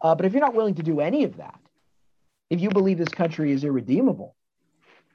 Uh, 0.00 0.14
but 0.14 0.26
if 0.26 0.32
you're 0.32 0.40
not 0.40 0.54
willing 0.54 0.76
to 0.76 0.82
do 0.82 1.00
any 1.00 1.24
of 1.24 1.38
that, 1.38 1.58
if 2.50 2.60
you 2.60 2.70
believe 2.70 2.98
this 2.98 3.08
country 3.08 3.52
is 3.52 3.64
irredeemable, 3.64 4.36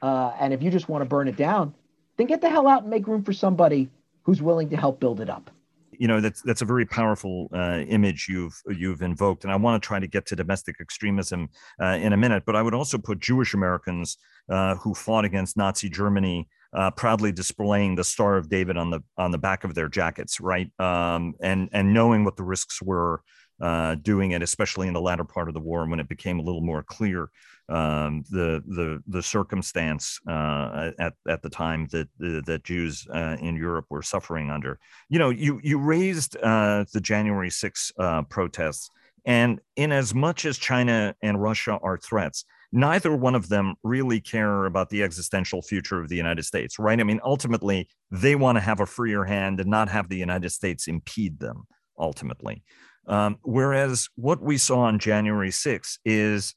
uh, 0.04 0.34
and 0.39 0.54
if 0.54 0.62
you 0.62 0.70
just 0.70 0.88
want 0.88 1.02
to 1.02 1.06
burn 1.06 1.28
it 1.28 1.36
down, 1.36 1.74
then 2.18 2.28
get 2.28 2.42
the 2.42 2.50
hell 2.50 2.68
out 2.68 2.84
and 2.84 2.92
make 2.92 3.08
room 3.08 3.24
for 3.24 3.34
somebody 3.34 3.89
who's 4.22 4.42
willing 4.42 4.70
to 4.70 4.78
help 4.78 5.00
build 5.00 5.20
it 5.20 5.30
up 5.30 5.50
you 5.98 6.08
know 6.08 6.20
that's 6.20 6.42
that's 6.42 6.62
a 6.62 6.66
very 6.66 6.86
powerful 6.86 7.50
uh, 7.54 7.80
image 7.88 8.28
you've 8.30 8.62
you've 8.68 9.02
invoked, 9.02 9.44
and 9.44 9.54
I 9.54 9.56
want 9.56 9.82
to 9.82 9.88
try 9.88 10.00
to 10.00 10.08
get 10.08 10.26
to 10.28 10.36
domestic 10.36 10.78
extremism 10.82 11.50
uh, 11.82 11.98
in 12.02 12.13
a 12.13 12.18
minute. 12.18 12.44
But 12.46 12.56
I 12.56 12.62
would 12.62 12.74
also 12.74 12.98
put 12.98 13.20
Jewish 13.20 13.54
Americans 13.54 14.18
uh, 14.50 14.76
who 14.76 14.94
fought 14.94 15.26
against 15.26 15.58
Nazi 15.58 15.89
Germany. 15.89 16.48
Uh, 16.74 16.89
proudly 16.89 17.32
displaying 17.32 17.94
the 17.94 18.04
Star 18.04 18.36
of 18.36 18.50
David 18.50 18.78
on 18.78 18.89
the 18.89 19.02
on 19.16 19.30
the 19.30 19.38
back 19.38 19.63
of 19.63 19.76
their 19.76 19.88
jackets, 19.88 20.42
right? 20.42 20.68
Um, 20.80 21.36
and 21.39 21.70
and 21.72 21.94
knowing 21.94 22.24
what 22.24 22.36
the 22.36 22.44
risks 22.44 22.82
were 22.82 23.22
uh, 23.62 23.94
doing 23.96 24.32
it, 24.32 24.42
especially 24.42 24.88
in 24.88 24.94
the 24.94 25.02
latter 25.02 25.24
part 25.24 25.48
of 25.48 25.54
the 25.54 25.60
war 25.60 25.88
when 25.88 26.00
it 26.00 26.10
became 26.10 26.39
a 26.39 26.42
little 26.42 26.62
more 26.62 26.82
clear 26.82 27.30
um, 27.69 28.23
the 28.30 28.62
the 28.67 29.02
the 29.08 29.23
circumstance 29.23 30.19
uh, 30.28 30.91
at 30.99 31.13
at 31.28 31.41
the 31.41 31.49
time 31.49 31.88
that 31.91 32.08
that 32.19 32.62
Jews 32.63 33.08
uh, 33.13 33.38
in 33.39 33.56
Europe 33.56 33.86
were 33.89 34.02
suffering 34.02 34.49
under. 34.49 34.80
You 35.10 35.19
know, 35.19 35.30
you 35.30 35.60
you 35.63 35.80
raised 35.80 36.36
uh, 36.38 36.86
the 36.93 37.02
January 37.02 37.49
6 37.49 37.91
uh, 37.97 38.23
protests, 38.23 38.89
and 39.26 39.60
in 39.76 39.91
as 39.91 40.13
much 40.13 40.45
as 40.45 40.58
China 40.58 41.15
and 41.21 41.41
Russia 41.41 41.80
are 41.82 41.97
threats, 41.97 42.43
neither 42.71 43.15
one 43.15 43.36
of 43.36 43.47
them 43.47 43.76
really 43.84 44.19
care 44.19 44.65
about 44.65 44.89
the 44.89 45.04
existential 45.04 45.62
future 45.62 46.02
of 46.02 46.10
the 46.10 46.17
United 46.17 46.43
States, 46.43 46.78
right? 46.78 46.99
I 46.99 47.04
mean, 47.04 47.21
ultimately, 47.23 47.88
they 48.12 48.36
want 48.36 48.58
to 48.58 48.62
have 48.62 48.82
a 48.82 48.86
freer 48.86 49.23
hand 49.23 49.60
and 49.60 49.69
not 49.69 49.88
have 49.89 50.10
the 50.10 50.17
United 50.17 50.49
States 50.49 50.88
impede 50.88 51.39
them. 51.39 51.63
Ultimately. 51.99 52.63
Um, 53.08 53.38
whereas 53.43 54.10
what 54.15 54.41
we 54.41 54.58
saw 54.58 54.82
on 54.82 54.97
January 54.97 55.52
6 55.52 55.99
is 56.06 56.56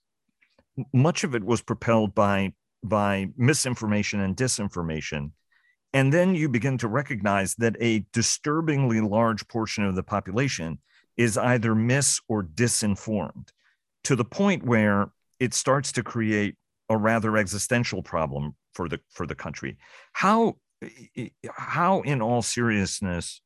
much 0.93 1.25
of 1.25 1.35
it 1.35 1.45
was 1.45 1.63
propelled 1.63 2.15
by 2.15 2.53
by 2.85 3.29
misinformation 3.37 4.21
and 4.21 4.37
disinformation. 4.37 5.33
And 5.93 6.13
then 6.13 6.35
you 6.35 6.49
begin 6.49 6.79
to 6.79 6.89
recognize 6.89 7.55
that 7.57 7.77
a 7.81 8.05
disturbingly 8.13 9.01
large 9.01 9.49
portion 9.49 9.85
of 9.85 9.95
the 9.95 10.03
population 10.03 10.79
is 11.17 11.39
either 11.39 11.75
mis 11.75 12.21
or 12.29 12.43
disinformed 12.43 13.49
to 14.05 14.15
the 14.15 14.25
point 14.25 14.65
where 14.65 15.11
it 15.41 15.55
starts 15.55 15.93
to 15.93 16.03
create 16.03 16.57
a 16.89 16.97
rather 16.97 17.37
existential 17.37 18.03
problem 18.03 18.55
for 18.75 18.89
the 18.89 19.01
for 19.11 19.27
the 19.27 19.35
country. 19.35 19.79
How 20.13 20.57
how 21.49 22.03
in 22.03 22.21
all 22.21 22.43
seriousness 22.43 23.41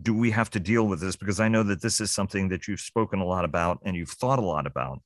do 0.00 0.14
we 0.14 0.30
have 0.30 0.50
to 0.50 0.60
deal 0.60 0.86
with 0.86 1.00
this? 1.00 1.16
Because 1.16 1.40
i 1.40 1.48
know 1.48 1.64
that 1.64 1.82
this 1.82 2.00
is 2.00 2.10
something 2.12 2.48
that 2.48 2.68
you've 2.68 2.80
spoken 2.80 3.18
a 3.20 3.24
lot 3.24 3.44
about 3.44 3.80
and 3.84 3.96
you've 3.96 4.10
thought 4.10 4.38
a 4.38 4.42
lot 4.42 4.66
about 4.66 5.00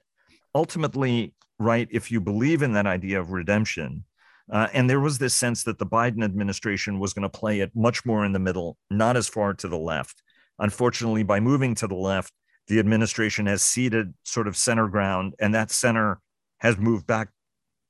ultimately 0.55 1.35
right, 1.59 1.89
if 1.91 2.11
you 2.11 2.21
believe 2.21 2.63
in 2.63 2.73
that 2.73 2.87
idea 2.87 3.21
of 3.21 3.31
redemption, 3.31 4.05
uh, 4.51 4.69
and 4.73 4.91
there 4.91 5.01
was 5.01 5.19
this 5.19 5.35
sense 5.35 5.63
that 5.63 5.79
the 5.79 5.87
Biden 5.87 6.25
administration 6.25 6.99
was 6.99 7.13
going 7.13 7.29
to 7.29 7.39
play 7.39 7.61
it 7.61 7.71
much 7.75 8.05
more 8.05 8.25
in 8.25 8.33
the 8.33 8.39
middle, 8.39 8.77
not 8.91 9.17
as 9.17 9.29
far 9.29 9.55
to 9.55 9.69
the 9.69 9.79
left. 9.79 10.23
Unfortunately, 10.59 11.23
by 11.23 11.39
moving 11.39 11.75
to 11.77 11.87
the 11.87 11.95
left, 11.95 12.33
the 12.67 12.79
administration 12.79 13.47
has 13.47 13.63
ceded 13.63 14.15
sort 14.25 14.49
of 14.49 14.57
center 14.57 14.89
ground, 14.89 15.35
and 15.39 15.55
that 15.55 15.71
center 15.71 16.21
has 16.59 16.79
moved 16.79 17.07
back 17.07 17.29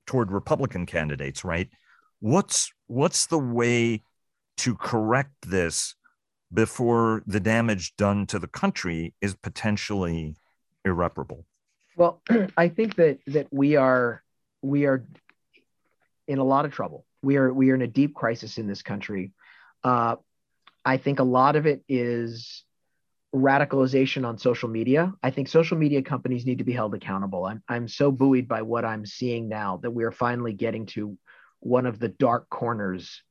toward 0.07 0.31
Republican 0.31 0.87
candidates, 0.87 1.45
right? 1.45 1.69
What's 2.21 2.73
what's 2.87 3.27
the 3.27 3.39
way 3.39 4.03
to 4.59 4.75
correct 4.75 5.33
this 5.47 5.95
before 6.53 7.23
the 7.27 7.41
damage 7.41 7.95
done 7.97 8.27
to 8.27 8.39
the 8.39 8.49
country 8.49 9.15
is 9.21 9.35
potentially 9.35 10.37
irreparable? 10.85 11.47
Well, 12.01 12.23
I 12.57 12.69
think 12.69 12.97
that 12.97 13.19
that 13.27 13.49
we 13.51 13.77
are 13.77 14.23
we 14.63 14.87
are 14.87 15.05
in 16.27 16.39
a 16.39 16.45
lot 16.45 16.65
of 16.65 16.73
trouble. 16.73 17.05
We 17.23 17.37
are 17.37 17.53
we 17.53 17.71
are 17.71 17.75
in 17.75 17.83
a 17.83 17.87
deep 17.87 18.15
crisis 18.15 18.57
in 18.57 18.67
this 18.67 18.81
country. 18.81 19.33
Uh, 19.85 20.17
I 20.83 20.97
think 20.97 21.19
a 21.19 21.25
lot 21.25 21.57
of 21.57 21.67
it 21.67 21.85
is 21.91 22.65
radicalization 23.35 24.27
on 24.27 24.39
social 24.39 24.71
media. 24.71 25.13
I 25.23 25.31
think 25.31 25.49
social 25.49 25.77
media 25.77 26.01
companies 26.01 26.47
need 26.47 26.59
to 26.59 26.65
be 26.65 26.73
held 26.73 26.95
accountable. 26.95 27.45
I'm 27.45 27.63
I'm 27.69 27.87
so 27.87 28.11
buoyed 28.11 28.49
by 28.49 28.63
what 28.63 28.87
I'm 28.87 29.05
seeing 29.05 29.51
now 29.51 29.77
that 29.83 29.91
we 29.91 30.05
are 30.05 30.11
finally 30.11 30.55
getting 30.55 30.87
to 30.95 31.19
one 31.59 31.85
of 31.85 31.99
the 31.99 32.09
dark 32.09 32.49
corners 32.49 33.23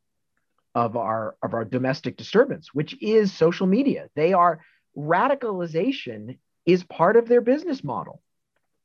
of 0.76 0.96
our 0.96 1.36
of 1.42 1.56
our 1.56 1.66
domestic 1.66 2.18
disturbance, 2.18 2.72
which 2.72 2.96
is 3.02 3.34
social 3.34 3.66
media. 3.66 4.10
They 4.14 4.34
are 4.34 4.60
radicalization 4.96 6.38
is 6.68 6.84
part 6.84 7.16
of 7.16 7.28
their 7.28 7.42
business 7.42 7.84
model 7.84 8.22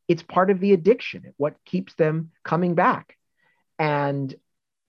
it's 0.08 0.22
part 0.22 0.50
of 0.50 0.60
the 0.60 0.72
addiction, 0.72 1.32
what 1.36 1.56
keeps 1.64 1.94
them 1.94 2.30
coming 2.42 2.74
back. 2.74 3.16
And 3.78 4.34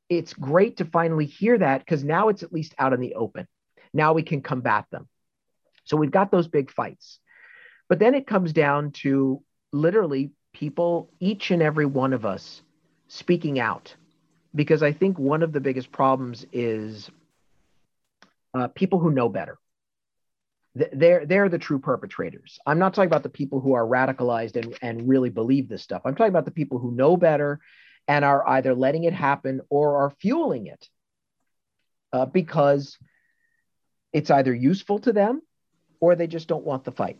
it's 0.10 0.34
great 0.34 0.78
to 0.78 0.86
finally 0.86 1.25
hear 1.25 1.58
that 1.58 1.80
because 1.80 2.04
now 2.04 2.30
it's 2.30 2.43
at 2.43 2.54
least 2.54 2.75
out 2.78 2.93
in 2.93 2.99
the 2.99 3.15
open. 3.15 3.47
Now 3.93 4.13
we 4.13 4.23
can 4.23 4.41
combat 4.41 4.86
them. 4.91 5.08
So 5.86 5.97
we've 5.97 6.12
got 6.12 6.32
those 6.32 6.47
big 6.47 6.71
fights. 6.71 7.19
But 7.88 7.99
then 7.99 8.15
it 8.15 8.28
comes 8.28 8.54
down 8.54 8.91
to 9.04 9.41
literally 9.71 10.32
people, 10.54 11.12
each 11.19 11.51
and 11.51 11.62
every 11.62 11.86
one 11.86 12.13
of 12.13 12.25
us, 12.25 12.62
speaking 13.08 13.60
out. 13.60 13.95
Because 14.54 14.84
I 14.84 14.91
think 14.91 15.19
one 15.19 15.43
of 15.43 15.51
the 15.51 15.60
biggest 15.60 15.91
problems 15.91 16.45
is 16.51 17.10
uh, 18.54 18.67
people 18.69 18.99
who 18.99 19.12
know 19.12 19.30
better 19.30 19.58
they're 20.76 21.26
they're 21.26 21.50
the 21.50 21.58
true 21.58 21.80
perpetrators. 21.80 22.60
I'm 22.66 22.80
not 22.80 22.94
talking 22.94 23.08
about 23.08 23.24
the 23.24 23.30
people 23.30 23.62
who 23.62 23.74
are 23.74 23.86
radicalized 23.86 24.58
and, 24.58 24.78
and 24.82 25.08
really 25.08 25.30
believe 25.30 25.70
this 25.70 25.82
stuff. 25.82 26.02
I'm 26.06 26.16
talking 26.16 26.30
about 26.30 26.46
the 26.46 26.52
people 26.52 26.80
who 26.80 26.92
know 26.92 27.16
better 27.16 27.62
and 28.08 28.26
are 28.26 28.48
either 28.48 28.76
letting 28.76 29.06
it 29.06 29.14
happen 29.14 29.62
or 29.70 30.04
are 30.04 30.10
fueling 30.20 30.68
it 30.68 30.90
uh, 32.12 32.26
because 32.26 32.98
it's 34.12 34.30
either 34.30 34.54
useful 34.54 35.00
to 35.00 35.14
them 35.14 35.42
or 36.00 36.16
they 36.16 36.28
just 36.28 36.48
don't 36.48 36.66
want 36.66 36.84
the 36.84 36.92
fight. 36.92 37.20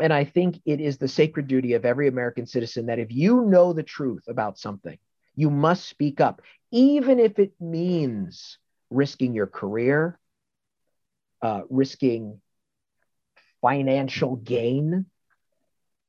And 0.00 0.12
I 0.12 0.24
think 0.24 0.60
it 0.64 0.80
is 0.80 0.98
the 0.98 1.08
sacred 1.08 1.48
duty 1.48 1.74
of 1.74 1.84
every 1.84 2.08
American 2.08 2.46
citizen 2.46 2.86
that 2.86 2.98
if 2.98 3.12
you 3.12 3.42
know 3.42 3.72
the 3.72 3.82
truth 3.82 4.24
about 4.28 4.58
something, 4.58 4.98
you 5.34 5.50
must 5.50 5.88
speak 5.88 6.20
up, 6.20 6.42
even 6.70 7.18
if 7.18 7.38
it 7.38 7.52
means 7.60 8.58
risking 8.90 9.34
your 9.34 9.46
career, 9.46 10.18
uh, 11.42 11.62
risking 11.68 12.40
financial 13.62 14.36
gain, 14.36 15.06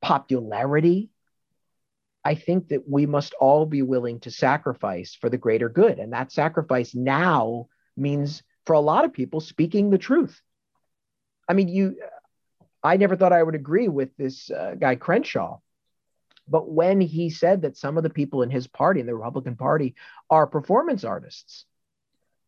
popularity. 0.01 1.09
I 2.25 2.35
think 2.35 2.69
that 2.69 2.89
we 2.89 3.05
must 3.05 3.33
all 3.35 3.65
be 3.65 3.81
willing 3.81 4.19
to 4.21 4.31
sacrifice 4.31 5.15
for 5.19 5.29
the 5.29 5.37
greater 5.37 5.69
good. 5.69 5.99
And 5.99 6.11
that 6.13 6.31
sacrifice 6.31 6.93
now 6.95 7.67
means 7.95 8.43
for 8.65 8.73
a 8.73 8.79
lot 8.79 9.05
of 9.05 9.13
people 9.13 9.39
speaking 9.39 9.89
the 9.89 9.97
truth. 9.97 10.41
I 11.47 11.53
mean, 11.53 11.67
you, 11.67 11.97
I 12.81 12.97
never 12.97 13.15
thought 13.15 13.33
I 13.33 13.43
would 13.43 13.55
agree 13.55 13.87
with 13.87 14.15
this 14.17 14.49
uh, 14.49 14.75
guy 14.79 14.95
Crenshaw. 14.95 15.59
But 16.47 16.69
when 16.69 16.99
he 16.99 17.29
said 17.29 17.61
that 17.61 17.77
some 17.77 17.97
of 17.97 18.03
the 18.03 18.09
people 18.09 18.41
in 18.41 18.49
his 18.49 18.67
party, 18.67 18.99
in 18.99 19.05
the 19.05 19.15
Republican 19.15 19.55
Party, 19.55 19.95
are 20.29 20.47
performance 20.47 21.03
artists, 21.03 21.65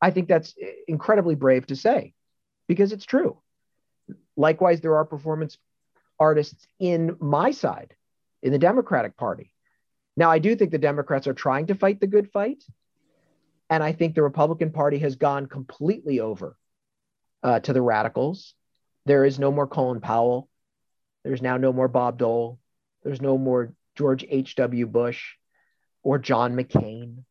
I 0.02 0.12
think 0.12 0.28
that's 0.28 0.54
incredibly 0.88 1.36
brave 1.36 1.68
to 1.68 1.76
say 1.76 2.13
because 2.68 2.91
it's 2.91 3.06
true. 3.06 3.41
Likewise, 4.38 4.82
there 4.82 4.95
are 4.95 5.06
performance 5.06 5.58
artists 6.19 6.67
in 6.80 7.15
my 7.19 7.52
side, 7.52 7.95
in 8.41 8.52
the 8.52 8.60
Democratic 8.60 9.17
Party. 9.17 9.52
Now, 10.17 10.32
I 10.32 10.39
do 10.39 10.56
think 10.56 10.71
the 10.71 10.78
Democrats 10.78 11.28
are 11.28 11.34
trying 11.34 11.67
to 11.67 11.76
fight 11.76 12.00
the 12.00 12.08
good 12.08 12.32
fight. 12.32 12.63
And 13.69 13.84
I 13.84 13.93
think 13.93 14.13
the 14.15 14.21
Republican 14.21 14.71
Party 14.71 15.00
has 15.00 15.15
gone 15.15 15.48
completely 15.48 16.19
over 16.19 16.56
uh, 17.43 17.60
to 17.62 17.74
the 17.74 17.82
radicals. 17.82 18.54
There 19.06 19.26
is 19.26 19.39
no 19.39 19.52
more 19.52 19.67
Colin 19.67 20.02
Powell. 20.02 20.50
There's 21.24 21.41
now 21.41 21.58
no 21.58 21.74
more 21.74 21.88
Bob 21.88 22.17
Dole. 22.17 22.60
There's 23.04 23.21
no 23.21 23.38
more 23.38 23.74
George 23.95 24.26
H.W. 24.28 24.88
Bush 24.88 25.34
or 26.04 26.19
John 26.19 26.56
McCain. 26.56 27.24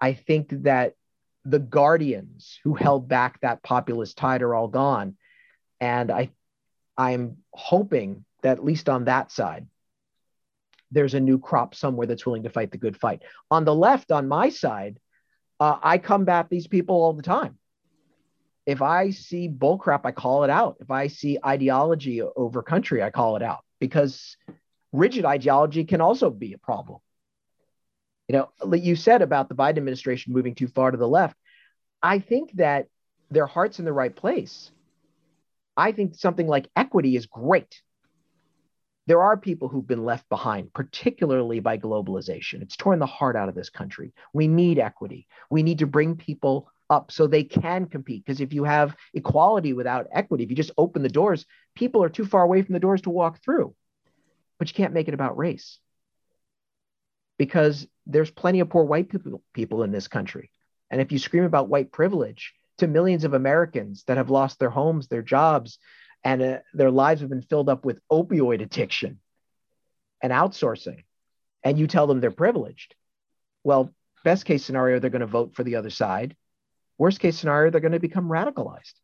I 0.00 0.12
think 0.12 0.50
that 0.62 0.94
the 1.44 1.58
guardians 1.58 2.58
who 2.64 2.74
held 2.74 3.08
back 3.08 3.40
that 3.40 3.62
populist 3.62 4.18
tide 4.18 4.42
are 4.42 4.54
all 4.54 4.68
gone. 4.68 5.16
And 5.80 6.10
I, 6.10 6.30
I'm 6.96 7.38
hoping 7.52 8.24
that 8.42 8.58
at 8.58 8.64
least 8.64 8.88
on 8.88 9.04
that 9.04 9.30
side, 9.30 9.66
there's 10.90 11.14
a 11.14 11.20
new 11.20 11.38
crop 11.38 11.74
somewhere 11.74 12.06
that's 12.06 12.24
willing 12.24 12.44
to 12.44 12.50
fight 12.50 12.70
the 12.70 12.78
good 12.78 12.96
fight. 12.96 13.22
On 13.50 13.64
the 13.64 13.74
left, 13.74 14.12
on 14.12 14.28
my 14.28 14.48
side, 14.48 14.98
uh, 15.58 15.78
I 15.82 15.98
combat 15.98 16.48
these 16.48 16.66
people 16.66 16.96
all 16.96 17.12
the 17.12 17.22
time. 17.22 17.58
If 18.66 18.82
I 18.82 19.10
see 19.10 19.48
bullcrap, 19.48 20.00
I 20.04 20.12
call 20.12 20.44
it 20.44 20.50
out. 20.50 20.76
If 20.80 20.90
I 20.90 21.06
see 21.06 21.38
ideology 21.44 22.22
over 22.22 22.62
country, 22.62 23.02
I 23.02 23.10
call 23.10 23.36
it 23.36 23.42
out 23.42 23.64
because 23.80 24.36
rigid 24.92 25.24
ideology 25.24 25.84
can 25.84 26.00
also 26.00 26.30
be 26.30 26.52
a 26.52 26.58
problem. 26.58 26.98
You 28.28 28.48
know, 28.60 28.76
you 28.76 28.96
said 28.96 29.22
about 29.22 29.48
the 29.48 29.54
Biden 29.54 29.78
administration 29.78 30.32
moving 30.32 30.56
too 30.56 30.66
far 30.66 30.90
to 30.90 30.96
the 30.96 31.08
left. 31.08 31.36
I 32.02 32.18
think 32.18 32.52
that 32.54 32.86
their 33.30 33.46
heart's 33.46 33.78
in 33.78 33.84
the 33.84 33.92
right 33.92 34.14
place. 34.14 34.70
I 35.76 35.92
think 35.92 36.14
something 36.14 36.46
like 36.46 36.70
equity 36.74 37.16
is 37.16 37.26
great. 37.26 37.82
There 39.06 39.22
are 39.22 39.36
people 39.36 39.68
who've 39.68 39.86
been 39.86 40.04
left 40.04 40.28
behind, 40.28 40.72
particularly 40.72 41.60
by 41.60 41.78
globalization. 41.78 42.62
It's 42.62 42.76
torn 42.76 42.98
the 42.98 43.06
heart 43.06 43.36
out 43.36 43.48
of 43.48 43.54
this 43.54 43.70
country. 43.70 44.12
We 44.32 44.48
need 44.48 44.78
equity. 44.78 45.28
We 45.48 45.62
need 45.62 45.78
to 45.78 45.86
bring 45.86 46.16
people 46.16 46.68
up 46.90 47.12
so 47.12 47.26
they 47.26 47.44
can 47.44 47.86
compete. 47.86 48.24
Because 48.24 48.40
if 48.40 48.52
you 48.52 48.64
have 48.64 48.96
equality 49.14 49.72
without 49.72 50.08
equity, 50.12 50.42
if 50.44 50.50
you 50.50 50.56
just 50.56 50.72
open 50.76 51.02
the 51.02 51.08
doors, 51.08 51.46
people 51.76 52.02
are 52.02 52.08
too 52.08 52.24
far 52.24 52.42
away 52.42 52.62
from 52.62 52.72
the 52.72 52.80
doors 52.80 53.02
to 53.02 53.10
walk 53.10 53.42
through. 53.44 53.74
But 54.58 54.68
you 54.68 54.74
can't 54.74 54.94
make 54.94 55.08
it 55.08 55.14
about 55.14 55.36
race 55.36 55.78
because 57.38 57.86
there's 58.06 58.30
plenty 58.30 58.60
of 58.60 58.70
poor 58.70 58.84
white 58.84 59.08
people, 59.08 59.42
people 59.52 59.82
in 59.82 59.92
this 59.92 60.08
country. 60.08 60.50
And 60.90 61.00
if 61.00 61.12
you 61.12 61.18
scream 61.18 61.44
about 61.44 61.68
white 61.68 61.92
privilege 61.92 62.54
to 62.78 62.86
millions 62.86 63.24
of 63.24 63.34
Americans 63.34 64.04
that 64.06 64.16
have 64.16 64.30
lost 64.30 64.58
their 64.58 64.70
homes, 64.70 65.08
their 65.08 65.22
jobs, 65.22 65.78
and 66.24 66.42
uh, 66.42 66.58
their 66.74 66.90
lives 66.90 67.20
have 67.20 67.30
been 67.30 67.42
filled 67.42 67.68
up 67.68 67.84
with 67.84 68.00
opioid 68.10 68.62
addiction 68.62 69.20
and 70.22 70.32
outsourcing, 70.32 71.04
and 71.62 71.78
you 71.78 71.86
tell 71.86 72.06
them 72.06 72.20
they're 72.20 72.30
privileged, 72.30 72.94
well, 73.64 73.92
best 74.24 74.44
case 74.44 74.64
scenario, 74.64 74.98
they're 74.98 75.10
going 75.10 75.20
to 75.20 75.26
vote 75.26 75.54
for 75.54 75.64
the 75.64 75.76
other 75.76 75.90
side. 75.90 76.36
Worst 76.98 77.20
case 77.20 77.38
scenario, 77.38 77.70
they're 77.70 77.80
going 77.80 77.92
to 77.92 78.00
become 78.00 78.28
radicalized. 78.28 78.94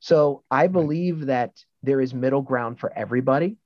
So 0.00 0.42
I 0.50 0.66
believe 0.66 1.26
that 1.26 1.52
there 1.82 2.00
is 2.00 2.12
middle 2.12 2.42
ground 2.42 2.80
for 2.80 2.92
everybody. 2.92 3.56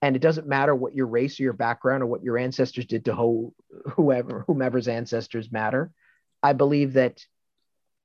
And 0.00 0.14
it 0.14 0.22
doesn't 0.22 0.46
matter 0.46 0.74
what 0.74 0.94
your 0.94 1.06
race 1.06 1.38
or 1.38 1.42
your 1.42 1.52
background 1.52 2.02
or 2.02 2.06
what 2.06 2.22
your 2.22 2.38
ancestors 2.38 2.86
did 2.86 3.06
to 3.06 3.14
ho- 3.14 3.52
whoever, 3.94 4.44
whomever's 4.46 4.88
ancestors 4.88 5.50
matter. 5.50 5.90
I 6.42 6.52
believe 6.52 6.92
that 6.92 7.24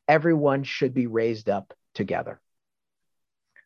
everyone 0.07 0.63
should 0.63 0.93
be 0.93 1.07
raised 1.07 1.49
up 1.49 1.73
together. 1.93 2.39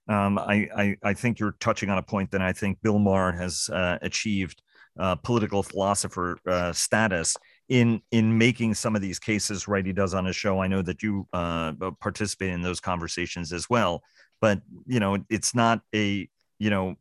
Um, 0.08 0.38
I, 0.38 0.70
I, 0.76 0.98
I 1.04 1.14
think 1.14 1.40
you're 1.40 1.56
touching 1.60 1.90
on 1.90 1.98
a 1.98 2.04
point 2.04 2.32
that 2.32 2.42
I 2.42 2.54
think 2.54 2.82
Bill 2.82 3.00
Maher 3.00 3.34
has 3.34 3.70
uh, 3.72 3.98
achieved 4.02 4.62
uh, 4.98 5.16
political 5.16 5.62
philosopher 5.62 6.38
uh, 6.48 6.74
status 6.74 7.36
in 7.70 8.02
in 8.12 8.38
making 8.38 8.74
some 8.74 8.96
of 8.96 9.02
these 9.02 9.20
cases 9.20 9.68
right? 9.68 9.86
He 9.86 9.94
does 9.94 10.14
on 10.14 10.26
his 10.26 10.36
show. 10.36 10.60
I 10.60 10.68
know 10.68 10.82
that 10.82 11.04
you 11.04 11.28
uh, 11.34 11.74
participate 12.00 12.54
in 12.54 12.62
those 12.62 12.80
conversations 12.80 13.54
as 13.54 13.70
well. 13.70 14.02
But 14.40 14.62
you 14.86 15.00
know 15.00 15.18
it's 15.30 15.54
not 15.54 15.82
a 15.94 16.28
you 16.60 16.70
know 16.70 16.96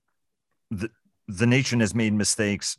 the, 0.71 0.91
the 1.29 1.47
nation 1.47 1.81
has 1.81 1.95
made 1.95 2.13
mistakes. 2.13 2.77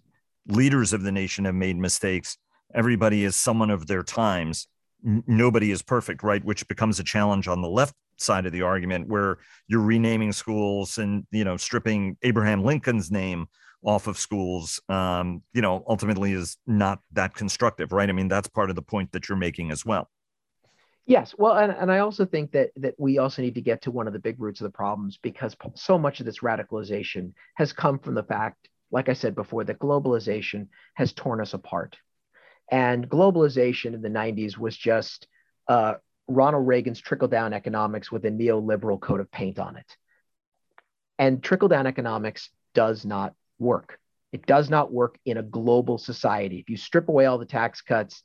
Leaders 0.47 0.93
of 0.93 1.03
the 1.03 1.11
nation 1.11 1.45
have 1.45 1.55
made 1.55 1.77
mistakes. 1.77 2.37
Everybody 2.73 3.23
is 3.23 3.35
someone 3.35 3.69
of 3.69 3.87
their 3.87 4.03
times 4.03 4.67
Nobody 5.03 5.71
is 5.71 5.81
perfect 5.81 6.23
right 6.23 6.43
which 6.43 6.67
becomes 6.67 6.99
a 6.99 7.03
challenge 7.03 7.47
on 7.47 7.61
the 7.61 7.69
left 7.69 7.95
side 8.17 8.45
of 8.45 8.51
the 8.51 8.63
argument 8.63 9.07
where 9.07 9.37
you're 9.67 9.81
renaming 9.81 10.31
schools 10.31 10.97
and 10.97 11.27
you 11.31 11.43
know 11.43 11.55
stripping 11.55 12.17
abraham 12.23 12.63
lincoln's 12.63 13.11
name 13.11 13.47
off 13.83 14.07
of 14.07 14.17
schools, 14.17 14.81
um, 14.89 15.41
you 15.53 15.61
know, 15.61 15.83
ultimately 15.87 16.33
is 16.33 16.57
not 16.65 16.99
that 17.13 17.33
constructive, 17.33 17.91
right? 17.91 18.09
I 18.09 18.13
mean, 18.13 18.27
that's 18.27 18.47
part 18.47 18.69
of 18.69 18.75
the 18.75 18.81
point 18.81 19.11
that 19.11 19.29
you're 19.29 19.37
making 19.37 19.71
as 19.71 19.85
well. 19.85 20.09
Yes, 21.05 21.33
well, 21.37 21.53
and, 21.53 21.71
and 21.71 21.89
I 21.89 21.99
also 21.99 22.25
think 22.25 22.51
that 22.51 22.71
that 22.75 22.95
we 22.97 23.17
also 23.17 23.41
need 23.41 23.55
to 23.55 23.61
get 23.61 23.83
to 23.83 23.91
one 23.91 24.07
of 24.07 24.13
the 24.13 24.19
big 24.19 24.41
roots 24.41 24.59
of 24.59 24.65
the 24.65 24.75
problems 24.75 25.17
because 25.21 25.55
so 25.75 25.97
much 25.97 26.19
of 26.19 26.25
this 26.25 26.39
radicalization 26.39 27.31
has 27.55 27.71
come 27.71 27.97
from 27.97 28.13
the 28.13 28.23
fact, 28.23 28.67
like 28.91 29.07
I 29.07 29.13
said 29.13 29.33
before, 29.33 29.63
that 29.63 29.79
globalization 29.79 30.67
has 30.95 31.13
torn 31.13 31.39
us 31.39 31.53
apart, 31.53 31.95
and 32.69 33.09
globalization 33.09 33.93
in 33.93 34.01
the 34.01 34.09
'90s 34.09 34.57
was 34.57 34.75
just 34.75 35.27
uh, 35.67 35.95
Ronald 36.27 36.67
Reagan's 36.67 36.99
trickle 36.99 37.27
down 37.27 37.53
economics 37.53 38.11
with 38.11 38.25
a 38.25 38.31
neoliberal 38.31 38.99
coat 38.99 39.19
of 39.19 39.31
paint 39.31 39.59
on 39.59 39.77
it, 39.77 39.97
and 41.17 41.43
trickle 41.43 41.67
down 41.67 41.87
economics 41.87 42.49
does 42.73 43.05
not 43.05 43.33
work. 43.59 43.99
It 44.31 44.45
does 44.45 44.69
not 44.69 44.91
work 44.91 45.17
in 45.25 45.37
a 45.37 45.43
global 45.43 45.97
society. 45.97 46.59
If 46.59 46.69
you 46.69 46.77
strip 46.77 47.07
away 47.09 47.25
all 47.25 47.37
the 47.37 47.45
tax 47.45 47.81
cuts, 47.81 48.23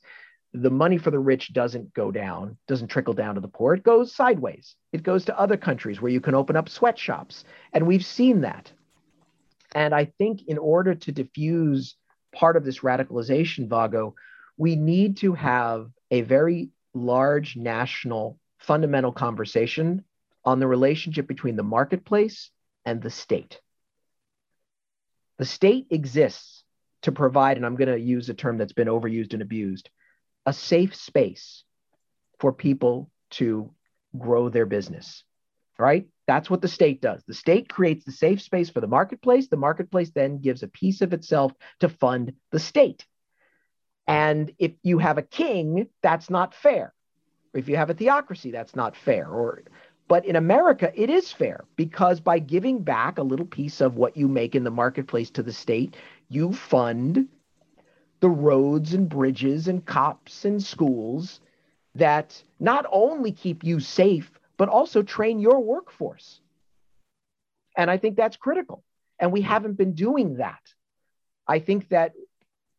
the 0.53 0.69
money 0.69 0.97
for 0.97 1.09
the 1.09 1.19
rich 1.19 1.53
doesn't 1.53 1.93
go 1.93 2.11
down, 2.11 2.57
doesn't 2.67 2.89
trickle 2.89 3.13
down 3.13 3.35
to 3.35 3.41
the 3.41 3.47
poor. 3.47 3.73
It 3.73 3.83
goes 3.83 4.15
sideways. 4.15 4.75
It 4.91 5.01
goes 5.01 5.25
to 5.25 5.39
other 5.39 5.57
countries 5.57 6.01
where 6.01 6.11
you 6.11 6.21
can 6.21 6.35
open 6.35 6.55
up 6.55 6.69
sweatshops. 6.69 7.43
And 7.73 7.87
we've 7.87 8.05
seen 8.05 8.41
that. 8.41 8.71
And 9.73 9.95
I 9.95 10.05
think 10.19 10.43
in 10.47 10.59
order 10.59 10.93
to 10.93 11.11
diffuse 11.11 11.95
part 12.35 12.55
of 12.55 12.63
this 12.63 12.79
radicalization, 12.79 13.67
Vago, 13.67 14.13
we 14.57 14.75
need 14.75 15.17
to 15.17 15.33
have 15.33 15.89
a 16.11 16.21
very 16.21 16.69
large 16.93 17.55
national 17.55 18.39
fundamental 18.59 19.11
conversation 19.11 20.03
on 20.45 20.59
the 20.59 20.67
relationship 20.67 21.27
between 21.27 21.55
the 21.55 21.63
marketplace 21.63 22.51
and 22.85 23.01
the 23.01 23.09
state. 23.09 23.59
The 25.37 25.45
state 25.45 25.87
exists 25.89 26.63
to 27.01 27.11
provide, 27.11 27.57
and 27.57 27.65
I'm 27.65 27.75
going 27.75 27.91
to 27.91 27.99
use 27.99 28.29
a 28.29 28.33
term 28.33 28.57
that's 28.57 28.73
been 28.73 28.87
overused 28.87 29.33
and 29.33 29.41
abused, 29.41 29.89
a 30.45 30.53
safe 30.53 30.95
space 30.95 31.63
for 32.39 32.53
people 32.53 33.09
to 33.31 33.71
grow 34.17 34.49
their 34.49 34.65
business, 34.65 35.23
right? 35.79 36.07
That's 36.27 36.49
what 36.49 36.61
the 36.61 36.67
state 36.67 37.01
does. 37.01 37.23
The 37.27 37.33
state 37.33 37.67
creates 37.67 38.05
the 38.05 38.11
safe 38.11 38.41
space 38.41 38.69
for 38.69 38.79
the 38.79 38.87
marketplace. 38.87 39.47
The 39.47 39.57
marketplace 39.57 40.11
then 40.11 40.39
gives 40.39 40.63
a 40.63 40.67
piece 40.67 41.01
of 41.01 41.13
itself 41.13 41.51
to 41.79 41.89
fund 41.89 42.33
the 42.51 42.59
state. 42.59 43.05
And 44.07 44.51
if 44.59 44.71
you 44.83 44.99
have 44.99 45.17
a 45.17 45.23
king, 45.23 45.87
that's 46.01 46.29
not 46.29 46.53
fair. 46.53 46.93
If 47.53 47.69
you 47.69 47.77
have 47.77 47.89
a 47.89 47.93
theocracy, 47.93 48.51
that's 48.51 48.75
not 48.75 48.95
fair. 48.95 49.27
Or 49.27 49.63
but 50.07 50.25
in 50.25 50.35
America, 50.35 50.91
it 50.95 51.09
is 51.09 51.31
fair 51.31 51.63
because 51.75 52.19
by 52.19 52.39
giving 52.39 52.83
back 52.83 53.17
a 53.17 53.23
little 53.23 53.45
piece 53.45 53.79
of 53.79 53.95
what 53.95 54.17
you 54.17 54.27
make 54.27 54.55
in 54.55 54.63
the 54.63 54.71
marketplace 54.71 55.29
to 55.31 55.43
the 55.43 55.53
state, 55.53 55.95
you 56.29 56.51
fund 56.51 57.27
the 58.19 58.29
roads 58.29 58.93
and 58.93 59.07
bridges 59.07 59.67
and 59.67 59.85
cops 59.85 60.45
and 60.45 60.61
schools 60.61 61.39
that 61.95 62.41
not 62.59 62.85
only 62.91 63.31
keep 63.31 63.63
you 63.63 63.79
safe, 63.79 64.31
but 64.57 64.69
also 64.69 65.03
train 65.03 65.39
your 65.39 65.59
workforce. 65.59 66.41
And 67.77 67.89
I 67.89 67.97
think 67.97 68.15
that's 68.15 68.37
critical. 68.37 68.83
And 69.19 69.31
we 69.31 69.41
haven't 69.41 69.73
been 69.73 69.93
doing 69.93 70.37
that. 70.37 70.61
I 71.47 71.59
think 71.59 71.89
that 71.89 72.13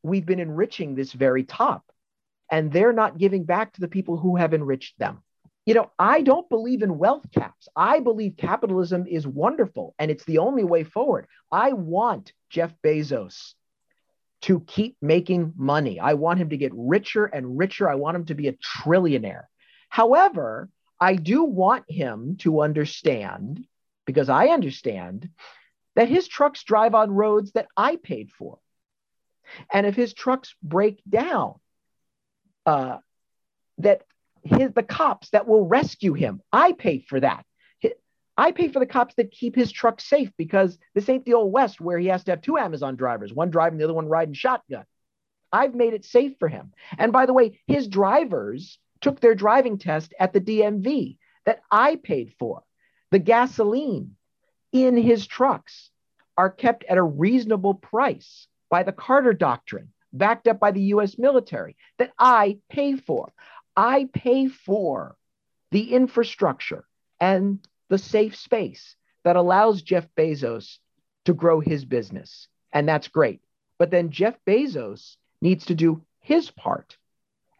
we've 0.04 0.26
been 0.26 0.40
enriching 0.40 0.94
this 0.94 1.12
very 1.12 1.44
top, 1.44 1.84
and 2.50 2.72
they're 2.72 2.92
not 2.92 3.18
giving 3.18 3.44
back 3.44 3.72
to 3.72 3.80
the 3.80 3.88
people 3.88 4.16
who 4.16 4.36
have 4.36 4.54
enriched 4.54 4.98
them 4.98 5.22
you 5.66 5.72
know, 5.72 5.90
I 5.98 6.20
don't 6.20 6.48
believe 6.48 6.82
in 6.82 6.98
wealth 6.98 7.30
caps. 7.32 7.68
I 7.74 8.00
believe 8.00 8.36
capitalism 8.36 9.06
is 9.06 9.26
wonderful 9.26 9.94
and 9.98 10.10
it's 10.10 10.24
the 10.24 10.38
only 10.38 10.64
way 10.64 10.84
forward. 10.84 11.26
I 11.50 11.72
want 11.72 12.32
Jeff 12.50 12.72
Bezos 12.84 13.54
to 14.42 14.60
keep 14.60 14.96
making 15.00 15.54
money. 15.56 15.98
I 15.98 16.14
want 16.14 16.38
him 16.38 16.50
to 16.50 16.58
get 16.58 16.72
richer 16.74 17.24
and 17.24 17.56
richer. 17.56 17.88
I 17.88 17.94
want 17.94 18.16
him 18.16 18.26
to 18.26 18.34
be 18.34 18.48
a 18.48 18.52
trillionaire. 18.52 19.44
However, 19.88 20.68
I 21.00 21.16
do 21.16 21.44
want 21.44 21.84
him 21.88 22.36
to 22.40 22.60
understand, 22.60 23.64
because 24.04 24.28
I 24.28 24.48
understand, 24.48 25.30
that 25.96 26.08
his 26.08 26.28
trucks 26.28 26.62
drive 26.62 26.94
on 26.94 27.10
roads 27.10 27.52
that 27.52 27.68
I 27.74 27.96
paid 27.96 28.30
for. 28.30 28.58
And 29.72 29.87
if 29.87 29.94
his 29.94 30.14
trucks 30.14 30.54
break 30.62 31.02
down, 31.09 31.54
uh, 32.66 32.98
that 33.78 34.02
his 34.42 34.72
the 34.72 34.83
cops 34.83 35.30
that 35.30 35.48
will 35.48 35.66
rescue 35.66 36.12
him. 36.12 36.40
I 36.52 36.72
pay 36.72 37.00
for 37.00 37.20
that. 37.20 37.44
I 38.37 38.50
pay 38.50 38.68
for 38.68 38.80
the 38.80 38.87
cops 38.87 39.14
that 39.14 39.30
keep 39.30 39.54
his 39.54 39.70
truck 39.70 40.00
safe 40.00 40.33
because 40.37 40.76
this 40.94 41.09
ain't 41.09 41.24
the 41.24 41.35
old 41.35 41.52
west 41.52 41.80
where 41.80 41.98
he 41.98 42.09
has 42.09 42.24
to 42.24 42.33
have 42.33 42.42
two 42.42 42.59
Amazon 42.59 42.96
drivers, 42.96 43.33
one 43.33 43.50
driving, 43.50 43.78
the 43.78 43.85
other 43.85 43.94
one 43.94 44.09
riding 44.09 44.35
shotgun. 44.35 44.85
I've 45.52 45.74
made 45.74 45.94
it 45.94 46.04
safe 46.04 46.33
for 46.40 46.48
him. 46.48 46.72
And 46.98 47.12
by 47.12 47.26
the 47.26 47.33
way, 47.33 47.61
his 47.68 47.87
drivers 47.87 48.78
took 49.01 49.20
their 49.20 49.36
driving 49.36 49.78
test 49.78 50.14
at 50.18 50.32
the 50.32 50.40
DMV 50.40 51.18
that 51.47 51.62
I 51.70 51.95
paid 51.95 52.34
for. 52.38 52.64
The 53.12 53.20
gasoline 53.20 54.16
in 54.72 54.97
his 54.97 55.28
trucks 55.28 55.90
are 56.36 56.51
kept 56.51 56.82
at 56.84 56.99
a 56.99 57.03
reasonable 57.03 57.74
price 57.74 58.49
by 58.75 58.83
the 58.83 58.91
Carter 58.91 59.33
Doctrine, 59.33 59.93
backed 60.12 60.49
up 60.49 60.59
by 60.59 60.72
the 60.72 60.87
US 60.95 61.16
military, 61.16 61.77
that 61.99 62.11
I 62.18 62.59
pay 62.68 62.97
for. 62.97 63.33
I 63.77 64.09
pay 64.12 64.49
for 64.49 65.14
the 65.70 65.95
infrastructure 65.95 66.85
and 67.20 67.64
the 67.89 67.99
safe 67.99 68.35
space 68.35 68.97
that 69.22 69.37
allows 69.37 69.83
Jeff 69.83 70.09
Bezos 70.16 70.79
to 71.25 71.35
grow 71.35 71.61
his 71.61 71.85
business. 71.85 72.49
And 72.72 72.89
that's 72.89 73.07
great. 73.07 73.43
But 73.79 73.93
then 73.93 74.11
Jeff 74.11 74.35
Bezos 74.45 75.18
needs 75.41 75.66
to 75.66 75.77
do 75.77 76.03
his 76.18 76.51
part 76.51 76.97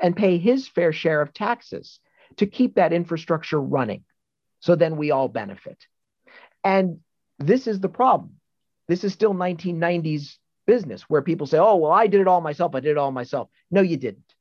and 0.01 0.17
pay 0.17 0.39
his 0.39 0.67
fair 0.67 0.93
share 0.93 1.21
of 1.21 1.33
taxes 1.33 2.01
to 2.39 2.47
keep 2.47 2.75
that 2.75 2.93
infrastructure 2.93 3.61
running. 3.61 4.03
So 4.59 4.75
then 4.75 4.97
we 4.97 5.13
all 5.13 5.29
benefit. 5.29 5.79
And 6.65 6.99
this 7.39 7.69
is 7.69 7.79
the 7.79 7.89
problem. 7.89 8.41
This 8.89 9.05
is 9.05 9.13
still 9.13 9.33
1990s 9.33 10.39
business 10.67 11.03
where 11.03 11.23
people 11.23 11.47
say, 11.47 11.59
oh, 11.59 11.77
well, 11.77 11.93
I 11.93 12.07
did 12.07 12.21
it 12.21 12.29
all 12.29 12.41
myself. 12.41 12.75
I 12.75 12.81
did 12.81 12.93
it 12.93 12.99
all 12.99 13.13
myself. 13.13 13.49
No, 13.71 13.81
you 13.81 13.97
didn't. 13.97 14.35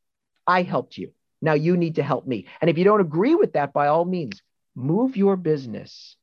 I 0.47 0.63
helped 0.63 0.97
you. 0.97 1.11
Now 1.41 1.53
you 1.53 1.77
need 1.77 1.95
to 1.95 2.03
help 2.03 2.25
me. 2.25 2.47
And 2.61 2.69
if 2.69 2.77
you 2.77 2.83
don't 2.83 3.01
agree 3.01 3.35
with 3.35 3.53
that, 3.53 3.73
by 3.73 3.87
all 3.87 4.05
means, 4.05 4.41
move 4.75 5.17
your 5.17 5.35
business 5.35 6.15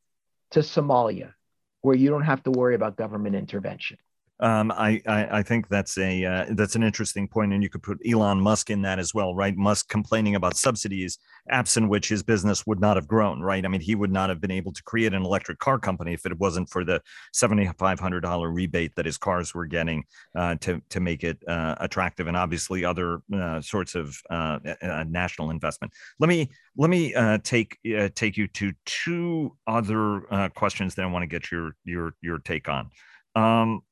to 0.53 0.61
Somalia, 0.61 1.35
where 1.83 1.97
you 1.97 2.11
don't 2.11 2.25
have 2.25 2.43
to 2.45 2.51
worry 2.51 2.75
about 2.75 2.97
government 2.97 3.37
intervention. 3.37 3.99
Um, 4.41 4.73
I, 4.73 5.03
I, 5.07 5.39
I 5.39 5.43
think 5.43 5.69
that's 5.69 5.99
a 5.99 6.25
uh, 6.25 6.47
that's 6.51 6.75
an 6.75 6.83
interesting 6.83 7.29
point, 7.29 7.53
and 7.53 7.63
you 7.63 7.69
could 7.69 7.83
put 7.83 7.99
Elon 8.09 8.41
Musk 8.41 8.71
in 8.71 8.81
that 8.83 8.99
as 8.99 9.13
well, 9.13 9.35
right? 9.35 9.55
Musk 9.55 9.89
complaining 9.89 10.35
about 10.35 10.57
subsidies, 10.57 11.19
absent 11.51 11.91
which 11.91 12.09
his 12.09 12.23
business 12.23 12.67
would 12.67 12.81
not 12.81 12.97
have 12.97 13.07
grown, 13.07 13.41
right? 13.41 13.65
I 13.65 13.69
mean, 13.69 13.83
he 13.83 13.95
would 13.95 14.11
not 14.11 14.31
have 14.31 14.41
been 14.41 14.51
able 14.51 14.73
to 14.73 14.83
create 14.85 15.13
an 15.13 15.23
electric 15.23 15.59
car 15.59 15.79
company 15.79 16.15
if 16.15 16.25
it 16.25 16.39
wasn't 16.39 16.71
for 16.71 16.85
the 16.85 17.03
seventy 17.35 17.71
five 17.79 18.01
hundred 18.01 18.21
dollar 18.21 18.51
rebate 18.51 18.95
that 18.97 19.05
his 19.05 19.19
cars 19.19 19.55
were 19.55 19.67
getting 19.67 20.05
uh, 20.35 20.55
to 20.61 20.81
to 20.89 21.01
make 21.01 21.23
it 21.23 21.37
uh, 21.47 21.75
attractive, 21.79 22.27
and 22.27 22.37
obviously 22.37 22.83
other 22.83 23.21
uh, 23.35 23.61
sorts 23.61 23.95
of 23.95 24.17
uh, 24.31 24.59
uh, 24.81 25.05
national 25.07 25.51
investment. 25.51 25.93
Let 26.19 26.29
me 26.29 26.51
let 26.77 26.89
me 26.89 27.15
take 27.45 27.79
take 28.15 28.39
you 28.39 28.49
to 28.49 28.73
two 28.87 29.55
other 29.67 30.51
questions 30.55 30.95
that 30.95 31.03
I 31.03 31.07
want 31.07 31.25
to 31.25 31.27
get 31.27 31.51
your 31.51 31.73
your 31.85 32.15
your 32.23 32.39
take 32.39 32.71
on. 32.71 32.89
Um, 33.37 33.83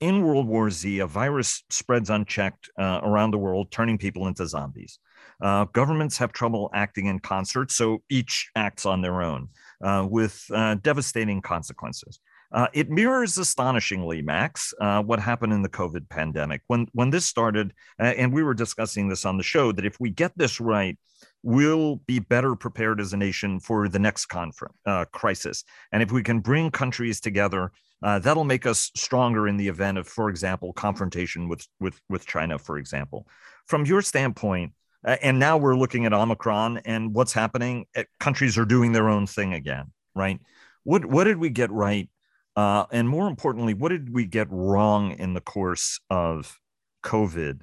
in 0.00 0.22
World 0.22 0.46
War 0.46 0.70
Z, 0.70 1.00
a 1.00 1.06
virus 1.06 1.64
spreads 1.70 2.10
unchecked 2.10 2.70
uh, 2.78 3.00
around 3.02 3.32
the 3.32 3.38
world, 3.38 3.70
turning 3.70 3.98
people 3.98 4.26
into 4.26 4.46
zombies. 4.46 4.98
Uh, 5.40 5.64
governments 5.66 6.18
have 6.18 6.32
trouble 6.32 6.70
acting 6.74 7.06
in 7.06 7.18
concert, 7.18 7.70
so 7.70 8.02
each 8.08 8.50
acts 8.56 8.86
on 8.86 9.02
their 9.02 9.22
own 9.22 9.48
uh, 9.82 10.06
with 10.08 10.44
uh, 10.52 10.74
devastating 10.76 11.40
consequences. 11.40 12.20
Uh, 12.50 12.66
it 12.72 12.88
mirrors 12.90 13.36
astonishingly, 13.36 14.22
Max, 14.22 14.72
uh, 14.80 15.02
what 15.02 15.20
happened 15.20 15.52
in 15.52 15.62
the 15.62 15.68
COVID 15.68 16.08
pandemic. 16.08 16.62
When, 16.66 16.86
when 16.92 17.10
this 17.10 17.26
started, 17.26 17.74
and 17.98 18.32
we 18.32 18.42
were 18.42 18.54
discussing 18.54 19.08
this 19.08 19.26
on 19.26 19.36
the 19.36 19.42
show, 19.42 19.70
that 19.72 19.84
if 19.84 20.00
we 20.00 20.10
get 20.10 20.32
this 20.36 20.58
right, 20.58 20.96
we'll 21.42 21.96
be 22.06 22.20
better 22.20 22.56
prepared 22.56 23.00
as 23.00 23.12
a 23.12 23.18
nation 23.18 23.60
for 23.60 23.88
the 23.88 23.98
next 23.98 24.26
conference, 24.26 24.74
crisis. 25.12 25.62
And 25.92 26.02
if 26.02 26.10
we 26.10 26.22
can 26.22 26.40
bring 26.40 26.70
countries 26.70 27.20
together 27.20 27.70
uh, 28.02 28.18
that'll 28.18 28.44
make 28.44 28.66
us 28.66 28.90
stronger 28.94 29.48
in 29.48 29.56
the 29.56 29.68
event 29.68 29.98
of, 29.98 30.06
for 30.06 30.30
example, 30.30 30.72
confrontation 30.72 31.48
with 31.48 31.66
with 31.80 32.00
with 32.08 32.26
China, 32.26 32.58
for 32.58 32.78
example. 32.78 33.26
From 33.66 33.84
your 33.84 34.02
standpoint, 34.02 34.72
uh, 35.04 35.16
and 35.22 35.38
now 35.38 35.56
we're 35.56 35.76
looking 35.76 36.06
at 36.06 36.12
Omicron 36.12 36.78
and 36.84 37.14
what's 37.14 37.32
happening. 37.32 37.86
Uh, 37.96 38.04
countries 38.20 38.56
are 38.56 38.64
doing 38.64 38.92
their 38.92 39.08
own 39.08 39.26
thing 39.26 39.52
again, 39.52 39.92
right? 40.14 40.40
What 40.84 41.06
what 41.06 41.24
did 41.24 41.38
we 41.38 41.50
get 41.50 41.70
right, 41.70 42.08
uh, 42.54 42.86
and 42.92 43.08
more 43.08 43.26
importantly, 43.26 43.74
what 43.74 43.90
did 43.90 44.12
we 44.12 44.26
get 44.26 44.46
wrong 44.50 45.12
in 45.12 45.34
the 45.34 45.40
course 45.40 46.00
of 46.08 46.58
COVID? 47.04 47.62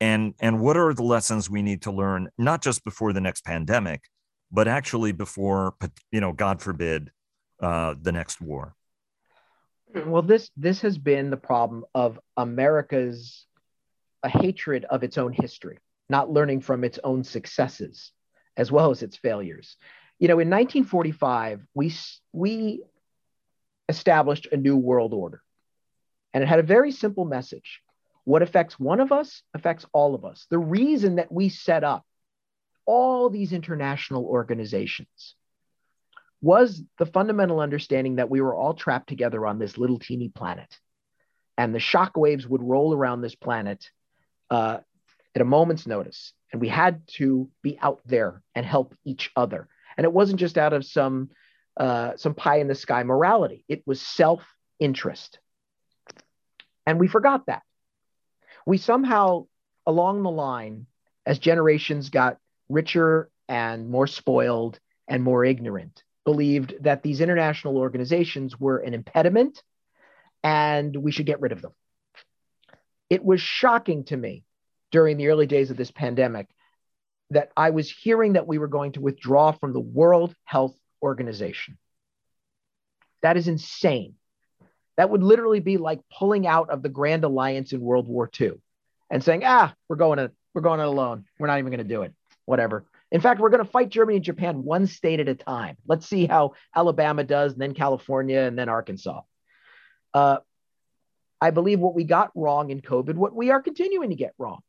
And 0.00 0.34
and 0.38 0.60
what 0.60 0.76
are 0.76 0.94
the 0.94 1.02
lessons 1.02 1.50
we 1.50 1.62
need 1.62 1.82
to 1.82 1.90
learn, 1.90 2.28
not 2.38 2.62
just 2.62 2.84
before 2.84 3.12
the 3.12 3.20
next 3.20 3.44
pandemic, 3.44 4.02
but 4.52 4.68
actually 4.68 5.12
before, 5.12 5.74
you 6.12 6.20
know, 6.20 6.32
God 6.32 6.62
forbid, 6.62 7.10
uh, 7.60 7.94
the 8.00 8.12
next 8.12 8.40
war? 8.40 8.74
Well 10.06 10.22
this 10.22 10.50
this 10.56 10.80
has 10.80 10.98
been 10.98 11.30
the 11.30 11.36
problem 11.36 11.84
of 11.94 12.18
america's 12.36 13.46
a 14.22 14.28
hatred 14.28 14.84
of 14.84 15.02
its 15.02 15.18
own 15.18 15.32
history 15.32 15.78
not 16.08 16.30
learning 16.30 16.60
from 16.60 16.84
its 16.84 16.98
own 17.02 17.24
successes 17.24 18.12
as 18.56 18.70
well 18.70 18.90
as 18.90 19.02
its 19.02 19.16
failures. 19.16 19.76
You 20.18 20.28
know 20.28 20.38
in 20.38 20.48
1945 20.48 21.66
we 21.74 21.92
we 22.32 22.82
established 23.88 24.48
a 24.50 24.56
new 24.56 24.76
world 24.76 25.12
order 25.12 25.42
and 26.32 26.42
it 26.42 26.46
had 26.46 26.60
a 26.60 26.64
very 26.64 26.92
simple 26.92 27.24
message. 27.24 27.80
What 28.24 28.42
affects 28.42 28.78
one 28.78 29.00
of 29.00 29.12
us 29.12 29.42
affects 29.52 29.84
all 29.92 30.14
of 30.14 30.24
us. 30.24 30.46
The 30.50 30.58
reason 30.58 31.16
that 31.16 31.30
we 31.30 31.48
set 31.48 31.84
up 31.84 32.04
all 32.86 33.28
these 33.28 33.52
international 33.52 34.24
organizations 34.24 35.34
was 36.44 36.82
the 36.98 37.06
fundamental 37.06 37.58
understanding 37.58 38.16
that 38.16 38.28
we 38.28 38.42
were 38.42 38.54
all 38.54 38.74
trapped 38.74 39.08
together 39.08 39.46
on 39.46 39.58
this 39.58 39.78
little 39.78 39.98
teeny 39.98 40.28
planet. 40.28 40.78
And 41.56 41.74
the 41.74 41.80
shock 41.80 42.18
waves 42.18 42.46
would 42.46 42.62
roll 42.62 42.92
around 42.92 43.22
this 43.22 43.34
planet 43.34 43.88
uh, 44.50 44.78
at 45.34 45.40
a 45.40 45.46
moment's 45.46 45.86
notice. 45.86 46.34
And 46.52 46.60
we 46.60 46.68
had 46.68 47.00
to 47.16 47.48
be 47.62 47.78
out 47.80 48.02
there 48.04 48.42
and 48.54 48.66
help 48.66 48.94
each 49.06 49.30
other. 49.34 49.68
And 49.96 50.04
it 50.04 50.12
wasn't 50.12 50.38
just 50.38 50.58
out 50.58 50.74
of 50.74 50.84
some, 50.84 51.30
uh, 51.78 52.16
some 52.16 52.34
pie 52.34 52.58
in 52.58 52.68
the 52.68 52.74
sky 52.74 53.02
morality, 53.04 53.64
it 53.66 53.82
was 53.86 54.02
self 54.02 54.44
interest. 54.78 55.38
And 56.86 57.00
we 57.00 57.08
forgot 57.08 57.46
that. 57.46 57.62
We 58.66 58.76
somehow, 58.76 59.46
along 59.86 60.22
the 60.22 60.30
line, 60.30 60.86
as 61.24 61.38
generations 61.38 62.10
got 62.10 62.36
richer 62.68 63.30
and 63.48 63.88
more 63.88 64.06
spoiled 64.06 64.78
and 65.08 65.22
more 65.22 65.42
ignorant, 65.42 66.03
believed 66.24 66.74
that 66.80 67.02
these 67.02 67.20
international 67.20 67.76
organizations 67.76 68.58
were 68.58 68.78
an 68.78 68.94
impediment 68.94 69.62
and 70.42 70.94
we 70.96 71.12
should 71.12 71.26
get 71.26 71.40
rid 71.40 71.52
of 71.52 71.62
them. 71.62 71.72
It 73.10 73.24
was 73.24 73.40
shocking 73.40 74.04
to 74.04 74.16
me 74.16 74.44
during 74.90 75.16
the 75.16 75.28
early 75.28 75.46
days 75.46 75.70
of 75.70 75.76
this 75.76 75.90
pandemic 75.90 76.48
that 77.30 77.50
I 77.56 77.70
was 77.70 77.90
hearing 77.90 78.34
that 78.34 78.46
we 78.46 78.58
were 78.58 78.68
going 78.68 78.92
to 78.92 79.00
withdraw 79.00 79.52
from 79.52 79.72
the 79.72 79.80
World 79.80 80.34
Health 80.44 80.76
Organization. 81.02 81.78
That 83.22 83.36
is 83.36 83.48
insane. 83.48 84.14
That 84.96 85.10
would 85.10 85.22
literally 85.22 85.60
be 85.60 85.78
like 85.78 86.00
pulling 86.16 86.46
out 86.46 86.70
of 86.70 86.82
the 86.82 86.88
Grand 86.88 87.24
Alliance 87.24 87.72
in 87.72 87.80
World 87.80 88.06
War 88.06 88.30
II 88.40 88.52
and 89.10 89.24
saying, 89.24 89.42
"Ah, 89.44 89.74
we're 89.88 89.96
going 89.96 90.18
to 90.18 90.30
we're 90.52 90.60
going 90.60 90.80
it 90.80 90.86
alone. 90.86 91.24
We're 91.38 91.48
not 91.48 91.58
even 91.58 91.70
going 91.70 91.86
to 91.86 91.94
do 91.94 92.02
it. 92.02 92.12
Whatever." 92.44 92.84
In 93.14 93.20
fact, 93.20 93.38
we're 93.38 93.50
going 93.50 93.64
to 93.64 93.70
fight 93.70 93.90
Germany 93.90 94.16
and 94.16 94.24
Japan 94.24 94.64
one 94.64 94.88
state 94.88 95.20
at 95.20 95.28
a 95.28 95.36
time. 95.36 95.76
Let's 95.86 96.04
see 96.04 96.26
how 96.26 96.54
Alabama 96.74 97.22
does, 97.22 97.52
and 97.52 97.62
then 97.62 97.72
California, 97.72 98.40
and 98.40 98.58
then 98.58 98.68
Arkansas. 98.68 99.20
Uh, 100.12 100.38
I 101.40 101.50
believe 101.50 101.78
what 101.78 101.94
we 101.94 102.02
got 102.02 102.32
wrong 102.34 102.70
in 102.70 102.80
COVID, 102.80 103.14
what 103.14 103.32
we 103.32 103.52
are 103.52 103.62
continuing 103.62 104.10
to 104.10 104.16
get 104.16 104.34
wrong, 104.36 104.62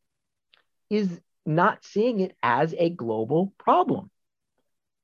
is 0.91 1.09
not 1.43 1.83
seeing 1.83 2.19
it 2.19 2.35
as 2.43 2.75
a 2.77 2.91
global 2.91 3.51
problem. 3.57 4.11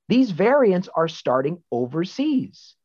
These 0.08 0.30
variants 0.30 0.88
are 0.96 1.08
starting 1.08 1.64
overseas. 1.72 2.76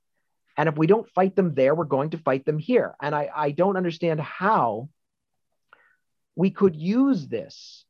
And 0.56 0.70
if 0.70 0.78
we 0.78 0.86
don't 0.86 1.10
fight 1.10 1.36
them 1.36 1.54
there, 1.54 1.74
we're 1.74 1.84
going 1.84 2.10
to 2.10 2.18
fight 2.18 2.46
them 2.46 2.58
here. 2.58 2.94
And 3.02 3.14
I, 3.14 3.28
I 3.34 3.50
don't 3.50 3.76
understand 3.76 4.20
how 4.22 4.88
we 6.34 6.50
could 6.50 6.74
use 6.74 7.28
this, 7.28 7.84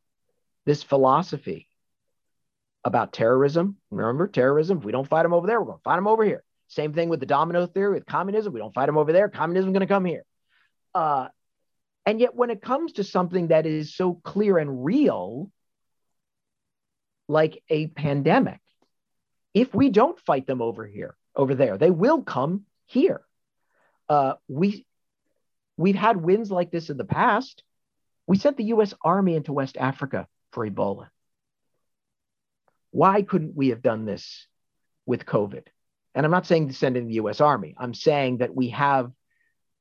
this 0.64 0.82
philosophy 0.82 1.65
about 2.86 3.12
terrorism. 3.12 3.76
Remember, 3.90 4.28
terrorism, 4.28 4.78
if 4.78 4.84
we 4.84 4.92
don't 4.92 5.08
fight 5.08 5.24
them 5.24 5.34
over 5.34 5.48
there, 5.48 5.60
we're 5.60 5.66
going 5.66 5.78
to 5.78 5.82
fight 5.82 5.96
them 5.96 6.06
over 6.06 6.24
here. 6.24 6.44
Same 6.68 6.94
thing 6.94 7.08
with 7.08 7.18
the 7.18 7.26
domino 7.26 7.66
theory 7.66 7.94
with 7.94 8.06
communism. 8.06 8.52
We 8.52 8.60
don't 8.60 8.72
fight 8.72 8.86
them 8.86 8.96
over 8.96 9.12
there. 9.12 9.28
Communism 9.28 9.70
is 9.70 9.72
going 9.72 9.86
to 9.86 9.92
come 9.92 10.04
here. 10.04 10.24
Uh, 10.94 11.26
and 12.06 12.20
yet, 12.20 12.36
when 12.36 12.50
it 12.50 12.62
comes 12.62 12.92
to 12.92 13.04
something 13.04 13.48
that 13.48 13.66
is 13.66 13.96
so 13.96 14.14
clear 14.14 14.56
and 14.56 14.84
real, 14.84 15.50
like 17.28 17.60
a 17.68 17.88
pandemic, 17.88 18.60
if 19.52 19.74
we 19.74 19.90
don't 19.90 20.18
fight 20.20 20.46
them 20.46 20.62
over 20.62 20.86
here, 20.86 21.16
over 21.34 21.56
there, 21.56 21.78
they 21.78 21.90
will 21.90 22.22
come 22.22 22.66
here. 22.86 23.20
Uh, 24.08 24.34
we 24.46 24.86
we've 25.76 25.96
had 25.96 26.16
wins 26.16 26.52
like 26.52 26.70
this 26.70 26.88
in 26.88 26.96
the 26.96 27.04
past. 27.04 27.64
We 28.28 28.38
sent 28.38 28.56
the 28.56 28.64
U.S. 28.64 28.94
Army 29.02 29.34
into 29.34 29.52
West 29.52 29.76
Africa 29.76 30.28
for 30.52 30.68
Ebola. 30.68 31.08
Why 32.90 33.22
couldn't 33.22 33.56
we 33.56 33.68
have 33.68 33.82
done 33.82 34.04
this 34.04 34.46
with 35.04 35.26
COVID? 35.26 35.64
And 36.14 36.24
I'm 36.24 36.32
not 36.32 36.46
saying 36.46 36.68
to 36.68 36.74
send 36.74 36.96
in 36.96 37.08
the 37.08 37.14
US 37.14 37.40
Army. 37.40 37.74
I'm 37.76 37.94
saying 37.94 38.38
that 38.38 38.54
we 38.54 38.70
have 38.70 39.12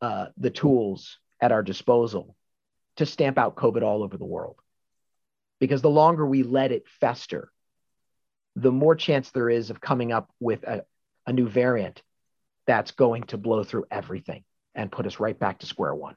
uh, 0.01 0.27
the 0.37 0.49
tools 0.49 1.17
at 1.39 1.51
our 1.51 1.63
disposal 1.63 2.35
to 2.97 3.05
stamp 3.05 3.37
out 3.37 3.55
COVID 3.55 3.83
all 3.83 4.03
over 4.03 4.17
the 4.17 4.25
world. 4.25 4.57
Because 5.59 5.81
the 5.81 5.89
longer 5.89 6.25
we 6.25 6.43
let 6.43 6.71
it 6.71 6.87
fester, 6.99 7.51
the 8.55 8.71
more 8.71 8.95
chance 8.95 9.31
there 9.31 9.49
is 9.49 9.69
of 9.69 9.81
coming 9.81 10.11
up 10.11 10.29
with 10.39 10.63
a, 10.63 10.85
a 11.25 11.33
new 11.33 11.47
variant 11.47 12.01
that's 12.67 12.91
going 12.91 13.23
to 13.23 13.37
blow 13.37 13.63
through 13.63 13.85
everything 13.91 14.43
and 14.73 14.91
put 14.91 15.05
us 15.05 15.19
right 15.19 15.37
back 15.37 15.59
to 15.59 15.65
square 15.65 15.95
one 15.95 16.15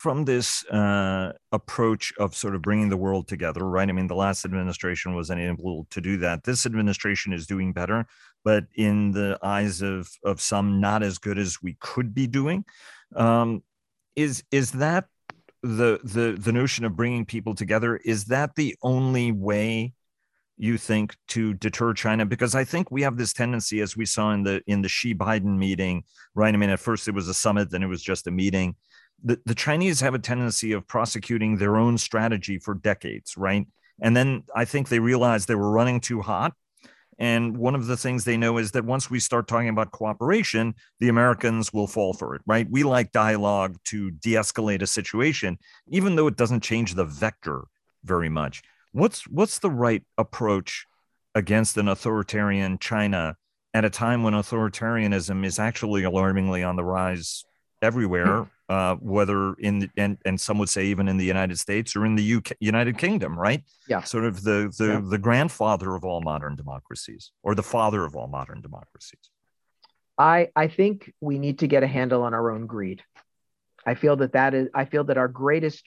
from 0.00 0.24
this 0.24 0.64
uh, 0.68 1.30
approach 1.52 2.10
of 2.18 2.34
sort 2.34 2.54
of 2.54 2.62
bringing 2.62 2.88
the 2.88 2.96
world 2.96 3.28
together, 3.28 3.68
right? 3.68 3.86
I 3.86 3.92
mean, 3.92 4.06
the 4.06 4.14
last 4.14 4.46
administration 4.46 5.14
was 5.14 5.28
unable 5.28 5.86
to 5.90 6.00
do 6.00 6.16
that. 6.18 6.42
This 6.42 6.64
administration 6.64 7.34
is 7.34 7.46
doing 7.46 7.74
better, 7.74 8.06
but 8.42 8.64
in 8.74 9.12
the 9.12 9.38
eyes 9.42 9.82
of 9.82 10.08
of 10.24 10.40
some, 10.40 10.80
not 10.80 11.02
as 11.02 11.18
good 11.18 11.36
as 11.36 11.62
we 11.62 11.76
could 11.80 12.14
be 12.14 12.26
doing. 12.26 12.64
Um, 13.14 13.62
is 14.16 14.42
is 14.50 14.72
that 14.72 15.04
the 15.62 16.00
the 16.02 16.34
the 16.40 16.52
notion 16.52 16.86
of 16.86 16.96
bringing 16.96 17.26
people 17.26 17.54
together? 17.54 17.98
Is 17.98 18.24
that 18.26 18.54
the 18.56 18.76
only 18.82 19.32
way? 19.32 19.92
you 20.62 20.76
think 20.76 21.16
to 21.26 21.54
deter 21.54 21.94
China? 21.94 22.26
Because 22.26 22.54
I 22.54 22.64
think 22.64 22.90
we 22.90 23.00
have 23.00 23.16
this 23.16 23.32
tendency, 23.32 23.80
as 23.80 23.96
we 23.96 24.04
saw 24.04 24.32
in 24.32 24.42
the 24.42 24.60
in 24.66 24.82
the 24.82 24.90
Xi 24.90 25.14
Biden 25.14 25.56
meeting, 25.56 26.04
right? 26.34 26.52
I 26.52 26.56
mean, 26.58 26.68
at 26.68 26.78
first 26.78 27.08
it 27.08 27.14
was 27.14 27.28
a 27.28 27.34
summit, 27.34 27.70
then 27.70 27.82
it 27.82 27.86
was 27.86 28.02
just 28.02 28.26
a 28.26 28.30
meeting 28.30 28.76
the, 29.22 29.40
the 29.44 29.54
Chinese 29.54 30.00
have 30.00 30.14
a 30.14 30.18
tendency 30.18 30.72
of 30.72 30.86
prosecuting 30.86 31.56
their 31.56 31.76
own 31.76 31.98
strategy 31.98 32.58
for 32.58 32.74
decades, 32.74 33.36
right? 33.36 33.66
And 34.00 34.16
then 34.16 34.44
I 34.54 34.64
think 34.64 34.88
they 34.88 34.98
realized 34.98 35.48
they 35.48 35.54
were 35.54 35.70
running 35.70 36.00
too 36.00 36.22
hot. 36.22 36.54
And 37.18 37.58
one 37.58 37.74
of 37.74 37.86
the 37.86 37.98
things 37.98 38.24
they 38.24 38.38
know 38.38 38.56
is 38.56 38.70
that 38.72 38.86
once 38.86 39.10
we 39.10 39.20
start 39.20 39.46
talking 39.46 39.68
about 39.68 39.90
cooperation, 39.90 40.74
the 41.00 41.10
Americans 41.10 41.70
will 41.70 41.86
fall 41.86 42.14
for 42.14 42.34
it, 42.34 42.40
right? 42.46 42.66
We 42.70 42.82
like 42.82 43.12
dialogue 43.12 43.76
to 43.86 44.10
de 44.10 44.32
escalate 44.32 44.80
a 44.80 44.86
situation, 44.86 45.58
even 45.88 46.16
though 46.16 46.28
it 46.28 46.36
doesn't 46.36 46.62
change 46.62 46.94
the 46.94 47.04
vector 47.04 47.64
very 48.04 48.30
much. 48.30 48.62
What's, 48.92 49.28
what's 49.28 49.58
the 49.58 49.70
right 49.70 50.02
approach 50.16 50.86
against 51.34 51.76
an 51.76 51.88
authoritarian 51.88 52.78
China 52.78 53.36
at 53.74 53.84
a 53.84 53.90
time 53.90 54.22
when 54.22 54.32
authoritarianism 54.32 55.44
is 55.44 55.58
actually 55.58 56.04
alarmingly 56.04 56.62
on 56.64 56.76
the 56.76 56.84
rise 56.84 57.44
everywhere, 57.82 58.44
hmm. 58.44 58.48
Uh, 58.70 58.94
whether 59.00 59.54
in 59.54 59.80
the, 59.80 59.90
and 59.96 60.16
and 60.24 60.40
some 60.40 60.56
would 60.58 60.68
say 60.68 60.86
even 60.86 61.08
in 61.08 61.16
the 61.16 61.24
United 61.24 61.58
States 61.58 61.96
or 61.96 62.06
in 62.06 62.14
the 62.14 62.34
UK, 62.36 62.52
United 62.60 62.96
Kingdom, 62.98 63.36
right? 63.36 63.64
Yeah, 63.88 64.04
sort 64.04 64.24
of 64.24 64.44
the 64.44 64.72
the 64.78 64.86
yeah. 64.86 65.02
the 65.04 65.18
grandfather 65.18 65.96
of 65.96 66.04
all 66.04 66.20
modern 66.20 66.54
democracies, 66.54 67.32
or 67.42 67.56
the 67.56 67.64
father 67.64 68.04
of 68.04 68.14
all 68.14 68.28
modern 68.28 68.60
democracies. 68.60 69.28
I 70.16 70.50
I 70.54 70.68
think 70.68 71.12
we 71.20 71.40
need 71.40 71.58
to 71.58 71.66
get 71.66 71.82
a 71.82 71.88
handle 71.88 72.22
on 72.22 72.32
our 72.32 72.52
own 72.52 72.66
greed. 72.68 73.02
I 73.84 73.94
feel 73.94 74.14
that 74.16 74.34
that 74.34 74.54
is 74.54 74.68
I 74.72 74.84
feel 74.84 75.02
that 75.04 75.18
our 75.18 75.28
greatest 75.28 75.82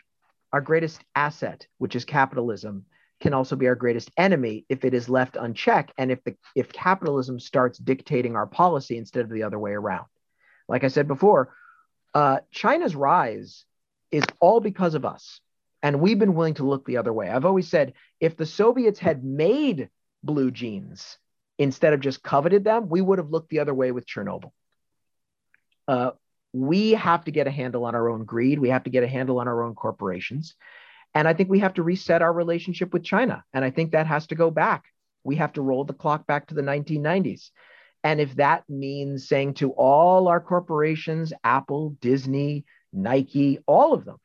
our 0.51 0.59
greatest 0.61 1.01
asset, 1.15 1.65
which 1.77 1.95
is 1.95 2.03
capitalism, 2.03 2.86
can 3.21 3.34
also 3.34 3.55
be 3.55 3.67
our 3.69 3.75
greatest 3.75 4.11
enemy 4.17 4.65
if 4.67 4.84
it 4.84 4.93
is 4.93 5.07
left 5.07 5.38
unchecked 5.38 5.93
and 5.97 6.11
if 6.11 6.21
the 6.25 6.36
if 6.53 6.73
capitalism 6.73 7.39
starts 7.39 7.79
dictating 7.79 8.36
our 8.36 8.45
policy 8.45 8.97
instead 8.97 9.23
of 9.23 9.29
the 9.29 9.43
other 9.43 9.57
way 9.57 9.71
around. 9.71 10.07
Like 10.67 10.84
I 10.84 10.89
said 10.89 11.07
before, 11.07 11.55
uh, 12.14 12.39
China's 12.51 12.95
rise 12.95 13.66
is 14.11 14.24
all 14.39 14.59
because 14.59 14.93
of 14.93 15.05
us. 15.05 15.39
And 15.82 15.99
we've 15.99 16.20
been 16.20 16.36
willing 16.36 16.53
to 16.55 16.64
look 16.66 16.86
the 16.86 16.97
other 16.97 17.11
way. 17.11 17.30
I've 17.30 17.45
always 17.45 17.68
said 17.68 17.93
if 18.20 18.38
the 18.38 18.45
Soviets 18.45 18.99
had 18.99 19.24
made 19.24 19.89
blue 20.24 20.49
jeans 20.49 21.18
instead 21.57 21.93
of 21.93 21.99
just 21.99 22.24
coveted 22.24 22.64
them, 22.64 22.88
we 22.88 23.01
would 23.01 23.18
have 23.18 23.32
looked 23.32 23.49
the 23.49 23.59
other 23.59 23.74
way 23.74 23.91
with 23.91 24.07
Chernobyl. 24.07 24.51
Uh, 25.88 26.11
we 26.53 26.91
have 26.91 27.26
to 27.26 27.32
get 27.32 27.47
a 27.47 27.51
handle 27.51 27.84
on 27.86 27.95
our 27.95 28.09
own 28.09 28.24
greed. 28.24 28.59
We 28.59 28.70
have 28.70 28.84
to 28.84 28.89
get 28.89 29.03
a 29.03 29.07
handle 29.07 29.39
on 29.39 29.47
our 29.47 29.64
own 29.64 29.76
corporations. 29.76 30.55
And 31.16 31.28
I 31.28 31.34
think 31.34 31.49
we 31.49 31.59
have 31.59 31.74
to 31.76 31.84
reset 31.84 32.22
our 32.22 32.32
relationship 32.32 32.93
with 32.93 33.03
China. 33.03 33.43
And 33.53 33.66
I 33.66 33.72
think 33.72 33.91
that 33.91 34.07
has 34.07 34.28
to 34.28 34.36
go 34.36 34.51
back. 34.51 34.86
We 35.24 35.36
have 35.38 35.53
to 35.53 35.61
roll 35.61 35.84
the 35.84 35.93
clock 35.93 36.26
back 36.28 36.47
to 36.47 36.55
the 36.55 36.61
1990s. 36.61 37.49
And 38.04 38.20
if 38.20 38.36
that 38.36 38.70
means 38.70 39.28
saying 39.28 39.56
to 39.56 39.72
all 39.72 40.28
our 40.28 40.41
corporations, 40.41 41.32
Apple, 41.43 41.91
Disney, 42.01 42.66
Nike, 42.91 43.60
all 43.66 43.93
of 43.93 44.04
them, 44.06 44.18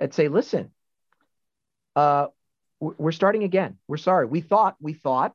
I'd 0.00 0.14
say, 0.14 0.28
listen, 0.28 0.72
uh, 1.94 2.26
we're 2.80 3.12
starting 3.12 3.44
again. 3.44 3.78
We're 3.86 3.98
sorry. 3.98 4.26
We 4.26 4.40
thought, 4.40 4.76
we 4.80 4.94
thought 4.94 5.34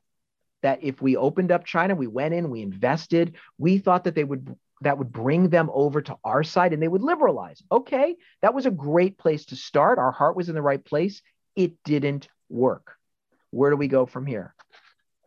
that 0.62 0.80
if 0.82 1.00
we 1.00 1.16
opened 1.16 1.50
up 1.50 1.64
China, 1.64 1.94
we 1.94 2.06
went 2.06 2.34
in, 2.34 2.50
we 2.50 2.60
invested, 2.60 3.36
we 3.56 3.78
thought 3.78 4.04
that 4.04 4.14
they 4.14 4.24
would 4.24 4.54
that 4.82 4.98
would 4.98 5.10
bring 5.10 5.48
them 5.48 5.70
over 5.72 6.00
to 6.00 6.16
our 6.22 6.44
side 6.44 6.72
and 6.72 6.80
they 6.80 6.88
would 6.88 7.02
liberalize. 7.02 7.62
Okay, 7.72 8.16
that 8.42 8.54
was 8.54 8.66
a 8.66 8.70
great 8.70 9.18
place 9.18 9.46
to 9.46 9.56
start. 9.56 9.98
Our 9.98 10.12
heart 10.12 10.36
was 10.36 10.48
in 10.48 10.54
the 10.54 10.62
right 10.62 10.84
place. 10.84 11.20
It 11.56 11.72
didn't 11.84 12.28
work. 12.48 12.94
Where 13.50 13.70
do 13.70 13.76
we 13.76 13.88
go 13.88 14.06
from 14.06 14.24
here? 14.24 14.54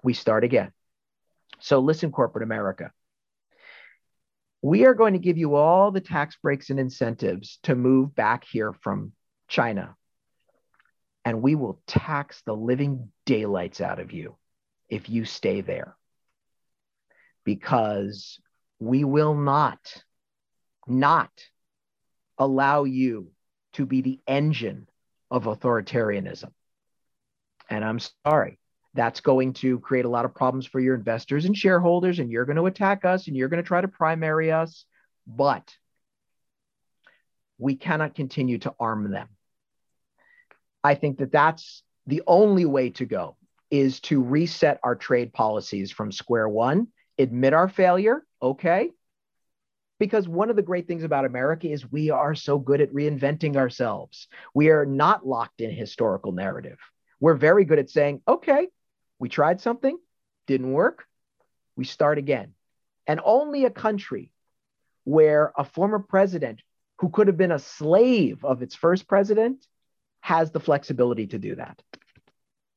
We 0.04 0.14
start 0.14 0.46
again. 0.46 0.72
So 1.62 1.80
listen, 1.80 2.12
corporate 2.12 2.44
America. 2.44 2.92
We 4.62 4.86
are 4.86 4.94
going 4.94 5.14
to 5.14 5.20
give 5.20 5.38
you 5.38 5.56
all 5.56 5.92
the 5.92 6.02
tax 6.02 6.38
breaks 6.42 6.70
and 6.70 6.80
incentives 6.80 7.60
to 7.64 7.76
move 7.76 8.14
back 8.14 8.44
here 8.44 8.74
from 8.74 9.14
China. 9.48 9.96
And 11.24 11.42
we 11.42 11.56
will 11.56 11.82
tax 11.88 12.42
the 12.46 12.56
living 12.56 13.12
daylights 13.26 13.82
out 13.82 14.00
of 14.00 14.12
you 14.12 14.38
if 14.90 15.10
you 15.10 15.26
stay 15.26 15.62
there. 15.62 15.96
Because 17.44 18.40
we 18.80 19.04
will 19.04 19.36
not, 19.36 19.80
not 20.88 21.32
allow 22.38 22.84
you 22.84 23.32
to 23.74 23.86
be 23.86 24.02
the 24.02 24.20
engine 24.28 24.88
of 25.30 25.46
authoritarianism. 25.46 26.52
And 27.70 27.86
I'm 27.86 28.00
sorry, 28.26 28.60
that's 28.94 29.22
going 29.22 29.54
to 29.54 29.80
create 29.80 30.06
a 30.06 30.10
lot 30.10 30.26
of 30.26 30.36
problems 30.36 30.66
for 30.66 30.80
your 30.80 30.96
investors 30.96 31.46
and 31.46 31.58
shareholders, 31.58 32.20
and 32.20 32.32
you're 32.32 32.46
going 32.46 32.58
to 32.58 32.66
attack 32.66 33.06
us 33.06 33.28
and 33.28 33.38
you're 33.38 33.48
going 33.48 33.64
to 33.64 33.68
try 33.68 33.82
to 33.82 33.88
primary 33.88 34.52
us. 34.52 34.86
But 35.26 35.74
we 37.58 37.76
cannot 37.76 38.16
continue 38.16 38.58
to 38.60 38.74
arm 38.80 39.12
them. 39.12 39.30
I 40.84 40.96
think 40.96 41.20
that 41.20 41.32
that's 41.32 41.84
the 42.08 42.24
only 42.26 42.66
way 42.66 42.90
to 42.92 43.06
go 43.06 43.38
is 43.70 44.00
to 44.02 44.22
reset 44.22 44.80
our 44.84 44.96
trade 44.96 45.32
policies 45.32 45.92
from 45.92 46.12
square 46.12 46.50
one, 46.50 46.88
admit 47.18 47.54
our 47.54 47.70
failure, 47.70 48.26
okay? 48.42 48.90
Because 50.00 50.28
one 50.28 50.50
of 50.50 50.56
the 50.56 50.64
great 50.64 50.88
things 50.88 51.04
about 51.04 51.26
America 51.26 51.70
is 51.70 51.90
we 51.90 52.10
are 52.10 52.34
so 52.34 52.58
good 52.58 52.82
at 52.82 52.92
reinventing 52.92 53.56
ourselves. 53.56 54.28
We 54.54 54.70
are 54.70 54.86
not 54.86 55.26
locked 55.26 55.62
in 55.62 55.70
historical 55.70 56.32
narrative. 56.32 56.80
We're 57.20 57.36
very 57.36 57.64
good 57.64 57.80
at 57.80 57.92
saying, 57.92 58.22
okay, 58.28 58.68
we 59.22 59.30
tried 59.30 59.62
something, 59.62 59.98
didn't 60.48 60.72
work, 60.72 61.06
we 61.76 61.86
start 61.86 62.18
again. 62.18 62.56
And 63.06 63.22
only 63.24 63.66
a 63.66 63.70
country 63.70 64.32
where 65.04 65.54
a 65.56 65.64
former 65.64 66.00
president 66.00 66.64
who 66.98 67.10
could 67.10 67.28
have 67.28 67.38
been 67.38 67.52
a 67.52 67.60
slave 67.60 68.44
of 68.44 68.64
its 68.64 68.74
first 68.74 69.08
president 69.08 69.64
has 70.22 70.50
the 70.52 70.60
flexibility 70.60 71.28
to 71.28 71.38
do 71.38 71.56
that. 71.56 71.82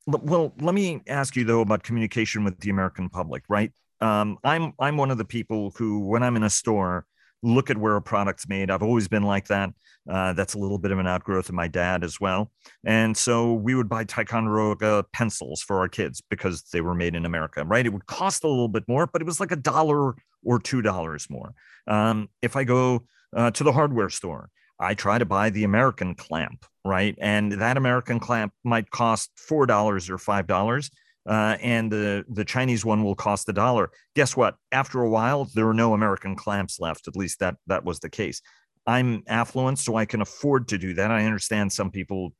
Well, 0.07 0.53
let 0.61 0.75
me 0.75 1.01
ask 1.07 1.35
you 1.35 1.45
though 1.45 1.63
about 1.63 1.83
communication 1.83 2.45
with 2.45 2.61
the 2.61 2.69
American 2.69 3.09
public, 3.09 3.45
right? 3.49 3.73
Um, 4.03 4.37
I'm 4.45 4.75
I'm 4.79 4.99
one 4.99 5.11
of 5.11 5.17
the 5.17 5.25
people 5.25 5.73
who, 5.77 6.01
when 6.01 6.23
I'm 6.23 6.37
in 6.37 6.43
a 6.43 6.51
store, 6.51 7.07
look 7.45 7.71
at 7.71 7.77
where 7.77 7.97
a 7.97 8.03
product's 8.03 8.49
made. 8.49 8.71
I've 8.71 8.83
always 8.83 9.07
been 9.07 9.23
like 9.23 9.47
that. 9.49 9.71
Uh, 10.09 10.33
that's 10.33 10.55
a 10.55 10.59
little 10.59 10.79
bit 10.79 10.91
of 10.91 10.99
an 10.99 11.07
outgrowth 11.07 11.49
of 11.49 11.55
my 11.55 11.69
dad 11.69 12.05
as 12.05 12.21
well. 12.21 12.51
And 12.85 13.17
so 13.17 13.55
we 13.55 13.75
would 13.75 13.89
buy 13.89 14.05
Ticonderoga 14.05 15.05
pencils 15.13 15.63
for 15.63 15.79
our 15.79 15.89
kids 15.89 16.23
because 16.29 16.63
they 16.73 16.81
were 16.81 16.95
made 16.95 17.15
in 17.15 17.25
America, 17.25 17.65
right? 17.65 17.87
It 17.87 17.93
would 17.93 18.07
cost 18.07 18.45
a 18.45 18.49
little 18.49 18.69
bit 18.69 18.85
more, 18.89 19.07
but 19.07 19.23
it 19.23 19.25
was 19.25 19.41
like 19.41 19.53
a 19.53 19.57
dollar 19.57 20.15
or 20.43 20.59
two 20.59 20.83
dollars 20.83 21.29
more. 21.31 21.55
Um, 21.87 22.29
if 22.43 22.57
I 22.57 22.65
go 22.65 23.07
uh, 23.35 23.51
to 23.53 23.65
the 23.65 23.73
hardware 23.73 24.11
store, 24.11 24.51
I 24.79 24.95
try 24.95 25.19
to 25.19 25.25
buy 25.25 25.51
the 25.51 25.65
American 25.65 26.15
clamp, 26.15 26.67
right? 26.85 27.17
And 27.21 27.53
that 27.53 27.77
American 27.77 28.21
clamp 28.21 28.53
might 28.65 28.91
cost 28.91 29.31
$4 29.49 29.51
or 29.51 30.19
$5 30.19 30.91
uh, 31.27 31.57
and 31.61 31.91
the 31.91 32.25
the 32.29 32.45
Chinese 32.45 32.85
one 32.85 33.03
will 33.03 33.14
cost 33.14 33.49
a 33.49 33.53
dollar. 33.53 33.91
Guess 34.14 34.37
what? 34.37 34.57
After 34.72 35.01
a 35.01 35.09
while, 35.09 35.49
there 35.55 35.68
are 35.68 35.75
no 35.75 35.95
American 35.95 36.37
clamps 36.37 36.79
left. 36.81 37.09
At 37.09 37.16
least 37.16 37.41
that 37.41 37.57
that 37.66 37.85
was 37.85 38.01
the 38.01 38.11
case. 38.11 38.43
I'm 38.87 39.22
affluent, 39.27 39.79
so 39.79 39.97
I 39.97 40.05
can 40.05 40.20
afford 40.20 40.68
to 40.68 40.79
do 40.79 40.95
that. 40.95 41.11
I 41.11 41.25
understand 41.25 41.72
some 41.72 41.91
people 41.91 42.35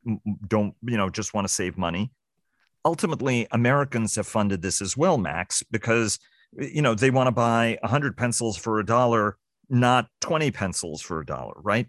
don't, 0.47 0.74
you 0.82 0.99
know, 0.99 1.09
just 1.09 1.32
want 1.32 1.47
to 1.47 1.53
save 1.53 1.78
money. 1.78 2.12
Ultimately, 2.85 3.47
Americans 3.51 4.14
have 4.16 4.26
funded 4.26 4.61
this 4.61 4.82
as 4.82 4.95
well, 4.95 5.16
Max, 5.16 5.62
because 5.70 6.18
you 6.53 6.82
know 6.82 6.95
they 6.95 7.11
want 7.11 7.28
to 7.28 7.32
buy 7.32 7.78
100 7.80 8.16
pencils 8.16 8.59
for 8.59 8.78
a 8.78 8.85
dollar, 8.85 9.39
not 9.70 10.09
20 10.20 10.51
pencils 10.51 11.01
for 11.01 11.20
a 11.20 11.26
dollar, 11.26 11.55
right? 11.62 11.89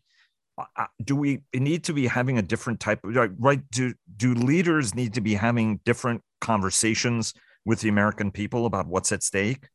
Do 1.03 1.15
we 1.15 1.41
need 1.53 1.83
to 1.83 1.93
be 1.93 2.07
having 2.07 2.37
a 2.37 2.41
different 2.41 2.79
type 2.79 3.03
of 3.03 3.15
right 3.39 3.61
do 3.71 3.93
do 4.15 4.33
leaders 4.33 4.95
need 4.95 5.13
to 5.13 5.21
be 5.21 5.33
having 5.33 5.79
different 5.83 6.21
conversations 6.39 7.33
with 7.65 7.81
the 7.81 7.89
american 7.89 8.31
people 8.31 8.65
about 8.65 8.87
what's 8.87 9.11
at 9.11 9.23
stake? 9.23 9.67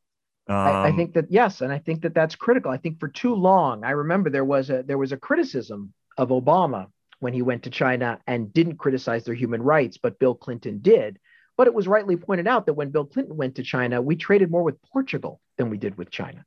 Um, 0.47 0.55
I, 0.55 0.69
I, 0.69 0.89
um, 0.89 0.97
think 0.97 1.13
that 1.13 1.25
yes 1.29 1.61
and 1.61 1.71
i 1.71 1.77
think 1.77 2.01
that 2.01 2.15
that's 2.15 2.35
critical. 2.35 2.71
I 2.71 2.77
think 2.77 2.99
for 2.99 3.07
too 3.07 3.35
long 3.35 3.83
i 3.83 3.91
remember 3.91 4.29
there 4.29 4.45
was 4.45 4.69
a 4.69 4.83
there 4.83 4.97
was 4.97 5.11
a 5.11 5.17
criticism 5.17 5.93
of 6.17 6.29
obama 6.29 6.87
when 7.19 7.33
he 7.33 7.43
went 7.43 7.63
to 7.63 7.69
china 7.69 8.19
and 8.25 8.51
didn't 8.51 8.77
criticize 8.77 9.23
their 9.25 9.35
human 9.35 9.61
rights 9.61 9.97
but 9.97 10.19
bill 10.19 10.35
clinton 10.35 10.79
did. 10.81 11.19
But 11.57 11.67
it 11.67 11.75
was 11.75 11.87
rightly 11.87 12.15
pointed 12.15 12.47
out 12.47 12.65
that 12.65 12.73
when 12.73 12.89
bill 12.89 13.05
clinton 13.05 13.37
went 13.37 13.55
to 13.55 13.63
china 13.63 14.01
we 14.01 14.15
traded 14.15 14.49
more 14.49 14.63
with 14.63 14.81
portugal 14.81 15.39
than 15.57 15.69
we 15.69 15.77
did 15.77 15.95
with 15.95 16.09
china. 16.09 16.43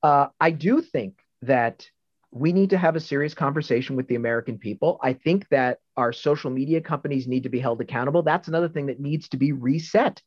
Uh, 0.00 0.28
i 0.38 0.52
do 0.52 0.80
think 0.80 1.18
that 1.42 1.88
we 2.34 2.52
need 2.52 2.70
to 2.70 2.78
have 2.78 2.96
a 2.96 3.00
serious 3.00 3.32
conversation 3.32 3.94
with 3.94 4.08
the 4.08 4.16
American 4.16 4.58
people. 4.58 4.98
I 5.00 5.12
think 5.12 5.48
that 5.50 5.78
our 5.96 6.12
social 6.12 6.50
media 6.50 6.80
companies 6.80 7.28
need 7.28 7.44
to 7.44 7.48
be 7.48 7.60
held 7.60 7.80
accountable. 7.80 8.24
That's 8.24 8.48
another 8.48 8.68
thing 8.68 8.86
that 8.86 8.98
needs 8.98 9.28
to 9.28 9.36
be 9.36 9.52
reset. 9.52 10.20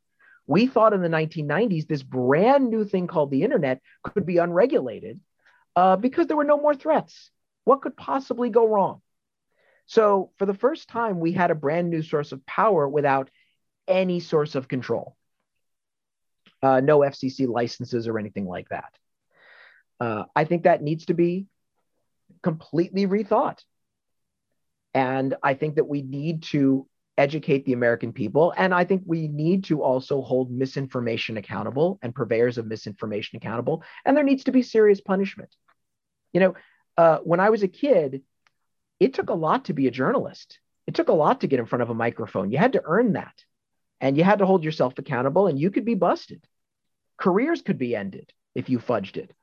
We 0.47 0.67
thought 0.67 0.93
in 0.93 1.01
the 1.01 1.09
1990s 1.09 1.85
this 1.85 2.03
brand 2.03 2.69
new 2.69 2.85
thing 2.85 3.07
called 3.07 3.29
the 3.29 3.43
internet 3.43 3.81
could 4.03 4.25
be 4.25 4.37
unregulated 4.37 5.19
uh, 5.75 5.97
because 5.97 6.27
there 6.27 6.37
were 6.37 6.45
no 6.45 6.57
more 6.57 6.73
threats. 6.73 7.29
What 7.65 7.81
could 7.81 7.97
possibly 7.97 8.49
go 8.49 8.65
wrong? 8.65 9.01
So, 9.85 10.31
for 10.37 10.45
the 10.45 10.53
first 10.53 10.87
time, 10.87 11.19
we 11.19 11.33
had 11.33 11.51
a 11.51 11.55
brand 11.55 11.89
new 11.89 12.01
source 12.01 12.31
of 12.31 12.45
power 12.45 12.87
without 12.87 13.29
any 13.85 14.21
source 14.21 14.55
of 14.55 14.69
control. 14.69 15.17
Uh, 16.63 16.79
no 16.79 16.99
FCC 16.99 17.49
licenses 17.49 18.07
or 18.07 18.17
anything 18.17 18.47
like 18.47 18.69
that. 18.69 18.93
Uh, 19.99 20.23
I 20.33 20.45
think 20.45 20.63
that 20.63 20.81
needs 20.81 21.07
to 21.07 21.13
be 21.13 21.47
completely 22.47 23.05
rethought. 23.05 23.59
And 24.93 25.35
I 25.43 25.53
think 25.53 25.75
that 25.75 25.89
we 25.93 26.01
need 26.01 26.43
to 26.53 26.87
educate 27.17 27.65
the 27.65 27.73
American 27.73 28.13
people. 28.13 28.53
And 28.55 28.73
I 28.73 28.85
think 28.85 29.03
we 29.05 29.27
need 29.27 29.65
to 29.65 29.83
also 29.83 30.21
hold 30.21 30.49
misinformation 30.49 31.35
accountable 31.35 31.99
and 32.01 32.15
purveyors 32.15 32.57
of 32.57 32.65
misinformation 32.65 33.35
accountable. 33.35 33.83
And 34.05 34.15
there 34.15 34.23
needs 34.23 34.45
to 34.45 34.53
be 34.53 34.63
serious 34.63 35.01
punishment. 35.01 35.53
You 36.31 36.39
know, 36.39 36.55
uh, 36.95 37.17
when 37.17 37.41
I 37.41 37.49
was 37.49 37.63
a 37.63 37.67
kid, 37.67 38.21
it 39.01 39.13
took 39.13 39.29
a 39.29 39.41
lot 39.47 39.65
to 39.65 39.73
be 39.73 39.87
a 39.87 39.91
journalist. 39.91 40.59
It 40.87 40.95
took 40.95 41.09
a 41.09 41.19
lot 41.25 41.41
to 41.41 41.47
get 41.47 41.59
in 41.59 41.65
front 41.65 41.83
of 41.83 41.89
a 41.89 42.01
microphone. 42.05 42.49
You 42.49 42.59
had 42.59 42.73
to 42.73 42.83
earn 42.85 43.13
that. 43.13 43.33
And 43.99 44.15
you 44.15 44.23
had 44.23 44.39
to 44.39 44.45
hold 44.45 44.63
yourself 44.63 44.93
accountable, 44.97 45.47
and 45.47 45.59
you 45.59 45.69
could 45.69 45.83
be 45.83 45.95
busted. 45.95 46.47
Careers 47.17 47.61
could 47.61 47.77
be 47.77 47.93
ended 47.93 48.31
if 48.55 48.69
you 48.69 48.79
fudged 48.79 49.17
it. 49.17 49.33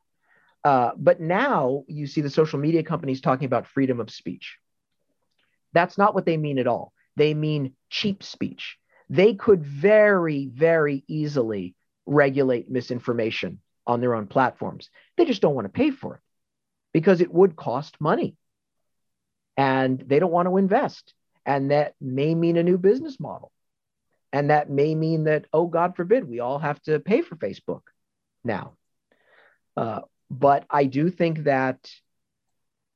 Uh, 0.64 0.92
but 0.96 1.20
now 1.20 1.84
you 1.88 2.06
see 2.06 2.22
the 2.22 2.30
social 2.30 2.58
media 2.58 2.82
companies 2.82 3.20
talking 3.20 3.44
about 3.44 3.66
freedom 3.66 4.00
of 4.00 4.10
speech. 4.10 4.56
That's 5.72 5.98
not 5.98 6.14
what 6.14 6.24
they 6.24 6.36
mean 6.36 6.58
at 6.58 6.66
all 6.66 6.94
they 7.16 7.34
mean 7.34 7.74
cheap 7.90 8.22
speech. 8.22 8.76
They 9.08 9.34
could 9.34 9.64
very, 9.64 10.46
very 10.46 11.04
easily 11.06 11.74
regulate 12.06 12.70
misinformation 12.70 13.60
on 13.86 14.00
their 14.00 14.14
own 14.14 14.26
platforms. 14.26 14.88
They 15.16 15.24
just 15.24 15.42
don't 15.42 15.54
want 15.54 15.66
to 15.66 15.70
pay 15.70 15.90
for 15.90 16.16
it 16.16 16.20
because 16.92 17.20
it 17.20 17.32
would 17.32 17.56
cost 17.56 18.00
money 18.00 18.36
and 19.56 20.00
they 20.00 20.18
don't 20.18 20.32
want 20.32 20.48
to 20.48 20.56
invest. 20.56 21.12
And 21.46 21.70
that 21.70 21.94
may 22.00 22.34
mean 22.34 22.56
a 22.56 22.62
new 22.62 22.78
business 22.78 23.20
model. 23.20 23.52
And 24.32 24.50
that 24.50 24.70
may 24.70 24.94
mean 24.94 25.24
that, 25.24 25.44
oh, 25.52 25.66
God 25.66 25.94
forbid, 25.94 26.24
we 26.24 26.40
all 26.40 26.58
have 26.58 26.80
to 26.82 26.98
pay 26.98 27.20
for 27.20 27.36
Facebook 27.36 27.82
now. 28.42 28.72
Uh, 29.76 30.00
but 30.30 30.64
I 30.70 30.84
do 30.84 31.10
think 31.10 31.44
that 31.44 31.88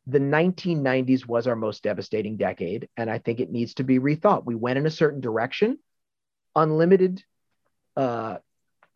the 0.06 0.18
1990s 0.18 1.26
was 1.26 1.46
our 1.46 1.56
most 1.56 1.82
devastating 1.82 2.36
decade, 2.36 2.88
and 2.96 3.10
I 3.10 3.18
think 3.18 3.40
it 3.40 3.50
needs 3.50 3.74
to 3.74 3.84
be 3.84 3.98
rethought. 3.98 4.46
We 4.46 4.54
went 4.54 4.78
in 4.78 4.86
a 4.86 4.90
certain 4.90 5.20
direction, 5.20 5.78
unlimited 6.56 7.22
uh, 7.96 8.38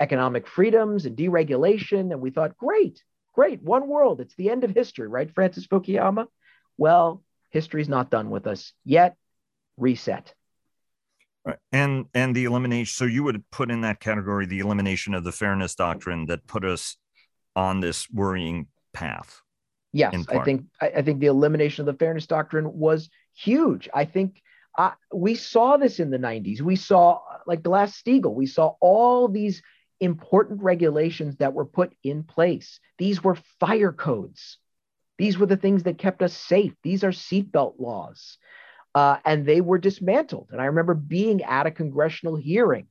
economic 0.00 0.46
freedoms 0.46 1.04
and 1.04 1.16
deregulation, 1.16 2.12
and 2.12 2.20
we 2.20 2.30
thought, 2.30 2.56
great, 2.56 3.02
great, 3.34 3.62
one 3.62 3.88
world, 3.88 4.20
it's 4.20 4.34
the 4.36 4.50
end 4.50 4.64
of 4.64 4.70
history, 4.70 5.06
right, 5.06 5.32
Francis 5.34 5.66
Fukuyama? 5.66 6.26
Well, 6.78 7.22
history's 7.50 7.88
not 7.88 8.10
done 8.10 8.30
with 8.30 8.46
us 8.46 8.72
yet. 8.84 9.16
Reset. 9.76 10.34
Right. 11.44 11.58
And 11.72 12.06
and 12.14 12.36
the 12.36 12.44
elimination. 12.44 12.92
So 12.92 13.04
you 13.04 13.24
would 13.24 13.50
put 13.50 13.70
in 13.70 13.80
that 13.80 14.00
category 14.00 14.46
the 14.46 14.60
elimination 14.60 15.12
of 15.12 15.24
the 15.24 15.32
fairness 15.32 15.74
doctrine 15.74 16.26
that 16.26 16.46
put 16.46 16.64
us 16.64 16.96
on 17.56 17.80
this 17.80 18.10
worrying 18.10 18.68
path. 18.92 19.42
Yes, 19.92 20.14
I 20.30 20.42
think 20.42 20.64
I, 20.80 21.02
think 21.02 21.20
the 21.20 21.26
elimination 21.26 21.82
of 21.82 21.86
the 21.94 21.98
fairness 21.98 22.26
doctrine 22.26 22.72
was 22.78 23.10
huge. 23.34 23.90
I 23.92 24.06
think 24.06 24.42
uh, 24.78 24.92
we 25.12 25.34
saw 25.34 25.76
this 25.76 26.00
in 26.00 26.10
the 26.10 26.18
90s. 26.18 26.62
We 26.62 26.76
saw 26.76 27.20
like 27.46 27.62
Glass 27.62 28.00
Steagall. 28.00 28.34
We 28.34 28.46
saw 28.46 28.74
all 28.80 29.28
these 29.28 29.62
important 30.00 30.62
regulations 30.62 31.36
that 31.36 31.52
were 31.52 31.66
put 31.66 31.94
in 32.02 32.22
place. 32.22 32.80
These 32.96 33.22
were 33.22 33.36
fire 33.60 33.92
codes. 33.92 34.58
These 35.18 35.38
were 35.38 35.46
the 35.46 35.58
things 35.58 35.82
that 35.82 35.98
kept 35.98 36.22
us 36.22 36.32
safe. 36.32 36.74
These 36.82 37.04
are 37.04 37.10
seatbelt 37.10 37.74
laws. 37.78 38.38
Uh, 38.94 39.18
and 39.24 39.46
they 39.46 39.60
were 39.60 39.78
dismantled. 39.78 40.48
And 40.52 40.60
I 40.60 40.66
remember 40.66 40.94
being 40.94 41.42
at 41.42 41.66
a 41.66 41.70
congressional 41.70 42.36
hearing 42.36 42.86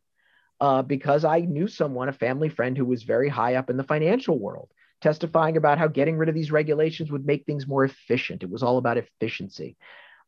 uh, 0.61 0.83
because 0.83 1.25
I 1.25 1.39
knew 1.39 1.67
someone, 1.67 2.07
a 2.07 2.13
family 2.13 2.47
friend, 2.47 2.77
who 2.77 2.85
was 2.85 3.03
very 3.03 3.27
high 3.27 3.55
up 3.55 3.69
in 3.69 3.77
the 3.77 3.83
financial 3.83 4.39
world 4.39 4.69
testifying 5.01 5.57
about 5.57 5.79
how 5.79 5.87
getting 5.87 6.15
rid 6.15 6.29
of 6.29 6.35
these 6.35 6.51
regulations 6.51 7.11
would 7.11 7.25
make 7.25 7.45
things 7.45 7.67
more 7.67 7.83
efficient. 7.83 8.43
It 8.43 8.49
was 8.49 8.63
all 8.63 8.77
about 8.77 8.97
efficiency. 8.97 9.75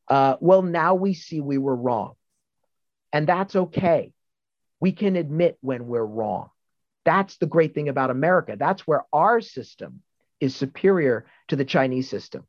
Uh, 0.07 0.35
well, 0.41 0.63
now 0.63 0.95
we 0.95 1.13
see 1.13 1.39
we 1.39 1.59
were 1.59 1.75
wrong. 1.75 2.15
And 3.13 3.27
that's 3.27 3.55
okay. 3.55 4.11
We 4.79 4.91
can 4.91 5.15
admit 5.15 5.57
when 5.61 5.85
we're 5.85 6.03
wrong. 6.03 6.49
That's 7.05 7.37
the 7.37 7.45
great 7.45 7.75
thing 7.75 7.87
about 7.87 8.09
America. 8.09 8.55
That's 8.57 8.87
where 8.87 9.05
our 9.13 9.39
system 9.41 10.01
is 10.39 10.55
superior 10.55 11.27
to 11.49 11.55
the 11.55 11.65
Chinese 11.65 12.09
system. 12.09 12.45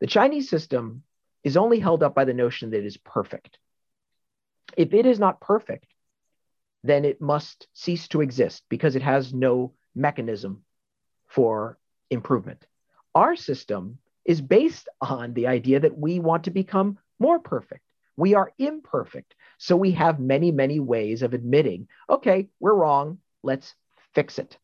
The 0.00 0.08
Chinese 0.08 0.50
system 0.50 1.04
is 1.44 1.56
only 1.56 1.78
held 1.78 2.02
up 2.02 2.14
by 2.14 2.24
the 2.24 2.34
notion 2.34 2.70
that 2.70 2.78
it 2.78 2.86
is 2.86 2.96
perfect. 2.96 3.58
If 4.76 4.92
it 4.92 5.06
is 5.06 5.18
not 5.18 5.40
perfect, 5.40 5.86
then 6.82 7.04
it 7.04 7.20
must 7.20 7.66
cease 7.74 8.08
to 8.08 8.20
exist 8.20 8.64
because 8.68 8.96
it 8.96 9.02
has 9.02 9.34
no 9.34 9.74
mechanism 9.94 10.62
for 11.26 11.78
improvement. 12.10 12.66
Our 13.14 13.36
system 13.36 13.98
is 14.24 14.40
based 14.40 14.88
on 15.00 15.34
the 15.34 15.46
idea 15.46 15.80
that 15.80 15.98
we 15.98 16.20
want 16.20 16.44
to 16.44 16.50
become 16.50 16.98
more 17.18 17.38
perfect. 17.38 17.82
We 18.16 18.34
are 18.34 18.52
imperfect. 18.58 19.34
So 19.58 19.76
we 19.76 19.92
have 19.92 20.20
many, 20.20 20.52
many 20.52 20.80
ways 20.80 21.22
of 21.22 21.34
admitting, 21.34 21.88
okay, 22.08 22.48
we're 22.60 22.74
wrong. 22.74 23.18
Let's 23.42 23.74
fix 24.14 24.38
it. 24.38 24.58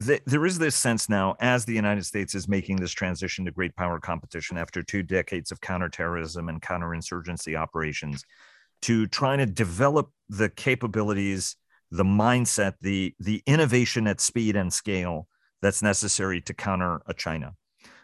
There 0.00 0.44
is 0.44 0.58
this 0.58 0.76
sense 0.76 1.08
now, 1.08 1.36
as 1.40 1.64
the 1.64 1.72
United 1.72 2.04
States 2.04 2.34
is 2.34 2.48
making 2.48 2.76
this 2.76 2.92
transition 2.92 3.44
to 3.44 3.50
great 3.50 3.74
power 3.76 3.98
competition 3.98 4.58
after 4.58 4.82
two 4.82 5.02
decades 5.02 5.50
of 5.50 5.60
counterterrorism 5.60 6.48
and 6.48 6.60
counterinsurgency 6.60 7.56
operations, 7.56 8.24
to 8.82 9.06
trying 9.06 9.38
to 9.38 9.46
develop 9.46 10.10
the 10.28 10.48
capabilities, 10.48 11.56
the 11.90 12.04
mindset, 12.04 12.74
the, 12.80 13.14
the 13.18 13.42
innovation 13.46 14.06
at 14.06 14.20
speed 14.20 14.56
and 14.56 14.72
scale 14.72 15.28
that's 15.62 15.82
necessary 15.82 16.40
to 16.42 16.54
counter 16.54 17.02
a 17.06 17.14
China. 17.14 17.54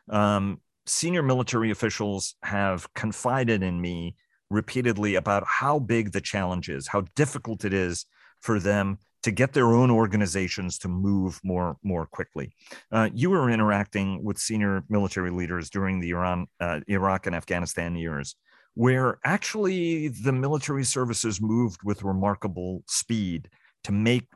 Um, 0.08 0.60
senior 0.86 1.22
military 1.22 1.70
officials 1.70 2.34
have 2.42 2.92
confided 2.94 3.62
in 3.62 3.80
me 3.80 4.16
repeatedly 4.50 5.14
about 5.14 5.44
how 5.46 5.78
big 5.78 6.12
the 6.12 6.20
challenge 6.20 6.68
is, 6.68 6.88
how 6.88 7.04
difficult 7.14 7.64
it 7.64 7.72
is 7.72 8.06
for 8.40 8.58
them 8.58 8.98
to 9.22 9.30
get 9.30 9.52
their 9.52 9.66
own 9.66 9.90
organizations 9.90 10.78
to 10.78 10.88
move 10.88 11.40
more 11.44 11.76
more 11.82 12.06
quickly. 12.06 12.52
Uh, 12.90 13.08
you 13.12 13.30
were 13.30 13.50
interacting 13.50 14.24
with 14.24 14.38
senior 14.38 14.82
military 14.88 15.30
leaders 15.30 15.70
during 15.70 16.00
the 16.00 16.10
Iran, 16.10 16.46
uh, 16.58 16.80
Iraq, 16.88 17.26
and 17.26 17.36
Afghanistan 17.36 17.94
years, 17.94 18.34
where 18.74 19.18
actually 19.24 20.08
the 20.08 20.32
military 20.32 20.84
services 20.84 21.40
moved 21.40 21.80
with 21.82 22.02
remarkable 22.02 22.82
speed 22.86 23.48
to 23.84 23.92
make 23.92 24.26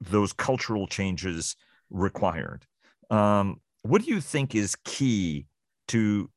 those 0.00 0.32
cultural 0.32 0.86
changes 0.86 1.56
required. 1.90 2.66
Um, 3.10 3.60
what 3.82 4.02
do 4.02 4.10
you 4.10 4.20
think 4.20 4.54
is 4.54 4.76
key 4.84 5.46
to 5.88 6.30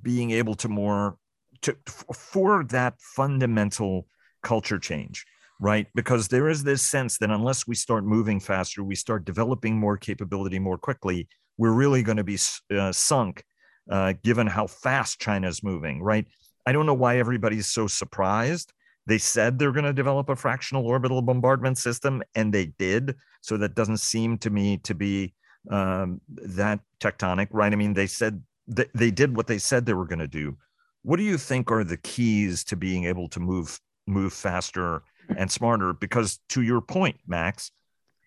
being 0.00 0.30
able 0.30 0.54
to 0.54 0.68
more 0.68 1.16
to 1.62 1.76
for 2.14 2.64
that 2.64 2.94
fundamental 3.00 4.06
culture 4.42 4.78
change? 4.78 5.24
right? 5.62 5.86
Because 5.94 6.26
there 6.26 6.48
is 6.48 6.64
this 6.64 6.82
sense 6.82 7.18
that 7.18 7.30
unless 7.30 7.68
we 7.68 7.76
start 7.76 8.04
moving 8.04 8.40
faster, 8.40 8.82
we 8.82 8.96
start 8.96 9.24
developing 9.24 9.78
more 9.78 9.96
capability 9.96 10.58
more 10.58 10.76
quickly, 10.76 11.28
we're 11.56 11.70
really 11.70 12.02
going 12.02 12.16
to 12.16 12.24
be 12.24 12.36
uh, 12.76 12.90
sunk 12.90 13.44
uh, 13.88 14.12
given 14.24 14.48
how 14.48 14.66
fast 14.66 15.20
China 15.20 15.48
is 15.48 15.62
moving, 15.62 16.02
right? 16.02 16.26
I 16.66 16.72
don't 16.72 16.86
know 16.86 16.94
why 16.94 17.18
everybody's 17.18 17.66
so 17.66 17.86
surprised. 17.86 18.72
They 19.06 19.18
said 19.18 19.58
they're 19.58 19.72
going 19.72 19.84
to 19.84 19.92
develop 19.92 20.28
a 20.28 20.36
fractional 20.36 20.86
orbital 20.86 21.22
bombardment 21.22 21.78
system, 21.78 22.22
and 22.34 22.52
they 22.52 22.66
did. 22.66 23.16
So 23.40 23.56
that 23.56 23.74
doesn't 23.74 23.98
seem 23.98 24.38
to 24.38 24.50
me 24.50 24.78
to 24.78 24.94
be 24.94 25.34
um, 25.70 26.20
that 26.28 26.80
tectonic, 27.00 27.48
right? 27.50 27.72
I 27.72 27.76
mean, 27.76 27.94
they 27.94 28.06
said 28.06 28.42
th- 28.74 28.90
they 28.94 29.10
did 29.10 29.36
what 29.36 29.46
they 29.46 29.58
said 29.58 29.86
they 29.86 29.94
were 29.94 30.06
going 30.06 30.18
to 30.20 30.28
do. 30.28 30.56
What 31.02 31.16
do 31.16 31.24
you 31.24 31.36
think 31.36 31.70
are 31.70 31.84
the 31.84 31.96
keys 31.96 32.62
to 32.64 32.76
being 32.76 33.04
able 33.04 33.28
to 33.30 33.40
move 33.40 33.80
move 34.06 34.32
faster 34.32 35.02
and 35.36 35.50
smarter? 35.50 35.92
Because 35.92 36.38
to 36.50 36.62
your 36.62 36.80
point, 36.80 37.16
Max, 37.26 37.72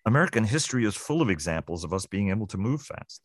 American 0.04 0.44
history 0.44 0.84
is 0.84 0.94
full 0.94 1.22
of 1.22 1.30
examples 1.30 1.84
of 1.84 1.92
us 1.92 2.06
being 2.06 2.30
able 2.30 2.46
to 2.48 2.58
move 2.58 2.82
fast. 2.82 3.22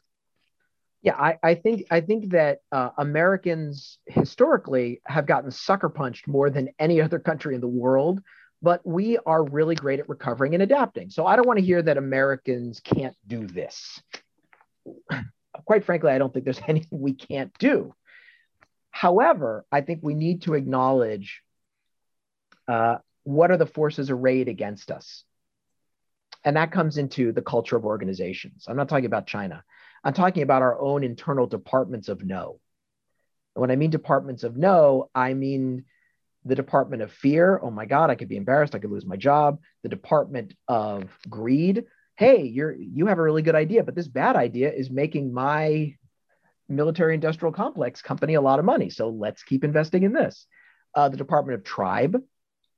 Yeah, 1.02 1.16
I, 1.16 1.39
I 1.41 1.56
think 1.56 1.88
I 1.89 2.02
think 2.02 2.32
that 2.32 2.60
uh, 2.72 2.89
Americans 2.97 3.97
historically 4.06 5.02
have 5.06 5.26
gotten 5.26 5.49
sucker 5.49 5.89
punched 5.89 6.28
more 6.28 6.49
than 6.49 6.70
any 6.78 7.02
other 7.02 7.18
country 7.18 7.56
in 7.56 7.62
the 7.62 7.68
world 7.68 8.22
but 8.62 8.86
we 8.86 9.18
are 9.26 9.43
really 9.43 9.76
great 9.76 9.99
at 9.99 10.10
recovering 10.10 10.54
and 10.54 10.62
adapting. 10.62 11.10
So 11.10 11.26
I 11.26 11.36
don't 11.36 11.47
want 11.47 11.60
to 11.60 11.66
hear 11.66 11.82
that 11.82 11.97
Americans 11.97 12.80
can't 12.80 13.16
do 13.26 13.47
this. 13.47 14.02
Quite 15.66 15.86
frankly, 15.86 16.12
I 16.12 16.18
don't 16.18 16.32
think 16.32 16.45
there's 16.45 16.62
anything 16.68 17.02
we 17.02 17.14
can't 17.14 17.52
do. 17.58 17.93
However, 18.91 19.66
I 19.72 19.82
think 19.82 19.99
we 20.04 20.14
need 20.14 20.43
to 20.43 20.54
acknowledge 20.54 21.41
uh, 22.68 22.97
what 23.24 23.52
are 23.52 23.58
the 23.58 23.66
forces 23.66 24.10
arrayed 24.10 24.47
against 24.47 24.91
us. 24.91 25.24
And 26.43 26.56
that 26.56 26.72
comes 26.72 26.97
into 26.97 27.32
the 27.32 27.41
culture 27.41 27.76
of 27.76 27.86
organizations. 27.86 28.66
I'm 28.68 28.76
not 28.76 28.89
talking 28.89 29.06
about 29.06 29.28
China. 29.28 29.64
I'm 30.04 30.14
talking 30.14 30.43
about 30.43 30.62
our 30.62 30.80
own 30.80 31.04
internal 31.04 31.47
departments 31.47 32.10
of 32.10 32.24
no. 32.24 32.60
And 33.56 33.62
when 33.62 33.72
I 33.72 33.76
mean 33.76 33.89
departments 33.89 34.43
of 34.43 34.58
no, 34.58 35.10
I 35.14 35.34
mean 35.34 35.86
the 36.43 36.56
department 36.56 37.04
of 37.04 37.12
fear 37.12 37.60
oh 37.62 37.70
my 37.70 37.86
god 37.86 38.10
i 38.10 38.16
could 38.16 38.28
be 38.28 38.36
embarrassed 38.36 38.74
i 38.74 38.80
could 38.80 38.89
lose 38.89 39.06
my 39.06 39.16
job 39.16 39.60
the 39.84 39.89
department 39.89 40.56
of 40.68 41.04
greed 41.30 41.86
hey 42.16 42.41
you're 42.41 42.74
you 42.74 43.06
have 43.06 43.20
a 43.20 43.22
really 43.22 43.43
good 43.43 43.54
idea 43.54 43.84
but 43.84 43.93
this 43.93 44.08
bad 44.08 44.36
idea 44.36 44.74
is 44.74 44.89
making 44.89 45.32
my 45.32 45.93
military 46.72 47.14
industrial 47.14 47.52
complex 47.52 48.02
company 48.02 48.34
a 48.36 48.41
lot 48.41 48.60
of 48.60 48.66
money. 48.66 48.89
So 48.89 49.10
let's 49.10 49.43
keep 49.43 49.64
investing 49.64 50.04
in 50.04 50.14
this. 50.14 50.47
Uh, 50.95 51.10
the 51.10 51.18
Department 51.18 51.60
of 51.60 51.64
Tribe, 51.64 52.22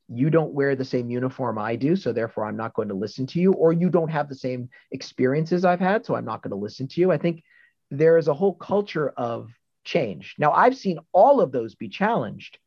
you 0.09 0.29
don't 0.29 0.53
wear 0.53 0.75
the 0.75 0.85
same 0.85 1.09
uniform 1.09 1.57
I 1.57 1.75
do, 1.75 1.95
so 1.95 2.11
therefore 2.11 2.45
I'm 2.45 2.57
not 2.57 2.73
going 2.73 2.89
to 2.89 2.93
listen 2.93 3.25
to 3.27 3.39
you, 3.39 3.53
or 3.53 3.73
you 3.73 3.89
don't 3.89 4.09
have 4.09 4.29
the 4.29 4.35
same 4.35 4.69
experiences 4.91 5.65
I've 5.65 5.79
had, 5.79 6.05
so 6.05 6.15
I'm 6.15 6.25
not 6.25 6.41
going 6.41 6.51
to 6.51 6.57
listen 6.57 6.87
to 6.89 7.01
you. 7.01 7.11
I 7.11 7.17
think 7.17 7.43
there 7.89 8.17
is 8.17 8.27
a 8.27 8.33
whole 8.33 8.53
culture 8.53 9.09
of 9.09 9.49
change. 9.83 10.35
Now, 10.37 10.51
I've 10.51 10.77
seen 10.77 10.99
all 11.11 11.41
of 11.41 11.51
those 11.51 11.75
be 11.75 11.89
challenged 11.89 12.57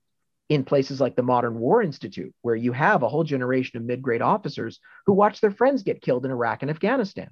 in 0.48 0.64
places 0.64 1.00
like 1.00 1.16
the 1.16 1.22
Modern 1.22 1.58
War 1.58 1.82
Institute, 1.82 2.32
where 2.42 2.54
you 2.54 2.72
have 2.72 3.02
a 3.02 3.08
whole 3.08 3.24
generation 3.24 3.78
of 3.78 3.84
mid 3.84 4.00
grade 4.00 4.22
officers 4.22 4.78
who 5.04 5.12
watched 5.12 5.40
their 5.40 5.50
friends 5.50 5.82
get 5.82 6.02
killed 6.02 6.24
in 6.24 6.30
Iraq 6.30 6.62
and 6.62 6.70
Afghanistan. 6.70 7.30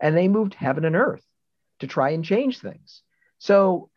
And 0.00 0.16
they 0.16 0.28
moved 0.28 0.54
heaven 0.54 0.84
and 0.84 0.96
earth 0.96 1.24
to 1.80 1.86
try 1.86 2.10
and 2.10 2.24
change 2.24 2.60
things. 2.60 3.02
So 3.38 3.90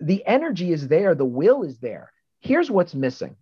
the 0.00 0.26
energy 0.26 0.72
is 0.72 0.88
there, 0.88 1.14
the 1.14 1.24
will 1.24 1.62
is 1.62 1.78
there. 1.78 2.10
Here's 2.40 2.70
what's 2.70 2.94
missing 2.94 3.36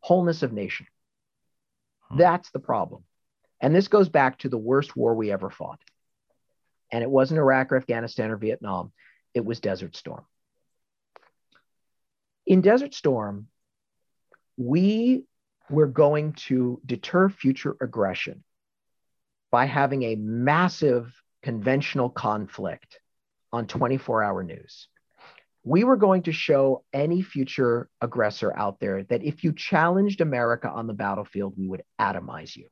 wholeness 0.00 0.42
of 0.42 0.52
nation. 0.52 0.86
Hmm. 2.08 2.18
That's 2.18 2.50
the 2.50 2.58
problem. 2.58 3.04
And 3.60 3.74
this 3.74 3.88
goes 3.88 4.08
back 4.08 4.38
to 4.38 4.48
the 4.48 4.58
worst 4.58 4.96
war 4.96 5.14
we 5.14 5.30
ever 5.30 5.50
fought. 5.50 5.80
And 6.90 7.02
it 7.02 7.10
wasn't 7.10 7.38
Iraq 7.38 7.72
or 7.72 7.76
Afghanistan 7.76 8.30
or 8.30 8.36
Vietnam, 8.36 8.92
it 9.34 9.44
was 9.44 9.60
Desert 9.60 9.94
Storm. 9.94 10.24
In 12.46 12.62
Desert 12.62 12.94
Storm, 12.94 13.46
we 14.56 15.24
were 15.68 15.86
going 15.86 16.32
to 16.32 16.80
deter 16.84 17.28
future 17.28 17.76
aggression 17.80 18.42
by 19.52 19.66
having 19.66 20.02
a 20.02 20.16
massive 20.16 21.12
conventional 21.42 22.10
conflict 22.10 22.98
on 23.52 23.66
24 23.66 24.22
hour 24.22 24.42
news. 24.42 24.88
We 25.62 25.84
were 25.84 25.96
going 25.96 26.22
to 26.22 26.32
show 26.32 26.84
any 26.92 27.20
future 27.22 27.88
aggressor 28.00 28.52
out 28.56 28.80
there 28.80 29.02
that 29.04 29.22
if 29.22 29.44
you 29.44 29.52
challenged 29.52 30.20
America 30.20 30.68
on 30.68 30.86
the 30.86 30.94
battlefield, 30.94 31.54
we 31.56 31.68
would 31.68 31.82
atomize 32.00 32.56
you. 32.56 32.68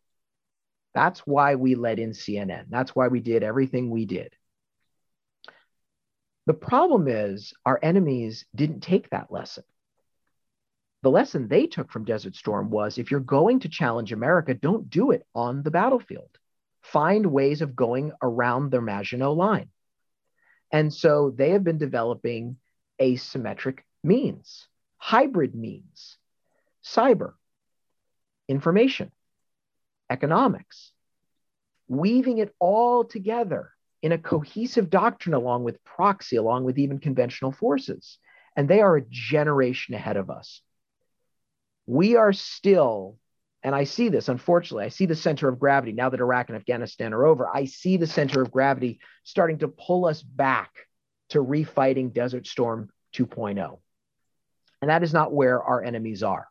That's 0.95 1.21
why 1.21 1.57
we 1.57 1.75
let 1.75 1.99
in 1.99 2.11
CNN. 2.11 2.67
That's 2.71 2.97
why 2.97 3.09
we 3.09 3.21
did 3.21 3.43
everything 3.43 3.91
we 3.91 4.07
did. 4.07 4.33
The 6.47 6.55
problem 6.55 7.09
is 7.09 7.53
our 7.67 7.79
enemies 7.83 8.47
didn't 8.55 8.81
take 8.81 9.11
that 9.11 9.31
lesson. 9.31 9.65
The 11.03 11.11
lesson 11.11 11.47
they 11.47 11.67
took 11.67 11.93
from 11.93 12.05
Desert 12.05 12.35
Storm 12.35 12.71
was 12.71 12.97
if 12.97 13.11
you're 13.11 13.21
going 13.21 13.61
to 13.61 13.69
challenge 13.69 14.13
America, 14.13 14.55
don't 14.55 14.89
do 14.89 15.11
it 15.11 15.27
on 15.35 15.63
the 15.63 15.71
battlefield. 15.71 16.31
Find 16.83 17.27
ways 17.27 17.61
of 17.61 17.77
going 17.77 18.13
around 18.23 18.71
the 18.71 18.81
Maginot 18.81 19.37
Line. 19.37 19.69
And 20.73 20.93
so 20.93 21.35
they 21.37 21.51
have 21.51 21.65
been 21.65 21.79
developing 21.79 22.57
asymmetric 23.01 23.81
means, 24.03 24.67
hybrid 24.97 25.55
means, 25.55 26.17
cyber, 26.85 27.35
information, 28.49 29.13
economics, 30.11 30.93
weaving 31.89 32.39
it 32.39 32.55
all 32.59 33.05
together 33.05 33.71
in 34.03 34.13
a 34.13 34.19
cohesive 34.19 34.91
doctrine 34.91 35.35
along 35.35 35.65
with 35.65 35.83
proxy, 35.85 36.37
along 36.37 36.65
with 36.65 36.79
even 36.79 36.99
conventional 36.99 37.53
forces. 37.53 38.19
And 38.57 38.69
they 38.69 38.81
are 38.81 38.97
a 38.97 39.05
generation 39.09 39.95
ahead 39.95 40.17
of 40.17 40.31
us. 40.31 40.61
We 41.87 42.17
are 42.17 42.33
still, 42.33 43.17
and 43.63 43.75
I 43.75 43.85
see 43.85 44.09
this, 44.09 44.29
unfortunately, 44.29 44.85
I 44.85 44.91
see 44.91 45.07
the 45.07 45.17
center 45.17 45.49
of 45.49 45.59
gravity 45.59 45.93
now 45.93 46.11
that 46.11 46.21
Iraq 46.21 46.49
and 46.49 46.57
Afghanistan 46.57 47.13
are 47.13 47.27
over. 47.27 47.49
I 47.53 47.65
see 47.65 47.97
the 47.97 48.07
center 48.07 48.43
of 48.43 48.53
gravity 48.53 49.01
starting 49.25 49.59
to 49.59 49.69
pull 49.69 50.05
us 50.05 50.23
back 50.23 50.71
to 51.31 51.39
refighting 51.39 52.13
Desert 52.13 52.47
Storm 52.47 52.91
2.0. 53.15 53.79
And 54.81 54.91
that 54.91 55.03
is 55.03 55.13
not 55.13 55.33
where 55.33 55.63
our 55.63 55.83
enemies 55.83 56.23
are. 56.23 56.49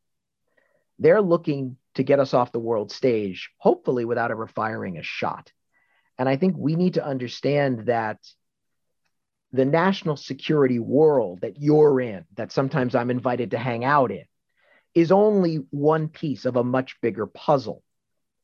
They're 0.99 1.21
looking 1.21 1.77
to 1.95 2.03
get 2.03 2.19
us 2.19 2.33
off 2.33 2.51
the 2.51 2.59
world 2.59 2.91
stage, 2.91 3.51
hopefully 3.57 4.05
without 4.05 4.31
ever 4.31 4.47
firing 4.47 4.97
a 4.97 5.03
shot. 5.03 5.51
And 6.17 6.27
I 6.27 6.35
think 6.37 6.55
we 6.57 6.75
need 6.75 6.95
to 6.95 7.05
understand 7.05 7.85
that 7.85 8.17
the 9.53 9.65
national 9.65 10.17
security 10.17 10.79
world 10.79 11.41
that 11.41 11.61
you're 11.61 12.01
in, 12.01 12.25
that 12.35 12.51
sometimes 12.51 12.95
I'm 12.95 13.11
invited 13.11 13.51
to 13.51 13.57
hang 13.57 13.85
out 13.85 14.11
in, 14.11 14.25
is 14.93 15.11
only 15.11 15.57
one 15.69 16.09
piece 16.09 16.45
of 16.45 16.55
a 16.55 16.63
much 16.63 16.99
bigger 17.01 17.27
puzzle 17.27 17.83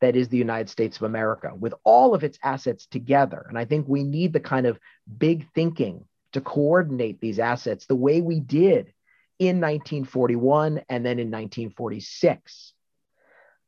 that 0.01 0.15
is 0.15 0.27
the 0.27 0.38
United 0.38 0.69
States 0.69 0.97
of 0.97 1.03
America 1.03 1.51
with 1.57 1.73
all 1.84 2.13
of 2.13 2.23
its 2.23 2.38
assets 2.43 2.86
together. 2.86 3.45
And 3.47 3.57
I 3.57 3.65
think 3.65 3.88
we 3.88 4.03
need 4.03 4.34
the 4.34 4.39
kind 4.39 4.65
of 4.65 4.79
big 5.17 5.47
thinking 5.53 6.05
to 6.34 6.41
coordinate 6.41 7.21
these 7.21 7.39
assets 7.39 7.86
the 7.86 7.95
way 7.95 8.21
we 8.21 8.39
did 8.39 8.93
in 9.39 9.59
1941 9.61 10.81
and 10.89 11.05
then 11.05 11.19
in 11.19 11.31
1946. 11.31 12.73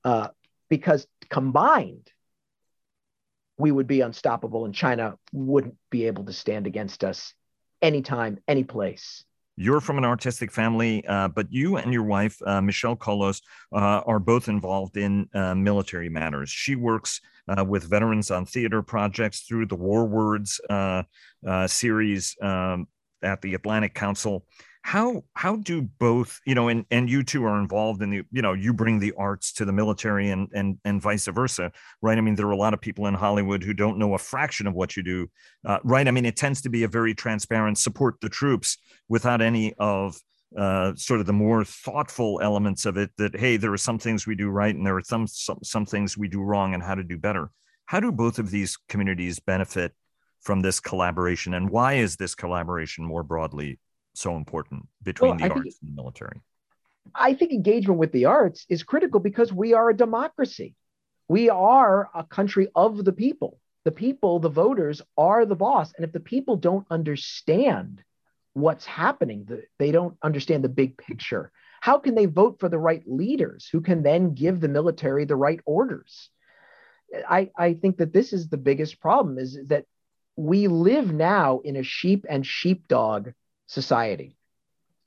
Uh, 0.04 0.28
because 0.70 1.08
combined, 1.30 2.10
we 3.58 3.72
would 3.72 3.88
be 3.88 4.02
unstoppable 4.02 4.66
and 4.66 4.76
China 4.76 5.16
wouldn't 5.32 5.76
be 5.90 6.08
able 6.08 6.26
to 6.26 6.34
stand 6.34 6.68
against 6.68 7.04
us 7.04 7.34
anytime, 7.82 8.38
any 8.48 8.64
place. 8.64 9.24
You're 9.58 9.80
from 9.80 9.98
an 9.98 10.04
artistic 10.04 10.52
family, 10.52 11.06
uh, 11.08 11.30
but 11.30 11.48
you 11.50 11.78
and 11.78 11.94
your 11.94 12.04
wife, 12.04 12.42
uh, 12.46 12.62
Michelle 12.62 12.98
Kholos, 12.98 13.42
uh, 13.72 14.02
are 14.06 14.20
both 14.20 14.50
involved 14.50 14.98
in 14.98 15.30
uh, 15.34 15.56
military 15.56 16.10
matters. 16.10 16.50
She 16.50 16.76
works 16.76 17.22
uh, 17.48 17.64
with 17.64 17.90
veterans 17.90 18.32
on 18.32 18.46
theater 18.46 18.82
projects 18.82 19.42
through 19.42 19.68
the 19.68 19.76
War 19.76 20.06
Words 20.06 20.60
uh, 20.70 21.04
series 21.68 22.36
um, 22.42 22.88
at 23.22 23.42
the 23.42 23.54
Atlantic 23.54 23.94
Council. 23.94 24.46
How 24.84 25.24
how 25.34 25.56
do 25.56 25.82
both 25.82 26.40
you 26.46 26.54
know 26.54 26.68
and 26.68 26.86
and 26.92 27.10
you 27.10 27.24
two 27.24 27.44
are 27.44 27.60
involved 27.60 28.04
in 28.04 28.12
the 28.12 28.22
you 28.32 28.44
know 28.44 28.54
you 28.54 28.72
bring 28.72 29.00
the 29.00 29.14
arts 29.18 29.52
to 29.54 29.66
the 29.66 29.74
military 29.74 30.30
and 30.30 30.48
and 30.54 30.78
and 30.86 31.02
vice 31.02 31.26
versa 31.26 31.72
right? 32.04 32.20
I 32.20 32.22
mean 32.22 32.36
there 32.36 32.46
are 32.46 32.52
a 32.52 32.56
lot 32.56 32.76
of 32.76 32.82
people 32.82 33.08
in 33.08 33.16
hollywood 33.16 33.64
who 33.64 33.74
don't 33.74 33.98
know 33.98 34.14
a 34.14 34.20
fraction 34.20 34.68
of 34.68 34.76
what 34.76 34.96
you 34.96 35.02
do 35.02 35.28
uh, 35.66 35.80
right? 35.84 36.08
I 36.08 36.12
mean 36.12 36.26
it 36.26 36.36
tends 36.36 36.62
to 36.62 36.70
be 36.70 36.84
a 36.84 36.88
very 36.88 37.16
transparent 37.16 37.80
support 37.80 38.22
the 38.22 38.30
troops 38.30 38.78
without 39.10 39.42
any 39.42 39.74
of 39.80 40.20
uh, 40.58 40.94
sort 40.96 41.20
of 41.20 41.26
the 41.26 41.34
more 41.34 41.64
thoughtful 41.64 42.40
elements 42.42 42.86
of 42.86 42.98
it 42.98 43.12
that 43.18 43.36
hey 43.36 43.58
there 43.58 43.74
are 43.74 43.78
some 43.78 44.00
things 44.00 44.26
we 44.26 44.36
do 44.36 44.50
right 44.50 44.76
and 44.76 44.86
there 44.86 44.96
are 44.96 45.04
some 45.04 45.28
some, 45.28 45.60
some 45.64 45.86
things 45.86 46.18
we 46.18 46.28
do 46.28 46.42
wrong 46.42 46.74
and 46.74 46.82
how 46.82 46.96
to 46.96 47.04
do 47.04 47.18
better 47.18 47.50
how 47.86 48.00
do 48.00 48.12
both 48.12 48.40
of 48.40 48.52
these 48.52 48.78
communities 48.88 49.40
benefit 49.40 49.94
from 50.42 50.62
this 50.62 50.80
collaboration 50.80 51.54
and 51.54 51.70
why 51.70 51.94
is 51.94 52.16
this 52.16 52.36
collaboration 52.36 53.04
more 53.04 53.24
broadly 53.24 53.80
so 54.14 54.36
important 54.36 54.88
between 55.04 55.32
well, 55.32 55.38
the 55.38 55.46
I 55.46 55.50
arts 55.50 55.64
think, 55.64 55.76
and 55.82 55.92
the 55.92 55.96
military? 55.96 56.42
I 57.14 57.34
think 57.34 57.52
engagement 57.52 58.00
with 58.00 58.12
the 58.12 58.26
arts 58.26 58.66
is 58.70 58.84
critical 58.84 59.20
because 59.20 59.54
we 59.54 59.74
are 59.74 59.90
a 59.90 59.98
democracy. 59.98 60.76
We 61.28 61.50
are 61.50 62.10
a 62.14 62.24
country 62.24 62.70
of 62.76 63.04
the 63.04 63.14
people. 63.14 63.60
The 63.84 63.92
people, 63.92 64.40
the 64.40 64.50
voters, 64.50 65.02
are 65.18 65.46
the 65.46 65.56
boss. 65.56 65.94
And 65.96 66.06
if 66.06 66.12
the 66.12 66.20
people 66.20 66.56
don't 66.56 66.88
understand 66.90 68.04
what's 68.56 68.86
happening, 68.86 69.48
they 69.78 69.92
don't 69.92 70.18
understand 70.24 70.64
the 70.64 70.70
big 70.70 70.98
picture, 70.98 71.52
how 71.82 72.00
can 72.00 72.16
they 72.16 72.26
vote 72.26 72.60
for 72.60 72.70
the 72.70 72.80
right 72.80 73.04
leaders 73.06 73.70
who 73.72 73.82
can 73.82 74.02
then 74.02 74.34
give 74.34 74.60
the 74.60 74.70
military 74.70 75.26
the 75.26 75.36
right 75.36 75.60
orders? 75.66 76.30
I, 77.30 77.52
I 77.56 77.74
think 77.74 77.98
that 77.98 78.14
this 78.14 78.34
is 78.34 78.48
the 78.48 78.58
biggest 78.58 79.00
problem 79.00 79.38
is 79.38 79.60
that 79.68 79.86
we 80.38 80.68
live 80.68 81.14
now 81.14 81.60
in 81.60 81.76
a 81.76 81.84
sheep 81.84 82.26
and 82.28 82.46
sheepdog 82.46 83.34
society 83.68 84.38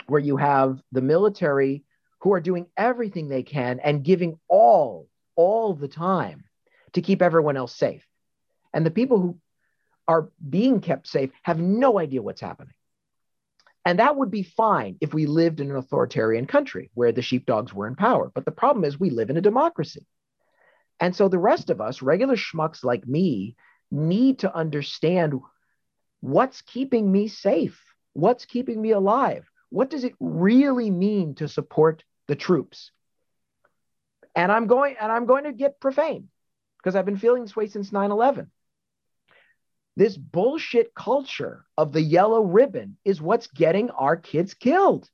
where 0.07 0.21
you 0.21 0.37
have 0.37 0.81
the 0.93 1.03
military 1.03 1.85
who 2.21 2.35
are 2.35 2.41
doing 2.41 2.67
everything 2.77 3.29
they 3.29 3.43
can 3.43 3.81
and 3.81 4.05
giving 4.05 4.39
all, 4.47 5.09
all 5.37 5.75
the 5.75 5.89
time 5.89 6.45
to 6.93 7.01
keep 7.01 7.23
everyone 7.23 7.57
else 7.57 7.75
safe. 7.75 8.05
And 8.75 8.85
the 8.85 8.91
people 8.91 9.21
who 9.21 9.39
are 10.07 10.31
being 10.49 10.81
kept 10.81 11.07
safe 11.07 11.31
have 11.43 11.59
no 11.59 11.99
idea 11.99 12.23
what's 12.23 12.41
happening. 12.41 12.75
And 13.85 13.99
that 13.99 14.17
would 14.17 14.31
be 14.31 14.43
fine 14.43 14.97
if 15.01 15.15
we 15.15 15.27
lived 15.27 15.61
in 15.61 15.71
an 15.71 15.77
authoritarian 15.77 16.47
country 16.47 16.91
where 16.95 17.13
the 17.13 17.23
sheepdogs 17.23 17.73
were 17.73 17.87
in 17.87 17.95
power. 17.97 18.31
But 18.35 18.45
the 18.45 18.51
problem 18.51 18.85
is, 18.85 19.01
we 19.01 19.11
live 19.11 19.31
in 19.31 19.37
a 19.37 19.43
democracy. 19.43 20.07
And 21.01 21.15
so 21.15 21.29
the 21.29 21.39
rest 21.39 21.71
of 21.71 21.81
us, 21.81 22.03
regular 22.03 22.37
schmucks 22.37 22.85
like 22.85 23.07
me, 23.07 23.57
need 23.91 24.41
to 24.41 24.55
understand 24.55 25.35
what's 26.21 26.61
keeping 26.63 27.11
me 27.11 27.29
safe 27.29 27.83
What's 28.19 28.47
keeping 28.47 28.83
me 28.83 28.91
alive? 28.91 29.49
What 29.71 29.91
does 29.91 30.03
it 30.03 30.15
really 30.19 30.91
mean 30.91 31.37
to 31.37 31.47
support 31.47 32.03
the 32.27 32.35
troops? 32.35 32.91
And 34.35 34.51
I'm 34.51 34.67
going 34.67 34.97
and 35.01 35.13
I'm 35.13 35.27
going 35.27 35.45
to 35.45 35.53
get 35.53 35.79
profane 35.79 36.29
because 36.79 36.97
I've 36.97 37.07
been 37.07 37.17
feeling 37.17 37.43
this 37.43 37.55
way 37.55 37.69
since 37.69 37.93
9/11. 37.93 38.49
This 39.99 40.17
bullshit 40.17 40.95
culture 40.95 41.65
of 41.77 41.93
the 41.93 42.01
yellow 42.01 42.41
ribbon 42.41 42.99
is 43.05 43.21
what's 43.21 43.49
getting 43.49 43.91
our 43.91 44.17
kids 44.17 44.55
killed. 44.55 45.11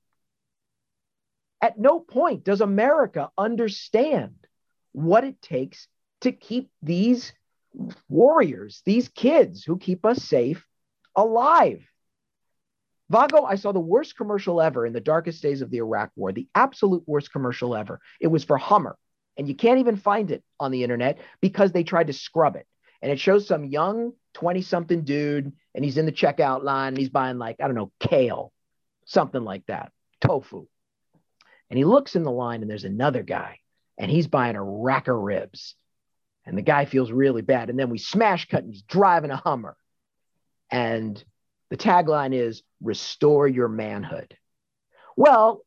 At 1.62 1.78
no 1.78 2.00
point 2.00 2.44
does 2.44 2.60
America 2.60 3.30
understand 3.38 4.34
what 4.92 5.24
it 5.24 5.40
takes 5.40 5.88
to 6.20 6.32
keep 6.32 6.70
these 6.82 7.32
warriors, 8.10 8.82
these 8.84 9.08
kids 9.08 9.64
who 9.64 9.78
keep 9.78 10.04
us 10.04 10.22
safe, 10.22 10.66
alive. 11.16 11.82
Vago, 13.08 13.42
I 13.42 13.54
saw 13.54 13.72
the 13.72 13.80
worst 13.80 14.18
commercial 14.18 14.60
ever 14.60 14.84
in 14.84 14.92
the 14.92 15.00
darkest 15.00 15.40
days 15.40 15.62
of 15.62 15.70
the 15.70 15.78
Iraq 15.78 16.10
War, 16.14 16.30
the 16.30 16.48
absolute 16.54 17.04
worst 17.06 17.32
commercial 17.32 17.74
ever. 17.74 18.02
It 18.20 18.26
was 18.26 18.44
for 18.44 18.58
Hummer, 18.58 18.98
and 19.38 19.48
you 19.48 19.54
can't 19.54 19.80
even 19.80 19.96
find 19.96 20.30
it 20.30 20.44
on 20.60 20.72
the 20.72 20.82
internet 20.82 21.20
because 21.40 21.72
they 21.72 21.84
tried 21.84 22.08
to 22.08 22.12
scrub 22.12 22.56
it. 22.56 22.66
And 23.00 23.10
it 23.10 23.18
shows 23.18 23.46
some 23.46 23.64
young 23.64 24.12
20 24.34 24.62
something 24.62 25.04
dude, 25.04 25.52
and 25.74 25.84
he's 25.84 25.96
in 25.96 26.06
the 26.06 26.12
checkout 26.12 26.62
line 26.62 26.88
and 26.88 26.98
he's 26.98 27.08
buying, 27.08 27.38
like, 27.38 27.56
I 27.60 27.66
don't 27.66 27.76
know, 27.76 27.92
kale, 28.00 28.52
something 29.06 29.42
like 29.42 29.64
that, 29.66 29.92
tofu. 30.20 30.66
And 31.70 31.78
he 31.78 31.84
looks 31.84 32.14
in 32.14 32.24
the 32.24 32.30
line, 32.30 32.60
and 32.60 32.70
there's 32.70 32.84
another 32.84 33.22
guy, 33.22 33.58
and 33.96 34.10
he's 34.10 34.26
buying 34.26 34.56
a 34.56 34.62
rack 34.62 35.08
of 35.08 35.16
ribs. 35.16 35.74
And 36.44 36.58
the 36.58 36.62
guy 36.62 36.84
feels 36.84 37.10
really 37.10 37.42
bad. 37.42 37.70
And 37.70 37.78
then 37.78 37.88
we 37.88 37.98
smash 37.98 38.46
cut, 38.48 38.62
and 38.62 38.72
he's 38.72 38.82
driving 38.82 39.30
a 39.30 39.36
Hummer. 39.36 39.76
And 40.70 41.22
the 41.70 41.76
tagline 41.76 42.34
is 42.34 42.62
restore 42.82 43.48
your 43.48 43.68
manhood. 43.68 44.36
Well, 45.16 45.64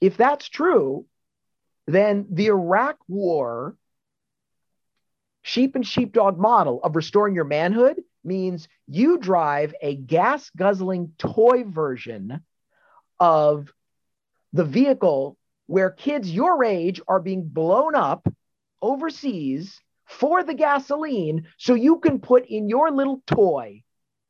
if 0.00 0.16
that's 0.16 0.48
true, 0.48 1.06
then 1.86 2.26
the 2.30 2.46
Iraq 2.46 2.98
war 3.08 3.76
sheep 5.42 5.74
and 5.74 5.86
sheepdog 5.86 6.38
model 6.38 6.80
of 6.82 6.96
restoring 6.96 7.34
your 7.34 7.44
manhood 7.44 8.00
means 8.24 8.68
you 8.86 9.18
drive 9.18 9.74
a 9.82 9.96
gas 9.96 10.50
guzzling 10.56 11.12
toy 11.18 11.64
version 11.64 12.40
of 13.18 13.68
the 14.52 14.64
vehicle 14.64 15.36
where 15.66 15.90
kids 15.90 16.30
your 16.30 16.64
age 16.64 17.00
are 17.08 17.20
being 17.20 17.42
blown 17.42 17.94
up 17.94 18.26
overseas 18.80 19.80
for 20.06 20.42
the 20.42 20.54
gasoline 20.54 21.46
so 21.56 21.74
you 21.74 21.98
can 21.98 22.20
put 22.20 22.46
in 22.46 22.68
your 22.68 22.90
little 22.90 23.22
toy 23.26 23.82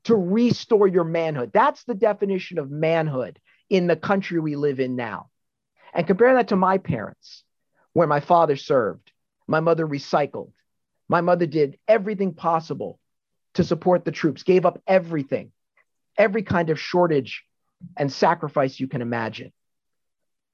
to 0.04 0.16
restore 0.16 0.86
your 0.86 1.04
manhood. 1.04 1.50
That's 1.52 1.84
the 1.84 1.94
definition 1.94 2.58
of 2.58 2.70
manhood 2.70 3.40
in 3.70 3.86
the 3.86 3.96
country 3.96 4.40
we 4.40 4.56
live 4.56 4.80
in 4.80 4.96
now. 4.96 5.28
And 5.94 6.06
compare 6.06 6.34
that 6.34 6.48
to 6.48 6.56
my 6.56 6.78
parents, 6.78 7.44
where 7.92 8.06
my 8.06 8.20
father 8.20 8.56
served, 8.56 9.12
my 9.46 9.60
mother 9.60 9.86
recycled, 9.86 10.52
my 11.08 11.20
mother 11.20 11.46
did 11.46 11.78
everything 11.88 12.34
possible 12.34 12.98
to 13.54 13.64
support 13.64 14.04
the 14.04 14.12
troops, 14.12 14.42
gave 14.42 14.64
up 14.64 14.80
everything, 14.86 15.52
every 16.16 16.42
kind 16.42 16.70
of 16.70 16.80
shortage 16.80 17.44
and 17.96 18.12
sacrifice 18.12 18.80
you 18.80 18.88
can 18.88 19.02
imagine. 19.02 19.52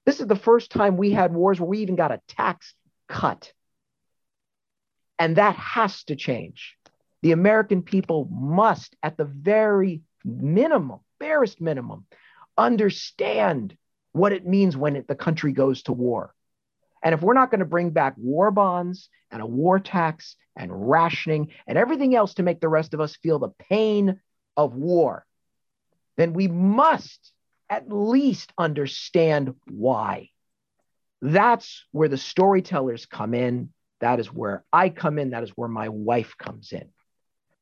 This 0.05 0.21
is 0.21 0.27
the 0.27 0.37
first 0.37 0.71
time 0.71 0.97
we 0.97 1.11
had 1.11 1.35
wars 1.35 1.61
where 1.61 1.69
we 1.69 1.79
even 1.81 1.97
got 1.97 2.13
a 2.13 2.21
tax 2.29 2.75
cut. 3.09 3.53
And 5.19 5.37
that 5.37 5.57
has 5.57 6.05
to 6.05 6.17
change. 6.17 6.77
The 7.23 7.33
American 7.33 7.83
people 7.83 8.29
must, 8.31 8.97
at 9.03 9.17
the 9.17 9.25
very 9.25 10.03
minimum, 10.25 11.01
barest 11.19 11.61
minimum, 11.61 12.07
understand 12.57 13.77
what 14.13 14.33
it 14.33 14.47
means 14.47 14.77
when 14.77 14.97
it, 14.97 15.09
the 15.09 15.15
country 15.15 15.53
goes 15.53 15.83
to 15.83 15.93
war. 15.93 16.35
And 17.03 17.15
if 17.15 17.23
we're 17.23 17.35
not 17.35 17.51
going 17.51 17.61
to 17.61 17.67
bring 17.67 17.91
back 17.91 18.15
war 18.17 18.51
bonds 18.51 19.09
and 19.31 19.43
a 19.43 19.47
war 19.47 19.79
tax 19.79 20.37
and 20.57 20.91
rationing 20.91 21.53
and 21.67 21.79
everything 21.79 22.15
else 22.15 22.35
to 22.35 22.43
make 22.43 22.61
the 22.61 22.69
rest 22.69 22.95
of 22.95 23.01
us 23.01 23.17
feel 23.17 23.39
the 23.39 23.53
pain 23.71 24.21
of 24.57 24.75
war, 24.75 25.25
then 26.17 26.33
we 26.33 26.49
must 26.49 27.33
at 27.71 27.93
least 27.93 28.53
understand 28.59 29.55
why. 29.69 30.31
That's 31.21 31.85
where 31.93 32.09
the 32.09 32.17
storytellers 32.17 33.07
come 33.07 33.35
in. 33.35 33.73
That 34.01 34.21
is 34.21 34.33
where 34.33 34.65
I 34.73 34.89
come 34.89 35.19
in. 35.19 35.31
That 35.31 35.43
is 35.43 35.51
where 35.51 35.69
my 35.69 35.89
wife 35.89 36.37
comes 36.39 36.73
in 36.73 36.89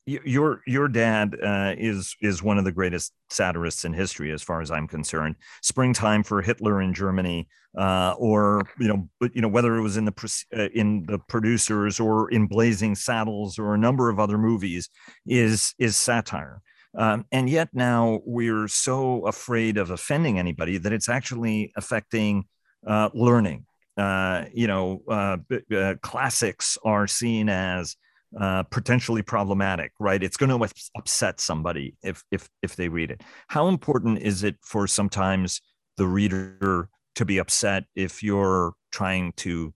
your 0.06 0.62
your 0.66 0.86
dad 0.88 1.36
uh, 1.42 1.74
is 1.76 2.14
is 2.22 2.42
one 2.42 2.58
of 2.58 2.64
the 2.64 2.72
greatest 2.72 3.12
satirists 3.28 3.84
in 3.84 3.92
history, 3.92 4.32
as 4.32 4.42
far 4.42 4.60
as 4.60 4.70
I'm 4.70 4.86
concerned. 4.86 5.34
Springtime 5.62 6.22
for 6.22 6.40
Hitler 6.42 6.80
in 6.80 6.94
Germany, 6.94 7.48
uh, 7.76 8.14
or 8.16 8.62
you 8.78 8.88
know, 8.88 9.08
you 9.34 9.42
know 9.42 9.48
whether 9.48 9.76
it 9.76 9.82
was 9.82 9.96
in 9.96 10.04
the 10.04 10.44
uh, 10.56 10.68
in 10.74 11.04
the 11.06 11.18
producers 11.28 11.98
or 11.98 12.30
in 12.30 12.46
Blazing 12.46 12.94
Saddles 12.94 13.58
or 13.58 13.74
a 13.74 13.78
number 13.78 14.08
of 14.08 14.20
other 14.20 14.38
movies, 14.38 14.88
is 15.26 15.74
is 15.78 15.96
satire. 15.96 16.62
Um, 16.96 17.26
and 17.32 17.50
yet 17.50 17.68
now 17.74 18.20
we're 18.24 18.68
so 18.68 19.26
afraid 19.26 19.76
of 19.76 19.90
offending 19.90 20.38
anybody 20.38 20.78
that 20.78 20.92
it's 20.92 21.08
actually 21.08 21.72
affecting 21.76 22.44
uh, 22.86 23.10
learning. 23.12 23.66
Uh, 23.96 24.44
you 24.54 24.66
know, 24.66 25.02
uh, 25.08 25.94
classics 26.02 26.78
are 26.84 27.06
seen 27.06 27.48
as 27.48 27.96
uh, 28.38 28.62
potentially 28.64 29.22
problematic, 29.22 29.92
right? 29.98 30.22
It's 30.22 30.36
going 30.36 30.50
to 30.50 30.68
upset 30.96 31.40
somebody 31.40 31.96
if 32.02 32.22
if 32.30 32.48
if 32.62 32.76
they 32.76 32.88
read 32.88 33.10
it. 33.10 33.22
How 33.48 33.68
important 33.68 34.20
is 34.20 34.44
it 34.44 34.56
for 34.62 34.86
sometimes 34.86 35.60
the 35.96 36.06
reader 36.06 36.88
to 37.14 37.24
be 37.24 37.38
upset 37.38 37.84
if 37.94 38.22
you're 38.22 38.74
trying 38.92 39.32
to 39.32 39.72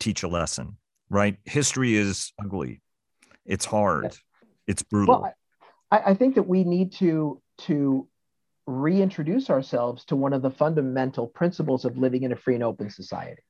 teach 0.00 0.22
a 0.22 0.28
lesson, 0.28 0.76
right? 1.10 1.36
History 1.44 1.94
is 1.94 2.32
ugly. 2.42 2.82
It's 3.46 3.64
hard. 3.64 4.16
It's 4.66 4.82
brutal. 4.82 5.22
Well, 5.22 5.34
I, 5.90 6.10
I 6.10 6.14
think 6.14 6.34
that 6.36 6.44
we 6.44 6.64
need 6.64 6.92
to 6.94 7.40
to 7.58 8.08
reintroduce 8.66 9.50
ourselves 9.50 10.04
to 10.06 10.16
one 10.16 10.32
of 10.32 10.42
the 10.42 10.50
fundamental 10.50 11.26
principles 11.26 11.84
of 11.84 11.98
living 11.98 12.22
in 12.22 12.32
a 12.32 12.36
free 12.36 12.54
and 12.54 12.64
open 12.64 12.90
society. 12.90 13.42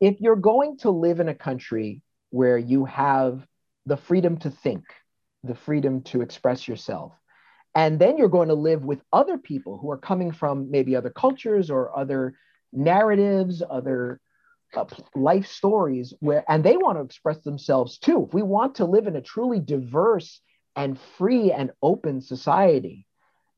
If 0.00 0.20
you're 0.20 0.36
going 0.36 0.78
to 0.78 0.90
live 0.90 1.20
in 1.20 1.28
a 1.28 1.34
country 1.34 2.02
where 2.32 2.58
you 2.58 2.86
have 2.86 3.46
the 3.86 3.96
freedom 3.96 4.38
to 4.38 4.50
think, 4.50 4.84
the 5.44 5.54
freedom 5.54 6.02
to 6.02 6.22
express 6.22 6.66
yourself. 6.66 7.12
And 7.74 7.98
then 7.98 8.16
you're 8.16 8.28
going 8.28 8.48
to 8.48 8.54
live 8.54 8.84
with 8.84 9.02
other 9.12 9.38
people 9.38 9.78
who 9.78 9.90
are 9.90 9.98
coming 9.98 10.32
from 10.32 10.70
maybe 10.70 10.96
other 10.96 11.10
cultures 11.10 11.70
or 11.70 11.96
other 11.96 12.34
narratives, 12.72 13.62
other 13.68 14.20
uh, 14.74 14.84
life 15.14 15.46
stories 15.46 16.14
where 16.20 16.44
and 16.48 16.64
they 16.64 16.76
want 16.76 16.96
to 16.96 17.04
express 17.04 17.38
themselves 17.40 17.98
too. 17.98 18.24
If 18.26 18.34
we 18.34 18.42
want 18.42 18.76
to 18.76 18.86
live 18.86 19.06
in 19.06 19.16
a 19.16 19.20
truly 19.20 19.60
diverse 19.60 20.40
and 20.74 20.98
free 21.18 21.52
and 21.52 21.70
open 21.82 22.22
society, 22.22 23.06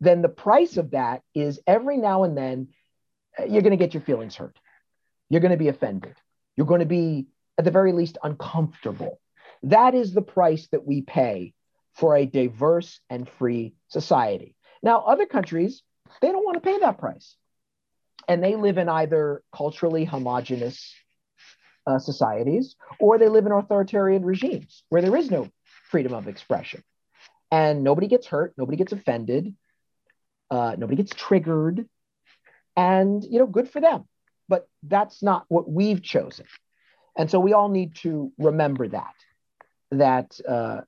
then 0.01 0.22
the 0.22 0.29
price 0.29 0.77
of 0.77 0.91
that 0.91 1.22
is 1.35 1.61
every 1.66 1.97
now 1.97 2.25
and 2.25 2.37
then 2.37 2.68
uh, 3.39 3.45
you're 3.45 3.62
going 3.62 3.70
to 3.70 3.85
get 3.85 3.95
your 3.95 4.03
feelings 4.03 4.35
hurt. 4.35 4.59
You're 5.31 5.41
going 5.41 5.53
to 5.53 5.57
be 5.57 5.68
offended. 5.68 6.14
You're 6.57 6.66
going 6.66 6.81
to 6.81 6.87
be 6.87 7.27
at 7.59 7.64
the 7.64 7.70
very 7.70 7.92
least 7.92 8.18
uncomfortable. 8.22 9.20
That 9.62 9.94
is 9.94 10.12
the 10.12 10.22
price 10.22 10.68
that 10.72 10.86
we 10.86 11.02
pay 11.02 11.55
for 11.94 12.16
a 12.16 12.26
diverse 12.26 13.00
and 13.09 13.28
free 13.28 13.74
society. 13.88 14.57
Now, 14.82 15.00
other 15.00 15.26
countries, 15.26 15.82
they 16.20 16.28
don't 16.28 16.44
want 16.44 16.57
to 16.57 16.61
pay 16.61 16.78
that 16.80 16.98
price. 16.98 17.36
And 18.28 18.42
they 18.42 18.57
live 18.57 18.78
in 18.78 18.88
either 18.88 19.42
culturally 19.55 20.05
homogenous 20.05 20.94
uh, 21.86 21.98
societies 21.98 22.76
or 22.98 23.18
they 23.18 23.28
live 23.28 23.46
in 23.46 23.52
authoritarian 23.52 24.24
regimes 24.24 24.82
where 24.88 25.02
there 25.02 25.16
is 25.16 25.30
no 25.30 25.48
freedom 25.90 26.14
of 26.14 26.28
expression. 26.28 26.82
And 27.50 27.84
nobody 27.84 28.09
gets 28.09 28.26
hurt, 28.26 28.55
nobody 28.57 28.76
gets 28.76 28.92
offended, 28.92 29.55
uh, 30.50 30.74
nobody 30.78 30.96
gets 30.96 31.14
triggered. 31.14 31.88
And, 32.76 33.22
you 33.22 33.38
know, 33.38 33.46
good 33.46 33.70
for 33.70 33.80
them. 33.80 34.09
But 34.48 34.68
that's 34.82 35.22
not 35.22 35.44
what 35.48 35.70
we've 35.70 36.02
chosen. 36.02 36.46
And 37.17 37.31
so 37.31 37.39
we 37.39 37.53
all 37.53 37.69
need 37.69 37.95
to 37.97 38.33
remember 38.39 38.89
that, 38.89 39.15
that, 39.91 40.41
uh, 40.49 40.83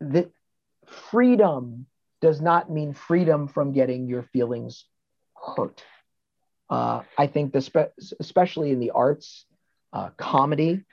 that 0.00 0.30
freedom 0.86 1.86
does 2.20 2.40
not 2.40 2.70
mean 2.70 2.92
freedom 2.92 3.48
from 3.48 3.72
getting 3.72 4.06
your 4.06 4.22
feelings 4.22 4.84
hurt. 5.34 5.82
Uh, 6.68 7.02
I 7.16 7.26
think, 7.26 7.52
the 7.52 7.60
spe- 7.60 7.94
especially 8.20 8.70
in 8.70 8.80
the 8.80 8.90
arts, 8.90 9.46
uh, 9.92 10.10
comedy, 10.16 10.84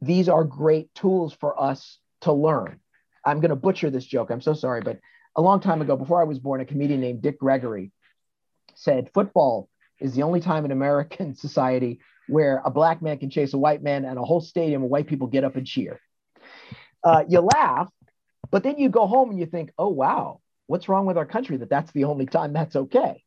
these 0.00 0.28
are 0.28 0.44
great 0.44 0.94
tools 0.94 1.32
for 1.32 1.60
us 1.60 1.98
to 2.22 2.32
learn. 2.32 2.80
I'm 3.24 3.40
going 3.40 3.50
to 3.50 3.56
butcher 3.56 3.90
this 3.90 4.04
joke. 4.04 4.30
I'm 4.30 4.40
so 4.40 4.52
sorry, 4.54 4.82
but 4.82 4.98
a 5.36 5.42
long 5.42 5.60
time 5.60 5.80
ago, 5.80 5.96
before 5.96 6.20
I 6.20 6.24
was 6.24 6.38
born, 6.38 6.60
a 6.60 6.64
comedian 6.64 7.00
named 7.00 7.22
Dick 7.22 7.38
Gregory 7.38 7.92
said 8.74 9.10
football 9.14 9.68
is 10.00 10.14
the 10.14 10.22
only 10.22 10.40
time 10.40 10.64
in 10.64 10.72
American 10.72 11.34
society 11.46 12.00
where 12.28 12.62
a 12.64 12.70
black 12.70 13.02
man 13.02 13.18
can 13.18 13.30
chase 13.30 13.52
a 13.54 13.58
white 13.58 13.82
man 13.82 14.04
and 14.04 14.18
a 14.18 14.22
whole 14.22 14.40
stadium 14.40 14.82
of 14.82 14.90
white 14.90 15.06
people 15.06 15.26
get 15.26 15.44
up 15.44 15.56
and 15.56 15.66
cheer. 15.66 16.00
Uh, 17.04 17.24
you 17.28 17.40
laugh, 17.40 17.90
but 18.50 18.62
then 18.62 18.78
you 18.78 18.88
go 18.88 19.06
home 19.06 19.30
and 19.30 19.38
you 19.38 19.46
think, 19.46 19.72
oh, 19.78 19.88
wow, 19.88 20.40
what's 20.66 20.88
wrong 20.88 21.06
with 21.06 21.18
our 21.18 21.26
country 21.26 21.56
that 21.56 21.70
that's 21.70 21.90
the 21.92 22.04
only 22.04 22.26
time 22.26 22.52
that's 22.52 22.76
okay? 22.76 23.22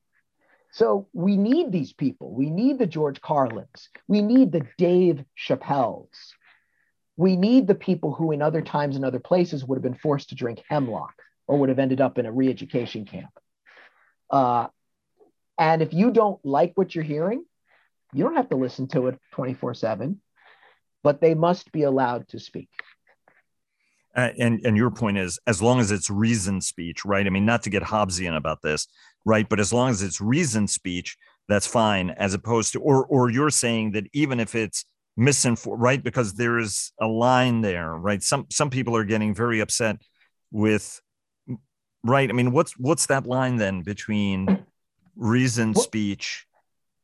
So 0.71 1.07
we 1.13 1.37
need 1.37 1.71
these 1.71 1.93
people. 1.93 2.33
We 2.33 2.49
need 2.49 2.79
the 2.79 2.87
George 2.87 3.21
Carlins. 3.21 3.89
We 4.07 4.21
need 4.21 4.51
the 4.51 4.67
Dave 4.77 5.23
Chappelles. 5.35 6.33
We 7.17 7.37
need 7.37 7.65
the 7.65 7.75
people 7.75 8.13
who, 8.13 8.33
in 8.33 8.41
other 8.41 8.61
times 8.61 8.97
and 8.97 9.05
other 9.05 9.19
places, 9.19 9.63
would 9.63 9.77
have 9.77 9.83
been 9.83 9.95
forced 9.95 10.29
to 10.29 10.35
drink 10.35 10.61
hemlock 10.67 11.13
or 11.47 11.57
would 11.57 11.69
have 11.69 11.79
ended 11.79 12.01
up 12.01 12.17
in 12.17 12.25
a 12.25 12.31
re 12.31 12.49
education 12.49 13.05
camp. 13.05 13.31
Uh, 14.29 14.67
and 15.57 15.81
if 15.81 15.93
you 15.93 16.11
don't 16.11 16.43
like 16.43 16.73
what 16.75 16.93
you're 16.93 17.03
hearing, 17.03 17.45
you 18.15 18.23
don't 18.23 18.35
have 18.35 18.49
to 18.49 18.55
listen 18.55 18.87
to 18.87 19.07
it 19.07 19.19
24 19.33 19.73
7, 19.73 20.21
but 21.03 21.19
they 21.19 21.33
must 21.35 21.71
be 21.71 21.83
allowed 21.83 22.27
to 22.29 22.39
speak. 22.39 22.69
Uh, 24.15 24.29
and 24.39 24.61
and 24.65 24.77
your 24.77 24.89
point 24.89 25.17
is 25.17 25.37
as 25.45 25.61
long 25.61 25.81
as 25.81 25.91
it's 25.91 26.09
reasoned 26.09 26.63
speech, 26.63 27.03
right? 27.03 27.27
I 27.27 27.29
mean, 27.29 27.45
not 27.45 27.63
to 27.63 27.69
get 27.69 27.83
Hobbesian 27.83 28.37
about 28.37 28.61
this, 28.61 28.87
right? 29.25 29.47
But 29.47 29.59
as 29.59 29.73
long 29.73 29.89
as 29.89 30.01
it's 30.01 30.21
reasoned 30.21 30.69
speech, 30.69 31.17
that's 31.49 31.67
fine. 31.67 32.11
As 32.11 32.33
opposed 32.33 32.71
to, 32.73 32.79
or 32.79 33.05
or 33.05 33.29
you're 33.29 33.49
saying 33.49 33.91
that 33.91 34.05
even 34.13 34.39
if 34.39 34.55
it's 34.55 34.85
misinformed, 35.17 35.81
right? 35.81 36.01
Because 36.01 36.35
there 36.35 36.57
is 36.59 36.93
a 37.01 37.07
line 37.07 37.59
there, 37.59 37.93
right? 37.93 38.23
Some 38.23 38.45
some 38.49 38.69
people 38.69 38.95
are 38.95 39.03
getting 39.03 39.35
very 39.35 39.59
upset 39.59 39.97
with, 40.51 41.01
right? 42.05 42.29
I 42.29 42.33
mean, 42.33 42.53
what's 42.53 42.79
what's 42.79 43.07
that 43.07 43.27
line 43.27 43.57
then 43.57 43.81
between 43.81 44.65
reasoned 45.17 45.77
speech 45.77 46.45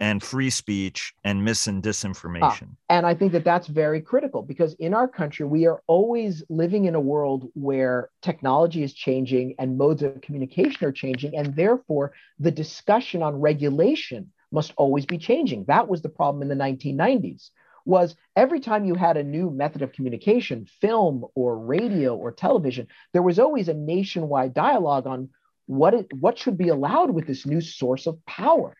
and 0.01 0.23
free 0.23 0.49
speech 0.49 1.13
and 1.23 1.45
mis 1.45 1.67
and 1.67 1.83
disinformation. 1.83 2.69
Ah, 2.71 2.75
and 2.89 3.05
I 3.05 3.13
think 3.13 3.31
that 3.33 3.43
that's 3.43 3.67
very 3.67 4.01
critical 4.01 4.41
because 4.41 4.73
in 4.73 4.95
our 4.95 5.07
country, 5.07 5.45
we 5.45 5.67
are 5.67 5.79
always 5.85 6.43
living 6.49 6.85
in 6.85 6.95
a 6.95 6.99
world 6.99 7.51
where 7.53 8.09
technology 8.23 8.81
is 8.81 8.93
changing 8.95 9.53
and 9.59 9.77
modes 9.77 10.01
of 10.01 10.19
communication 10.21 10.87
are 10.87 10.91
changing. 10.91 11.37
And 11.37 11.55
therefore, 11.55 12.13
the 12.39 12.49
discussion 12.49 13.21
on 13.21 13.39
regulation 13.39 14.31
must 14.51 14.73
always 14.75 15.05
be 15.05 15.19
changing. 15.19 15.65
That 15.65 15.87
was 15.87 16.01
the 16.01 16.09
problem 16.09 16.41
in 16.41 16.49
the 16.49 16.63
1990s 16.63 17.51
was 17.85 18.15
every 18.35 18.59
time 18.59 18.85
you 18.85 18.95
had 18.95 19.17
a 19.17 19.23
new 19.23 19.51
method 19.51 19.83
of 19.83 19.91
communication, 19.91 20.67
film 20.81 21.25
or 21.35 21.57
radio 21.57 22.15
or 22.15 22.31
television, 22.31 22.87
there 23.13 23.23
was 23.23 23.39
always 23.39 23.69
a 23.69 23.73
nationwide 23.73 24.53
dialogue 24.53 25.05
on 25.05 25.29
what, 25.67 25.93
it, 25.93 26.11
what 26.19 26.37
should 26.37 26.57
be 26.57 26.69
allowed 26.69 27.11
with 27.11 27.27
this 27.27 27.45
new 27.45 27.61
source 27.61 28.07
of 28.07 28.23
power 28.25 28.75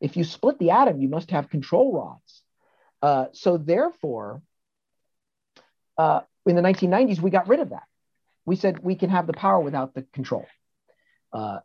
if 0.00 0.16
you 0.16 0.24
split 0.24 0.58
the 0.58 0.70
atom, 0.70 1.00
you 1.00 1.08
must 1.08 1.30
have 1.30 1.50
control 1.50 1.92
rods. 1.92 2.42
Uh, 3.02 3.26
so 3.32 3.56
therefore, 3.56 4.42
uh, 5.96 6.20
in 6.46 6.56
the 6.56 6.62
1990s, 6.62 7.20
we 7.20 7.30
got 7.30 7.48
rid 7.48 7.60
of 7.60 7.70
that. 7.70 7.84
We 8.44 8.56
said 8.56 8.78
we 8.78 8.94
can 8.94 9.10
have 9.10 9.26
the 9.26 9.32
power 9.32 9.60
without 9.60 9.94
the 9.94 10.02
control. 10.12 10.46
Uh, 11.32 11.58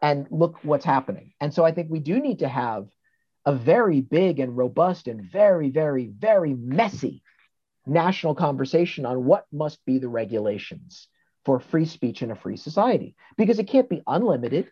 and 0.00 0.26
look 0.30 0.58
what's 0.62 0.84
happening. 0.84 1.32
And 1.40 1.54
so 1.54 1.64
I 1.64 1.72
think 1.72 1.90
we 1.90 2.00
do 2.00 2.20
need 2.20 2.40
to 2.40 2.48
have 2.48 2.88
a 3.46 3.54
very 3.54 4.00
big 4.00 4.40
and 4.40 4.56
robust 4.56 5.08
and 5.08 5.22
very, 5.22 5.70
very, 5.70 6.06
very 6.06 6.54
messy 6.54 7.22
national 7.86 8.34
conversation 8.34 9.06
on 9.06 9.24
what 9.24 9.46
must 9.52 9.84
be 9.84 9.98
the 9.98 10.08
regulations 10.08 11.08
for 11.44 11.58
free 11.58 11.86
speech 11.86 12.22
in 12.22 12.30
a 12.30 12.36
free 12.36 12.56
society 12.56 13.16
because 13.36 13.58
it 13.58 13.66
can't 13.66 13.88
be 13.88 14.02
unlimited. 14.06 14.70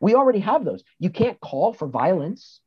We 0.00 0.14
already 0.14 0.40
have 0.40 0.64
those. 0.64 0.82
You 0.98 1.10
can't 1.10 1.38
call 1.40 1.72
for 1.72 1.86
violence. 1.86 2.60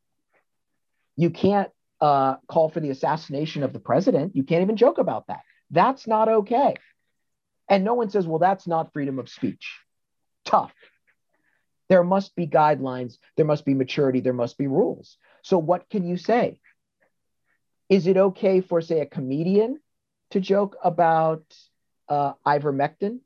You 1.16 1.32
can't 1.32 1.70
uh, 2.00 2.36
call 2.48 2.70
for 2.70 2.80
the 2.80 2.92
assassination 2.92 3.64
of 3.64 3.74
the 3.74 3.80
president. 3.80 4.36
You 4.36 4.44
can't 4.44 4.62
even 4.62 4.78
joke 4.78 5.00
about 5.00 5.28
that. 5.28 5.42
That's 5.72 6.08
not 6.08 6.30
okay. 6.30 6.76
And 7.68 7.84
no 7.84 7.96
one 7.96 8.10
says, 8.10 8.28
well, 8.28 8.40
that's 8.40 8.68
not 8.68 8.94
freedom 8.94 9.20
of 9.20 9.30
speech. 9.30 9.80
Tough. 10.46 10.74
There 11.90 12.04
must 12.04 12.36
be 12.36 12.48
guidelines, 12.48 13.18
there 13.36 13.46
must 13.46 13.66
be 13.66 13.74
maturity, 13.74 14.20
there 14.20 14.34
must 14.34 14.58
be 14.58 14.68
rules. 14.68 15.18
So, 15.44 15.58
what 15.58 15.90
can 15.90 16.08
you 16.08 16.18
say? 16.18 16.60
Is 17.90 18.08
it 18.08 18.18
okay 18.18 18.62
for, 18.62 18.82
say, 18.82 19.00
a 19.02 19.06
comedian 19.06 19.80
to 20.32 20.40
joke 20.40 20.78
about 20.84 21.44
uh, 22.10 22.34
ivermectin, 22.46 23.20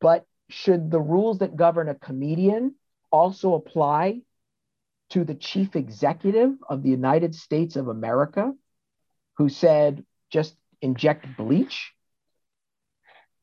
but 0.00 0.26
should 0.52 0.90
the 0.90 1.00
rules 1.00 1.38
that 1.38 1.56
govern 1.56 1.88
a 1.88 1.94
comedian 1.94 2.74
also 3.10 3.54
apply 3.54 4.20
to 5.10 5.24
the 5.24 5.34
chief 5.34 5.76
executive 5.76 6.52
of 6.68 6.82
the 6.82 6.90
United 6.90 7.34
States 7.34 7.76
of 7.76 7.88
America 7.88 8.52
who 9.36 9.48
said 9.48 10.04
just 10.30 10.54
inject 10.80 11.26
bleach? 11.36 11.92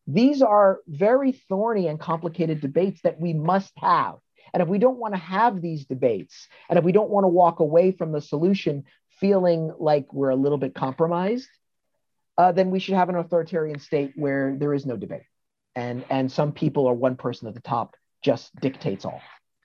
These 0.08 0.42
are 0.42 0.80
very 0.88 1.32
thorny 1.32 1.88
and 1.88 2.00
complicated 2.00 2.62
debates 2.62 3.02
that 3.04 3.20
we 3.20 3.34
must 3.34 3.72
have. 3.78 4.16
And 4.54 4.64
if 4.64 4.68
we 4.68 4.80
don't 4.80 4.98
want 4.98 5.14
to 5.14 5.20
have 5.20 5.62
these 5.62 5.86
debates, 5.86 6.48
and 6.70 6.80
if 6.80 6.86
we 6.86 6.92
don't 6.92 7.12
want 7.12 7.26
to 7.26 7.28
walk 7.28 7.60
away 7.60 7.92
from 7.92 8.12
the 8.12 8.22
solution 8.22 8.86
feeling 9.20 9.72
like 9.78 10.12
we're 10.12 10.30
a 10.30 10.36
little 10.36 10.58
bit 10.58 10.74
compromised, 10.74 11.50
uh, 12.40 12.52
then 12.52 12.72
we 12.72 12.80
should 12.80 12.96
have 12.96 13.10
an 13.10 13.16
authoritarian 13.16 13.78
state 13.78 14.14
where 14.16 14.56
there 14.58 14.74
is 14.74 14.86
no 14.86 14.96
debate 14.96 15.29
and 15.80 16.06
and 16.10 16.32
some 16.32 16.52
people 16.52 16.86
or 16.86 16.94
one 16.94 17.16
person 17.16 17.48
at 17.48 17.56
the 17.56 17.62
top 17.62 17.96
just 18.24 18.54
dictates 18.60 19.06
all 19.06 19.22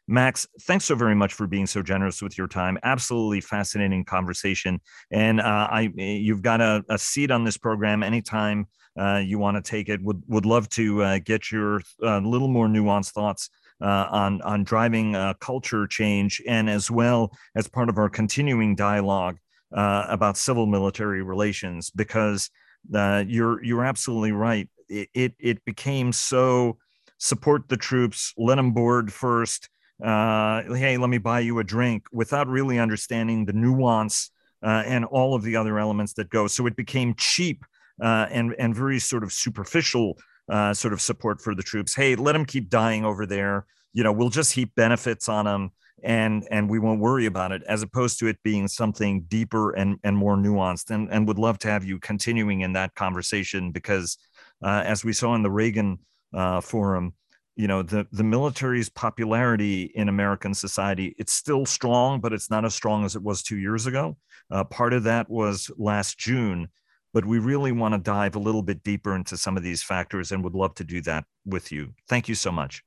Max, 0.06 0.46
thanks 0.62 0.84
so 0.84 0.94
very 0.94 1.14
much 1.14 1.32
for 1.32 1.46
being 1.46 1.66
so 1.66 1.82
generous 1.82 2.20
with 2.20 2.36
your 2.36 2.46
time. 2.46 2.76
Absolutely 2.82 3.40
fascinating 3.40 4.04
conversation, 4.04 4.78
and 5.10 5.40
uh, 5.40 5.68
I 5.70 5.90
you've 5.96 6.42
got 6.42 6.60
a, 6.60 6.84
a, 6.90 6.98
seat 6.98 7.30
on 7.30 7.42
this 7.42 7.56
program 7.56 8.02
anytime 8.02 8.66
uh, 9.00 9.22
you 9.24 9.38
want 9.38 9.56
to 9.56 9.62
take 9.62 9.88
it. 9.88 10.02
Would 10.02 10.22
would 10.26 10.44
love 10.44 10.68
to 10.70 11.02
uh, 11.02 11.18
get 11.24 11.50
your 11.50 11.80
uh, 12.02 12.18
little 12.18 12.48
more 12.48 12.68
nuanced 12.68 13.12
thoughts 13.12 13.48
uh, 13.80 14.06
on 14.10 14.42
on 14.42 14.62
driving 14.62 15.16
uh, 15.16 15.32
culture 15.40 15.86
change, 15.86 16.42
and 16.46 16.68
as 16.68 16.90
well 16.90 17.32
as 17.56 17.66
part 17.66 17.88
of 17.88 17.96
our 17.96 18.10
continuing 18.10 18.76
dialogue 18.76 19.38
about 19.72 20.36
civil 20.36 20.66
military 20.66 21.22
relations, 21.22 21.90
because 21.90 22.50
you're 22.92 23.64
you're 23.64 23.84
absolutely 23.86 24.32
right 24.32 24.68
it, 24.94 25.08
it, 25.14 25.34
it 25.38 25.64
became 25.64 26.12
so 26.12 26.78
support 27.18 27.68
the 27.68 27.76
troops, 27.76 28.32
let 28.36 28.56
them 28.56 28.72
board 28.72 29.12
first. 29.12 29.68
Uh, 30.02 30.62
hey, 30.74 30.96
let 30.96 31.08
me 31.08 31.18
buy 31.18 31.40
you 31.40 31.58
a 31.58 31.64
drink 31.64 32.06
without 32.12 32.48
really 32.48 32.78
understanding 32.78 33.44
the 33.44 33.52
nuance 33.52 34.30
uh, 34.62 34.82
and 34.86 35.04
all 35.04 35.34
of 35.34 35.42
the 35.42 35.56
other 35.56 35.78
elements 35.78 36.14
that 36.14 36.30
go. 36.30 36.46
So 36.46 36.66
it 36.66 36.76
became 36.76 37.14
cheap 37.16 37.64
uh, 38.02 38.26
and 38.30 38.54
and 38.58 38.74
very 38.74 38.98
sort 38.98 39.22
of 39.22 39.32
superficial 39.32 40.18
uh, 40.48 40.74
sort 40.74 40.92
of 40.92 41.00
support 41.00 41.40
for 41.40 41.54
the 41.54 41.62
troops. 41.62 41.94
Hey, 41.94 42.16
let 42.16 42.32
them 42.32 42.44
keep 42.44 42.68
dying 42.68 43.04
over 43.04 43.24
there. 43.24 43.66
You 43.92 44.02
know, 44.02 44.12
we'll 44.12 44.30
just 44.30 44.52
heap 44.52 44.74
benefits 44.74 45.28
on 45.28 45.44
them 45.44 45.70
and 46.04 46.46
and 46.50 46.68
we 46.68 46.78
won't 46.78 47.00
worry 47.00 47.26
about 47.26 47.50
it 47.50 47.62
as 47.66 47.82
opposed 47.82 48.18
to 48.18 48.26
it 48.26 48.36
being 48.42 48.68
something 48.68 49.22
deeper 49.22 49.72
and 49.72 49.98
and 50.04 50.16
more 50.16 50.36
nuanced 50.36 50.90
and 50.90 51.10
and 51.10 51.26
would 51.26 51.38
love 51.38 51.58
to 51.58 51.68
have 51.68 51.84
you 51.84 51.98
continuing 51.98 52.60
in 52.60 52.74
that 52.74 52.94
conversation 52.94 53.72
because 53.72 54.18
uh, 54.62 54.82
as 54.84 55.04
we 55.04 55.12
saw 55.12 55.34
in 55.34 55.42
the 55.42 55.50
Reagan 55.50 55.98
uh, 56.32 56.60
forum, 56.60 57.14
you 57.56 57.68
know 57.68 57.82
the 57.82 58.06
the 58.10 58.24
military's 58.24 58.88
popularity 58.88 59.84
in 59.94 60.08
American 60.08 60.54
society 60.54 61.14
it's 61.18 61.32
still 61.32 61.64
strong, 61.64 62.20
but 62.20 62.32
it's 62.32 62.50
not 62.50 62.64
as 62.64 62.74
strong 62.74 63.04
as 63.04 63.14
it 63.14 63.22
was 63.22 63.42
two 63.42 63.56
years 63.56 63.86
ago. 63.86 64.16
Uh, 64.50 64.64
part 64.64 64.92
of 64.92 65.04
that 65.04 65.30
was 65.30 65.70
last 65.76 66.18
June, 66.18 66.68
but 67.12 67.24
we 67.24 67.38
really 67.38 67.72
want 67.72 67.94
to 67.94 67.98
dive 67.98 68.36
a 68.36 68.40
little 68.40 68.62
bit 68.62 68.82
deeper 68.82 69.14
into 69.14 69.36
some 69.36 69.56
of 69.56 69.62
these 69.62 69.82
factors, 69.82 70.32
and 70.32 70.42
would 70.42 70.54
love 70.54 70.74
to 70.74 70.84
do 70.84 71.00
that 71.02 71.24
with 71.44 71.70
you. 71.70 71.94
Thank 72.08 72.28
you 72.28 72.34
so 72.34 72.50
much. 72.50 72.82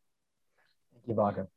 Thank 0.94 1.08
you, 1.08 1.16
Vago. 1.16 1.48